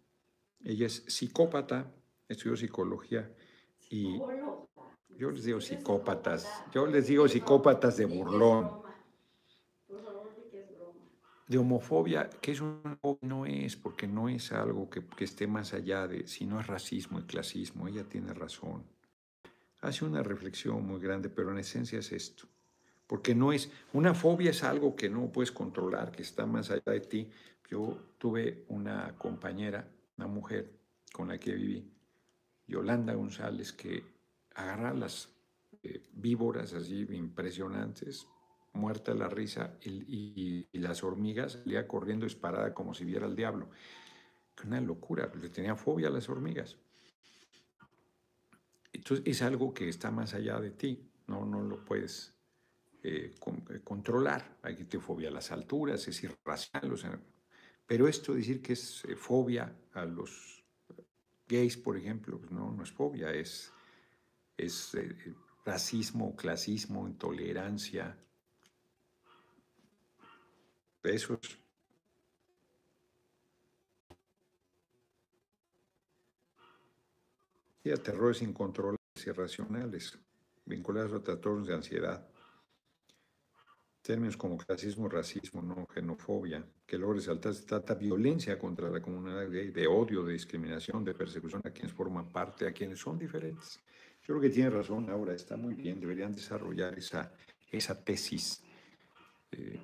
ella 0.63 0.87
es 0.87 1.05
psicópata, 1.09 1.93
estudió 2.31 2.57
psicología 2.57 3.31
y 3.91 4.19
yo 5.19 5.31
les 5.31 5.45
digo 5.45 5.61
psicópatas, 5.61 6.49
yo 6.73 6.87
les 6.87 7.07
digo 7.09 7.29
psicópatas 7.29 7.97
de 7.97 8.07
burlón. 8.07 8.81
De 11.49 11.59
homofobia, 11.59 12.31
que 12.31 12.53
es 12.53 12.61
un, 12.61 12.99
no 13.23 13.45
es, 13.45 13.75
porque 13.75 14.07
no 14.07 14.29
es 14.29 14.53
algo 14.53 14.89
que, 14.89 15.05
que 15.05 15.25
esté 15.25 15.49
más 15.49 15.75
allá 15.75 16.07
de, 16.07 16.29
si 16.29 16.47
no 16.47 16.61
es 16.61 16.69
racismo 16.69 17.19
y 17.19 17.25
clasismo, 17.25 17.89
ella 17.89 18.05
tiene 18.05 18.33
razón. 18.33 18.85
Hace 19.81 20.05
una 20.05 20.23
reflexión 20.23 20.87
muy 20.87 21.01
grande, 21.01 21.29
pero 21.29 21.51
en 21.51 21.59
esencia 21.59 21.99
es 21.99 22.13
esto. 22.13 22.45
Porque 23.09 23.35
no 23.35 23.53
es, 23.53 23.73
una 23.93 24.15
fobia 24.15 24.51
es 24.51 24.63
algo 24.63 24.95
que 24.95 25.11
no 25.11 25.33
puedes 25.33 25.51
controlar, 25.51 26.13
que 26.13 26.23
está 26.23 26.47
más 26.47 26.71
allá 26.71 26.93
de 26.93 27.01
ti. 27.01 27.29
Yo 27.69 27.99
tuve 28.19 28.65
una 28.69 29.19
compañera, 29.19 29.89
una 30.17 30.29
mujer 30.29 30.71
con 31.13 31.29
la 31.29 31.39
que 31.39 31.53
viví, 31.55 31.91
Yolanda 32.71 33.15
González, 33.15 33.73
que 33.73 34.05
agarra 34.55 34.95
las 34.95 35.29
eh, 35.83 36.03
víboras 36.13 36.73
así 36.73 37.07
impresionantes, 37.11 38.27
muerta 38.73 39.13
la 39.13 39.29
risa, 39.29 39.77
y, 39.83 40.69
las 40.79 41.03
hormigas 41.03 41.53
salía 41.53 41.87
corriendo 41.87 42.25
disparada 42.25 42.73
como 42.73 42.95
si 42.95 43.05
viera 43.05 43.27
al 43.27 43.37
diablo. 43.37 43.69
Una 44.65 44.81
locura, 44.81 45.31
le 45.41 45.49
tenía 45.49 45.75
fobia 45.75 46.09
a 46.09 46.11
las 46.11 46.29
hormigas. 46.29 46.77
Entonces 48.93 49.27
es 49.27 49.43
algo 49.43 49.73
que 49.73 49.89
está 49.89 50.11
más 50.11 50.35
allá 50.35 50.61
de 50.61 50.71
ti, 50.71 51.11
no, 51.27 51.45
no 51.47 51.63
lo 51.63 51.85
puedes 51.85 52.35
eh, 53.03 53.35
eh, 53.71 53.81
controlar. 53.83 54.59
Hay 54.63 54.77
que 54.77 54.85
te 54.85 55.01
fobia 55.01 55.29
a 55.29 55.33
las 55.33 55.51
alturas, 55.51 56.07
es 56.09 56.23
irracional. 56.23 56.93
O 56.93 56.97
sea, 56.97 57.19
pero 57.87 58.07
esto 58.07 58.35
decir 58.35 58.61
que 58.61 58.75
es 58.75 59.03
fobia 59.17 59.75
a 59.95 60.05
los 60.05 60.60
gays, 61.51 61.77
por 61.77 61.97
ejemplo, 61.97 62.39
pues 62.39 62.53
no, 62.53 62.71
no 62.71 62.83
es 62.85 62.93
fobia, 62.93 63.33
es, 63.33 63.73
es 64.57 64.95
eh, 64.95 65.35
racismo, 65.65 66.37
clasismo, 66.37 67.09
intolerancia. 67.09 68.17
Besos. 71.03 71.59
Y 77.83 77.91
a 77.91 77.97
terrores 77.97 78.43
incontrolables 78.43 79.01
y 79.17 79.31
irracionales, 79.31 80.19
vinculados 80.67 81.13
a 81.15 81.23
trastornos 81.23 81.67
de 81.67 81.75
ansiedad. 81.75 82.29
Términos 84.11 84.37
como 84.37 84.59
clasismo, 84.59 85.09
racismo, 85.09 85.63
no 85.63 85.87
xenofobia, 85.95 86.61
que 86.85 86.99
luego 86.99 87.15
resaltar 87.15 87.55
se 87.55 87.65
trata 87.65 87.95
violencia 87.95 88.59
contra 88.59 88.91
la 88.91 89.01
comunidad 89.01 89.49
gay, 89.49 89.71
de 89.71 89.87
odio, 89.87 90.25
de 90.25 90.33
discriminación, 90.33 91.05
de 91.05 91.15
persecución 91.15 91.63
a 91.65 91.71
quienes 91.71 91.93
forman 91.93 92.27
parte, 92.27 92.67
a 92.67 92.73
quienes 92.73 92.99
son 92.99 93.17
diferentes. 93.17 93.79
Yo 94.23 94.35
creo 94.35 94.41
que 94.41 94.51
tiene 94.51 94.69
razón 94.69 95.09
ahora, 95.11 95.33
está 95.33 95.57
muy 95.57 95.75
bien, 95.75 96.01
deberían 96.01 96.33
desarrollar 96.33 96.99
esa, 96.99 97.33
esa 97.71 98.05
tesis. 98.05 98.65
Eh, 99.53 99.79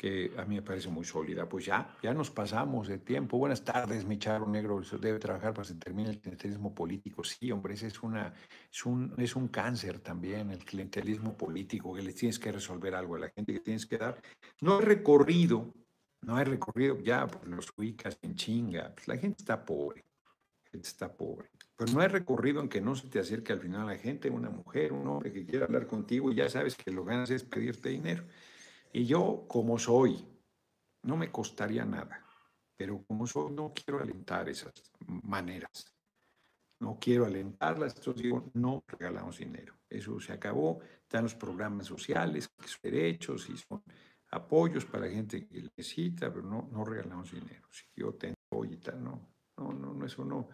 que 0.00 0.32
a 0.38 0.46
mí 0.46 0.54
me 0.54 0.62
parece 0.62 0.88
muy 0.88 1.04
sólida. 1.04 1.46
Pues 1.46 1.66
ya, 1.66 1.94
ya 2.02 2.14
nos 2.14 2.30
pasamos 2.30 2.88
de 2.88 2.96
tiempo. 2.96 3.36
Buenas 3.36 3.62
tardes, 3.62 4.06
mi 4.06 4.18
charo 4.18 4.46
negro. 4.46 4.80
Debe 4.98 5.18
trabajar 5.18 5.52
para 5.52 5.66
que 5.66 5.74
se 5.74 5.78
termine 5.78 6.08
el 6.08 6.18
clientelismo 6.18 6.74
político. 6.74 7.22
Sí, 7.22 7.52
hombre, 7.52 7.74
ese 7.74 7.88
es, 7.88 8.02
una, 8.02 8.32
es, 8.72 8.86
un, 8.86 9.12
es 9.18 9.36
un 9.36 9.48
cáncer 9.48 9.98
también, 9.98 10.52
el 10.52 10.64
clientelismo 10.64 11.36
político, 11.36 11.92
que 11.94 12.00
le 12.00 12.14
tienes 12.14 12.38
que 12.38 12.50
resolver 12.50 12.94
algo 12.94 13.16
a 13.16 13.18
la 13.18 13.28
gente, 13.28 13.52
que 13.52 13.60
tienes 13.60 13.84
que 13.84 13.98
dar. 13.98 14.18
No 14.62 14.78
hay 14.78 14.86
recorrido, 14.86 15.70
no 16.22 16.36
hay 16.36 16.46
recorrido, 16.46 16.98
ya 17.00 17.26
pues, 17.26 17.46
los 17.46 17.70
ubicas 17.76 18.18
en 18.22 18.36
chinga. 18.36 18.94
Pues, 18.94 19.06
la 19.06 19.18
gente 19.18 19.36
está 19.40 19.62
pobre, 19.62 20.02
la 20.64 20.70
gente 20.70 20.88
está 20.88 21.12
pobre. 21.12 21.50
Pero 21.76 21.92
no 21.92 22.00
hay 22.00 22.08
recorrido 22.08 22.62
en 22.62 22.70
que 22.70 22.80
no 22.80 22.94
se 22.94 23.06
te 23.08 23.18
acerque 23.18 23.52
al 23.52 23.60
final 23.60 23.86
la 23.86 23.98
gente, 23.98 24.30
una 24.30 24.48
mujer, 24.48 24.94
un 24.94 25.06
hombre 25.08 25.30
que 25.30 25.44
quiera 25.44 25.66
hablar 25.66 25.86
contigo 25.86 26.32
y 26.32 26.36
ya 26.36 26.48
sabes 26.48 26.74
que 26.74 26.90
lo 26.90 27.04
ganas 27.04 27.28
es 27.28 27.44
pedirte 27.44 27.90
dinero. 27.90 28.24
Y 28.92 29.06
yo, 29.06 29.44
como 29.48 29.78
soy, 29.78 30.24
no 31.02 31.16
me 31.16 31.30
costaría 31.30 31.84
nada, 31.84 32.24
pero 32.76 33.02
como 33.04 33.26
soy, 33.26 33.52
no 33.52 33.72
quiero 33.72 34.00
alentar 34.00 34.48
esas 34.48 34.72
maneras. 35.06 35.94
No 36.80 36.98
quiero 36.98 37.26
alentarlas, 37.26 37.94
entonces 37.96 38.22
digo, 38.22 38.50
no 38.54 38.82
regalamos 38.86 39.38
dinero. 39.38 39.74
Eso 39.88 40.18
se 40.18 40.32
acabó, 40.32 40.80
están 41.02 41.24
los 41.24 41.34
programas 41.34 41.86
sociales, 41.86 42.48
que 42.48 42.68
son 42.68 42.80
derechos 42.82 43.50
y 43.50 43.56
son 43.56 43.82
apoyos 44.30 44.86
para 44.86 45.08
gente 45.08 45.46
que 45.46 45.62
necesita, 45.62 46.32
pero 46.32 46.46
no, 46.46 46.68
no 46.72 46.84
regalamos 46.84 47.32
dinero. 47.32 47.68
Si 47.70 47.84
yo 47.94 48.14
tengo 48.14 48.64
y 48.64 48.76
tal, 48.78 49.04
no, 49.04 49.28
no, 49.58 49.72
no, 49.72 49.92
no, 49.92 50.06
eso 50.06 50.24
no, 50.24 50.48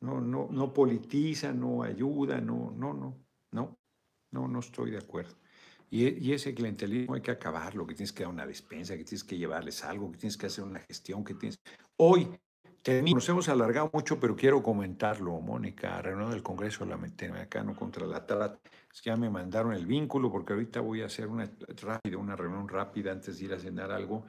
no, 0.00 0.20
no, 0.20 0.48
no 0.50 0.72
politiza, 0.72 1.52
no 1.52 1.84
ayuda, 1.84 2.40
no, 2.40 2.72
no, 2.76 2.92
no, 2.92 3.24
no. 3.52 3.78
No, 4.34 4.48
no 4.48 4.58
estoy 4.58 4.90
de 4.90 4.98
acuerdo. 4.98 5.36
Y, 5.90 6.08
y, 6.26 6.32
ese 6.32 6.54
clientelismo 6.54 7.14
hay 7.14 7.20
que 7.20 7.30
acabarlo, 7.30 7.86
que 7.86 7.94
tienes 7.94 8.12
que 8.12 8.24
dar 8.24 8.32
una 8.32 8.46
despensa, 8.46 8.96
que 8.96 9.04
tienes 9.04 9.24
que 9.24 9.38
llevarles 9.38 9.84
algo, 9.84 10.10
que 10.10 10.18
tienes 10.18 10.36
que 10.36 10.46
hacer 10.46 10.64
una 10.64 10.80
gestión, 10.80 11.24
que 11.24 11.34
tienes... 11.34 11.58
Hoy 11.96 12.28
nos 12.86 13.28
hemos 13.30 13.48
alargado 13.48 13.90
mucho, 13.92 14.20
pero 14.20 14.36
quiero 14.36 14.62
comentarlo, 14.62 15.40
Mónica, 15.40 16.02
reunión 16.02 16.30
del 16.30 16.42
Congreso 16.42 16.84
Latinoamericano 16.84 17.74
contra 17.74 18.06
la 18.06 18.26
trata. 18.26 18.60
Ya 19.02 19.16
me 19.16 19.30
mandaron 19.30 19.72
el 19.72 19.86
vínculo 19.86 20.30
porque 20.30 20.52
ahorita 20.52 20.80
voy 20.80 21.00
a 21.00 21.06
hacer 21.06 21.28
una 21.28 21.50
rápida, 21.80 22.18
una 22.18 22.36
reunión 22.36 22.68
rápida 22.68 23.12
antes 23.12 23.38
de 23.38 23.46
ir 23.46 23.54
a 23.54 23.58
cenar 23.58 23.90
algo, 23.90 24.26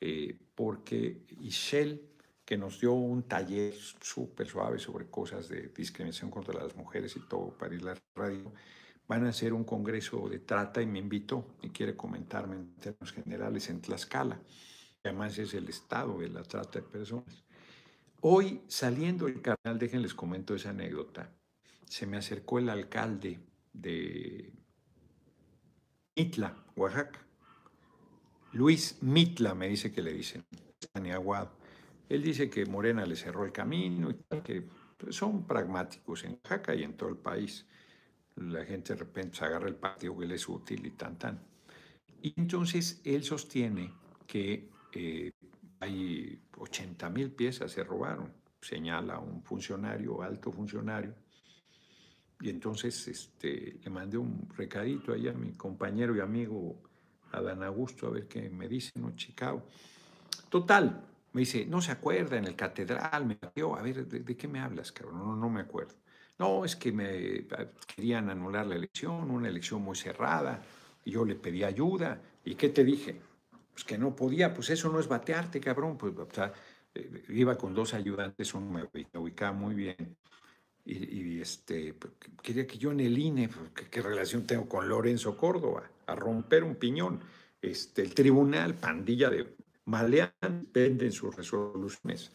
eh, 0.00 0.38
porque 0.54 1.26
Ishel, 1.40 2.00
que 2.46 2.56
nos 2.56 2.80
dio 2.80 2.94
un 2.94 3.24
taller 3.24 3.74
súper 3.74 4.48
suave 4.48 4.78
sobre 4.78 5.10
cosas 5.10 5.50
de 5.50 5.68
discriminación 5.68 6.30
contra 6.30 6.62
las 6.62 6.74
mujeres 6.76 7.14
y 7.14 7.20
todo 7.28 7.50
para 7.58 7.74
ir 7.74 7.82
a 7.82 7.92
la 7.92 7.96
radio, 8.14 8.50
van 9.08 9.24
a 9.24 9.30
hacer 9.30 9.54
un 9.54 9.64
congreso 9.64 10.28
de 10.28 10.38
trata 10.38 10.82
y 10.82 10.86
me 10.86 10.98
invitó 10.98 11.56
y 11.62 11.70
quiere 11.70 11.96
comentarme 11.96 12.56
en 12.56 12.74
términos 12.74 13.12
generales 13.12 13.70
en 13.70 13.80
Tlaxcala. 13.80 14.40
Además 15.02 15.38
es 15.38 15.54
el 15.54 15.68
estado 15.68 16.18
de 16.18 16.28
la 16.28 16.42
trata 16.42 16.80
de 16.80 16.86
personas. 16.86 17.44
Hoy, 18.20 18.60
saliendo 18.68 19.24
del 19.24 19.40
canal, 19.40 19.78
déjenles 19.78 20.14
comento 20.14 20.54
esa 20.54 20.70
anécdota. 20.70 21.32
Se 21.86 22.06
me 22.06 22.18
acercó 22.18 22.58
el 22.58 22.68
alcalde 22.68 23.40
de 23.72 24.52
Mitla, 26.14 26.64
Oaxaca. 26.76 27.24
Luis 28.52 28.98
Mitla 29.02 29.54
me 29.54 29.68
dice 29.68 29.90
que 29.90 30.02
le 30.02 30.12
dicen, 30.12 30.44
Aguado. 31.14 31.56
Él 32.08 32.22
dice 32.22 32.50
que 32.50 32.66
Morena 32.66 33.06
le 33.06 33.14
cerró 33.16 33.44
el 33.44 33.52
camino 33.52 34.10
y 34.10 34.40
que 34.42 34.68
pues, 34.96 35.14
son 35.16 35.46
pragmáticos 35.46 36.24
en 36.24 36.32
Oaxaca 36.32 36.74
y 36.74 36.82
en 36.82 36.96
todo 36.96 37.08
el 37.08 37.16
país. 37.16 37.66
La 38.40 38.64
gente 38.64 38.94
de 38.94 39.00
repente 39.00 39.38
se 39.38 39.44
agarra 39.44 39.68
el 39.68 39.76
patio 39.76 40.16
que 40.16 40.26
le 40.26 40.36
es 40.36 40.48
útil 40.48 40.86
y 40.86 40.90
tan 40.90 41.18
tan. 41.18 41.40
Y 42.22 42.34
entonces 42.36 43.00
él 43.04 43.22
sostiene 43.22 43.92
que 44.26 44.70
eh, 44.92 45.30
hay 45.80 46.40
80 46.56 47.08
mil 47.10 47.30
piezas 47.30 47.72
se 47.72 47.84
robaron, 47.84 48.32
señala 48.60 49.18
un 49.18 49.42
funcionario, 49.42 50.22
alto 50.22 50.50
funcionario. 50.50 51.14
Y 52.40 52.50
entonces 52.50 53.08
este, 53.08 53.80
le 53.82 53.90
mandé 53.90 54.16
un 54.16 54.48
recadito 54.56 55.12
ahí 55.12 55.28
a 55.28 55.32
mi 55.32 55.52
compañero 55.52 56.16
y 56.16 56.20
amigo 56.20 56.80
Adán 57.32 57.62
Augusto 57.62 58.06
a 58.06 58.10
ver 58.10 58.28
qué 58.28 58.48
me 58.48 58.68
dice, 58.68 58.92
¿no? 58.96 59.14
Chicago. 59.14 59.66
Total, 60.48 61.04
me 61.32 61.40
dice, 61.40 61.66
no 61.66 61.80
se 61.80 61.92
acuerda, 61.92 62.38
en 62.38 62.44
el 62.44 62.56
catedral 62.56 63.26
me 63.26 63.38
dio, 63.54 63.76
a 63.76 63.82
ver, 63.82 64.06
¿de, 64.06 64.36
qué 64.36 64.48
me 64.48 64.60
hablas, 64.60 64.92
cabrón? 64.92 65.18
No, 65.18 65.36
no 65.36 65.50
me 65.50 65.60
acuerdo. 65.60 65.94
No, 66.38 66.64
es 66.64 66.76
que 66.76 66.92
me 66.92 67.46
querían 67.86 68.30
anular 68.30 68.66
la 68.66 68.76
elección, 68.76 69.30
una 69.30 69.48
elección 69.48 69.82
muy 69.82 69.96
cerrada, 69.96 70.62
yo 71.04 71.24
le 71.24 71.34
pedí 71.34 71.64
ayuda. 71.64 72.20
¿Y 72.44 72.54
qué 72.54 72.68
te 72.68 72.84
dije? 72.84 73.20
pues 73.78 73.84
que 73.84 73.96
no 73.96 74.16
podía, 74.16 74.52
pues 74.52 74.70
eso 74.70 74.88
no 74.88 74.98
es 74.98 75.06
batearte, 75.06 75.60
cabrón. 75.60 75.96
Pues, 75.96 76.12
eh, 76.96 77.22
iba 77.28 77.56
con 77.56 77.74
dos 77.74 77.94
ayudantes, 77.94 78.52
uno 78.52 78.68
me 78.72 79.20
ubicaba 79.20 79.52
muy 79.52 79.76
bien. 79.76 80.16
Y, 80.84 81.40
este, 81.40 81.94
pues, 81.94 82.14
quería 82.42 82.66
que 82.66 82.76
yo 82.76 82.90
en 82.90 82.98
el 82.98 83.16
INE, 83.16 83.48
pues, 83.48 83.88
¿qué, 83.88 84.02
relación 84.02 84.48
tengo 84.48 84.68
con 84.68 84.88
Lorenzo 84.88 85.36
Córdoba? 85.36 85.88
A 86.06 86.16
romper 86.16 86.64
un 86.64 86.74
piñón. 86.74 87.20
Este, 87.62 88.02
el 88.02 88.14
tribunal, 88.14 88.74
pandilla 88.74 89.30
de 89.30 89.54
malean, 89.84 90.32
venden 90.72 91.12
sus 91.12 91.36
resoluciones. 91.36 92.32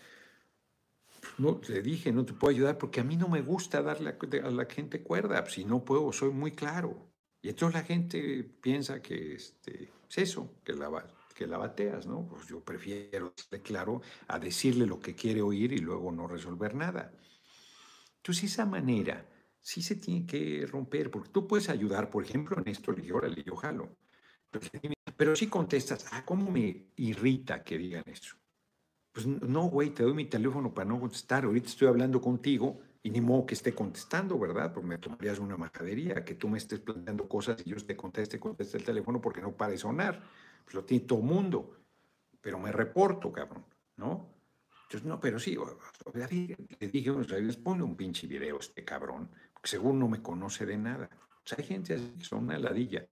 No, 1.37 1.59
le 1.67 1.81
dije, 1.81 2.11
no 2.11 2.25
te 2.25 2.33
puedo 2.33 2.51
ayudar 2.51 2.77
porque 2.77 3.01
a 3.01 3.03
mí 3.03 3.17
no 3.17 3.27
me 3.27 3.41
gusta 3.41 3.81
darle 3.81 4.15
a, 4.43 4.51
la 4.51 4.65
gente 4.65 5.01
cuerda. 5.01 5.45
Si 5.49 5.65
no 5.65 5.83
puedo, 5.83 6.11
soy 6.11 6.31
muy 6.31 6.51
claro. 6.51 7.11
Y 7.41 7.49
entonces 7.49 7.81
la 7.81 7.85
gente 7.85 8.43
piensa 8.61 9.01
que 9.01 9.35
este, 9.35 9.91
es 10.09 10.17
eso, 10.17 10.55
que 10.63 10.73
la, 10.73 11.57
bateas, 11.57 12.05
¿no? 12.07 12.27
Pues 12.27 12.47
yo 12.47 12.61
prefiero 12.61 13.33
estar 13.35 13.61
claro 13.61 14.01
a 14.27 14.39
decirle 14.39 14.85
lo 14.85 14.99
que 14.99 15.15
quiere 15.15 15.41
oír 15.41 15.73
y 15.73 15.79
luego 15.79 16.11
no 16.11 16.27
resolver 16.27 16.73
nada. 16.75 17.11
Entonces, 18.17 18.45
esa 18.45 18.65
manera 18.65 19.27
sí 19.59 19.81
se 19.81 19.95
tiene 19.95 20.25
que 20.25 20.65
romper, 20.65 21.11
porque 21.11 21.29
tú 21.29 21.47
puedes 21.47 21.67
ayudar, 21.67 22.09
por 22.09 22.23
ejemplo, 22.23 22.57
en 22.57 22.69
esto, 22.69 22.93
le 22.93 23.11
órale, 23.11 23.43
yo 23.43 23.55
jalo. 23.55 23.97
Pero, 25.17 25.35
si 25.35 25.47
contestas, 25.47 26.05
ah, 26.11 26.23
¿cómo 26.23 26.49
me 26.49 26.91
irrita 26.95 27.63
que 27.63 27.77
digan 27.77 28.03
eso? 28.05 28.37
Pues 29.13 29.27
no, 29.27 29.69
güey, 29.69 29.91
te 29.91 30.03
doy 30.03 30.13
mi 30.13 30.25
teléfono 30.25 30.73
para 30.73 30.89
no 30.89 30.99
contestar. 30.99 31.45
Ahorita 31.45 31.67
estoy 31.67 31.87
hablando 31.87 32.19
contigo 32.19 32.79
y 33.03 33.11
ni 33.11 33.21
modo 33.21 33.45
que 33.45 33.53
esté 33.53 33.73
contestando, 33.73 34.39
¿verdad? 34.39 34.73
Porque 34.73 34.87
me 34.87 34.97
tomarías 34.97 35.37
una 35.37 35.55
majadería, 35.55 36.25
que 36.25 36.33
tú 36.33 36.49
me 36.49 36.57
estés 36.57 36.79
planteando 36.79 37.29
cosas 37.29 37.61
y 37.63 37.69
yo 37.69 37.77
te 37.77 37.95
conteste, 37.95 38.39
conteste 38.39 38.77
el 38.77 38.83
teléfono 38.83 39.21
porque 39.21 39.39
no 39.39 39.51
para 39.51 39.71
de 39.71 39.77
sonar. 39.77 40.21
Pues 40.65 40.73
lo 40.73 40.83
tiene 40.83 41.05
todo 41.05 41.19
el 41.19 41.25
mundo. 41.25 41.77
Pero 42.41 42.57
me 42.57 42.71
reporto, 42.71 43.31
cabrón, 43.31 43.63
¿no? 43.97 44.33
Entonces, 44.83 45.07
no, 45.07 45.19
pero 45.19 45.39
sí, 45.39 45.57
le 46.79 46.87
dije, 46.87 47.11
o 47.11 47.23
sea, 47.23 47.37
les 47.37 47.57
pone 47.57 47.83
un 47.83 47.95
pinche 47.95 48.27
video 48.27 48.59
este 48.59 48.83
cabrón, 48.83 49.29
porque 49.53 49.69
según 49.69 49.99
no 49.99 50.07
me 50.07 50.21
conoce 50.21 50.65
de 50.65 50.77
nada. 50.77 51.09
O 51.37 51.47
sea, 51.47 51.57
hay 51.59 51.65
gente 51.65 51.93
así 51.93 52.13
que 52.17 52.23
son 52.23 52.45
una 52.45 52.57
ladilla. 52.57 53.07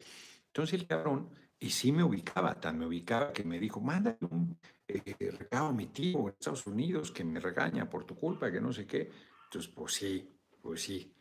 Entonces 0.48 0.80
el 0.80 0.88
cabrón, 0.88 1.30
y 1.62 1.70
sí 1.70 1.92
me 1.92 2.04
ubicaba, 2.04 2.60
tan 2.60 2.80
me 2.80 2.88
ubicaba 2.88 3.32
que 3.32 3.44
me 3.44 3.60
dijo, 3.60 3.80
mándale 3.80 4.18
un 4.22 4.58
eh, 4.88 5.16
recado 5.38 5.68
a 5.68 5.72
mi 5.72 5.86
tío 5.86 6.20
en 6.22 6.30
Estados 6.30 6.66
Unidos 6.66 7.12
que 7.12 7.24
me 7.24 7.40
regaña 7.40 7.88
por 7.88 8.04
tu 8.04 8.16
culpa, 8.16 8.52
que 8.52 8.60
no 8.60 8.74
sé 8.74 8.88
qué. 8.88 9.12
Entonces, 9.46 9.72
pues 9.74 9.94
sí, 9.94 10.28
pues 10.60 10.82
sí. 10.82 11.14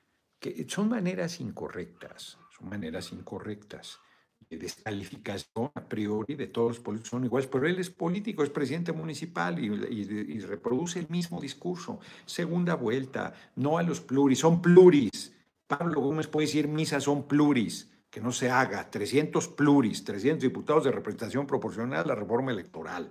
Son 0.67 0.89
maneras 0.89 1.41
incorrectas, 1.41 2.39
son 2.57 2.71
maneras 2.71 3.13
incorrectas 3.13 4.01
de 4.49 4.57
descalificación 4.57 5.71
a 5.75 5.85
priori 5.87 6.35
de 6.35 6.47
todos 6.47 6.69
los 6.69 6.81
políticos 6.81 7.11
son 7.11 7.25
iguales, 7.25 7.49
pero 7.53 7.67
él 7.67 7.79
es 7.79 7.91
político, 7.91 8.43
es 8.43 8.49
presidente 8.49 8.93
municipal 8.93 9.63
y, 9.63 10.41
reproduce 10.41 11.01
el 11.01 11.09
mismo 11.11 11.39
discurso. 11.39 12.01
Segunda 12.25 12.75
vuelta, 12.77 13.35
no 13.57 13.77
a 13.77 13.83
los 13.83 14.01
pluris, 14.01 14.39
son 14.39 14.63
pluris. 14.63 15.35
Pablo 15.67 16.01
Gómez 16.01 16.27
puede 16.29 16.47
decir 16.47 16.67
misa 16.67 16.99
son 16.99 17.29
pluris, 17.29 17.90
que 18.11 18.21
no 18.21 18.33
se 18.33 18.51
haga. 18.51 18.91
300 18.91 19.49
pluris, 19.49 20.05
300 20.05 20.43
diputados 20.43 20.85
de 20.85 20.93
representación 20.93 21.47
proporcional 21.47 22.05
a 22.05 22.09
la 22.09 22.15
reforma 22.15 22.51
electoral. 22.51 23.11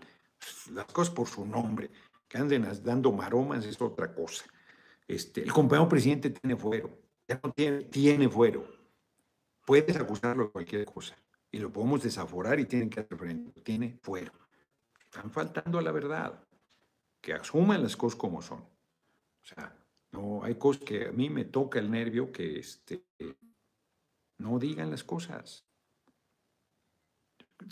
Las 0.74 0.86
cosas 0.86 1.14
por 1.14 1.28
su 1.28 1.46
nombre, 1.46 1.90
que 2.28 2.38
anden 2.38 2.68
dando 2.84 3.12
maromas 3.12 3.66
es 3.66 3.82
otra 3.82 4.14
cosa. 4.14 4.46
Este, 5.08 5.42
el 5.42 5.52
compañero 5.52 5.90
presidente 5.90 6.30
tiene 6.30 6.56
fuero, 6.56 7.00
ya 7.28 7.40
no 7.44 7.52
tiene, 7.52 7.84
tiene 7.86 8.30
fuero. 8.30 8.68
Puedes 9.66 9.96
acusarlo 9.96 10.46
de 10.46 10.52
cualquier 10.52 10.86
cosa 10.86 11.16
y 11.52 11.58
lo 11.58 11.72
podemos 11.72 12.04
desaforar 12.04 12.60
y 12.60 12.66
tienen 12.66 12.90
que 12.90 13.00
hacer 13.00 13.18
frente. 13.18 13.60
Tiene 13.62 13.98
fuero. 14.02 14.32
Están 15.00 15.32
faltando 15.32 15.80
a 15.80 15.82
la 15.82 15.92
verdad. 15.92 16.44
Que 17.22 17.34
asuman 17.34 17.84
las 17.84 17.98
cosas 17.98 18.18
como 18.18 18.42
son. 18.42 18.60
O 18.60 19.46
sea, 19.46 19.76
no 20.12 20.44
hay 20.44 20.56
cosas 20.56 20.84
que 20.84 21.08
a 21.08 21.12
mí 21.12 21.30
me 21.30 21.46
toca 21.46 21.80
el 21.80 21.92
nervio 21.92 22.32
que 22.32 22.60
este, 22.60 23.04
no 24.40 24.57
digan 24.57 24.90
las 24.90 25.03
cosas. 25.03 25.66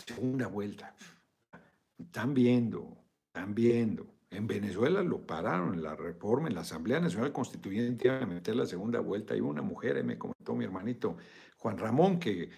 Segunda 0.06 0.46
vuelta. 0.46 0.94
Están 1.98 2.34
viendo, 2.34 2.96
están 3.26 3.54
viendo. 3.54 4.06
En 4.30 4.46
Venezuela 4.46 5.02
lo 5.02 5.26
pararon 5.26 5.74
en 5.74 5.82
la 5.82 5.96
reforma, 5.96 6.48
en 6.48 6.54
la 6.54 6.60
Asamblea 6.60 7.00
Nacional 7.00 7.32
Constituyente 7.32 8.08
iban 8.08 8.22
a 8.22 8.26
meter 8.26 8.54
la 8.54 8.66
segunda 8.66 9.00
vuelta 9.00 9.34
y 9.34 9.40
una 9.40 9.62
mujer, 9.62 10.04
me 10.04 10.18
comentó 10.18 10.54
mi 10.54 10.64
hermanito 10.64 11.16
Juan 11.56 11.78
Ramón, 11.78 12.20
que 12.20 12.50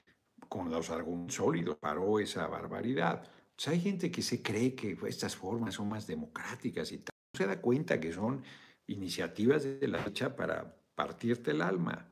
con 0.48 0.68
los 0.68 0.90
argumentos 0.90 1.36
sólidos 1.36 1.76
paró 1.78 2.18
esa 2.18 2.48
barbaridad. 2.48 3.22
hay 3.66 3.80
gente 3.80 4.10
que 4.10 4.20
se 4.20 4.42
cree 4.42 4.74
que 4.74 4.98
estas 5.06 5.36
formas 5.36 5.74
son 5.74 5.88
más 5.88 6.08
democráticas 6.08 6.90
y 6.90 6.98
tal. 6.98 7.14
No 7.32 7.38
se 7.38 7.46
da 7.46 7.60
cuenta 7.60 8.00
que 8.00 8.12
son 8.12 8.42
iniciativas 8.88 9.62
de 9.62 9.86
la 9.86 9.98
derecha 9.98 10.34
para 10.34 10.76
partirte 10.96 11.52
el 11.52 11.62
alma. 11.62 12.10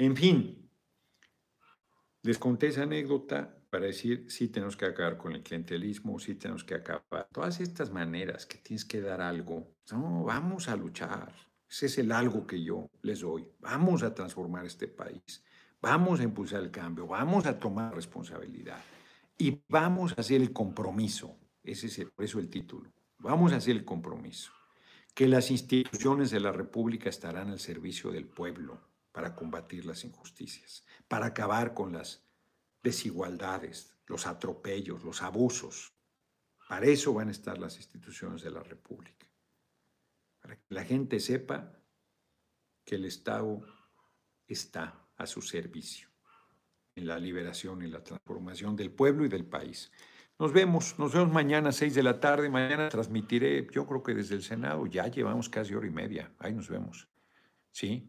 En 0.00 0.16
fin, 0.16 0.70
les 2.22 2.38
conté 2.38 2.68
esa 2.68 2.84
anécdota 2.84 3.54
para 3.68 3.84
decir, 3.84 4.24
sí 4.30 4.48
tenemos 4.48 4.74
que 4.74 4.86
acabar 4.86 5.18
con 5.18 5.34
el 5.34 5.42
clientelismo, 5.42 6.18
sí 6.18 6.36
tenemos 6.36 6.64
que 6.64 6.72
acabar. 6.72 7.28
Todas 7.30 7.60
estas 7.60 7.90
maneras 7.90 8.46
que 8.46 8.56
tienes 8.56 8.86
que 8.86 9.02
dar 9.02 9.20
algo, 9.20 9.74
no, 9.92 10.24
vamos 10.24 10.70
a 10.70 10.76
luchar. 10.76 11.34
Ese 11.68 11.84
es 11.84 11.98
el 11.98 12.12
algo 12.12 12.46
que 12.46 12.64
yo 12.64 12.88
les 13.02 13.20
doy. 13.20 13.46
Vamos 13.58 14.02
a 14.02 14.14
transformar 14.14 14.64
este 14.64 14.88
país. 14.88 15.44
Vamos 15.82 16.20
a 16.20 16.22
impulsar 16.22 16.62
el 16.62 16.70
cambio, 16.70 17.06
vamos 17.06 17.44
a 17.44 17.58
tomar 17.58 17.94
responsabilidad 17.94 18.82
y 19.36 19.60
vamos 19.68 20.14
a 20.16 20.22
hacer 20.22 20.40
el 20.40 20.54
compromiso. 20.54 21.36
Ese 21.62 21.88
es 21.88 22.06
por 22.06 22.24
eso 22.24 22.38
el 22.38 22.48
título. 22.48 22.90
Vamos 23.18 23.52
a 23.52 23.56
hacer 23.56 23.76
el 23.76 23.84
compromiso. 23.84 24.50
Que 25.14 25.28
las 25.28 25.50
instituciones 25.50 26.30
de 26.30 26.40
la 26.40 26.52
República 26.52 27.10
estarán 27.10 27.50
al 27.50 27.60
servicio 27.60 28.10
del 28.10 28.24
pueblo 28.24 28.89
para 29.12 29.34
combatir 29.34 29.84
las 29.84 30.04
injusticias, 30.04 30.84
para 31.08 31.26
acabar 31.26 31.74
con 31.74 31.92
las 31.92 32.24
desigualdades, 32.82 33.94
los 34.06 34.26
atropellos, 34.26 35.02
los 35.02 35.22
abusos. 35.22 35.92
Para 36.68 36.86
eso 36.86 37.12
van 37.14 37.28
a 37.28 37.32
estar 37.32 37.58
las 37.58 37.76
instituciones 37.76 38.42
de 38.42 38.50
la 38.50 38.62
República. 38.62 39.26
Para 40.40 40.56
que 40.56 40.74
la 40.74 40.84
gente 40.84 41.20
sepa 41.20 41.72
que 42.84 42.94
el 42.94 43.04
Estado 43.04 43.60
está 44.46 45.06
a 45.16 45.26
su 45.26 45.42
servicio 45.42 46.08
en 46.94 47.06
la 47.06 47.18
liberación 47.18 47.82
y 47.82 47.88
la 47.88 48.02
transformación 48.02 48.76
del 48.76 48.90
pueblo 48.90 49.24
y 49.24 49.28
del 49.28 49.44
país. 49.44 49.90
Nos 50.38 50.52
vemos, 50.52 50.98
nos 50.98 51.12
vemos 51.12 51.32
mañana 51.32 51.68
a 51.68 51.72
6 51.72 51.94
de 51.94 52.02
la 52.02 52.18
tarde. 52.18 52.48
Mañana 52.48 52.88
transmitiré, 52.88 53.66
yo 53.70 53.86
creo 53.86 54.02
que 54.02 54.14
desde 54.14 54.34
el 54.34 54.42
Senado, 54.42 54.86
ya 54.86 55.06
llevamos 55.06 55.48
casi 55.48 55.74
hora 55.74 55.86
y 55.86 55.90
media. 55.90 56.32
Ahí 56.38 56.54
nos 56.54 56.68
vemos. 56.68 57.08
¿Sí? 57.70 58.08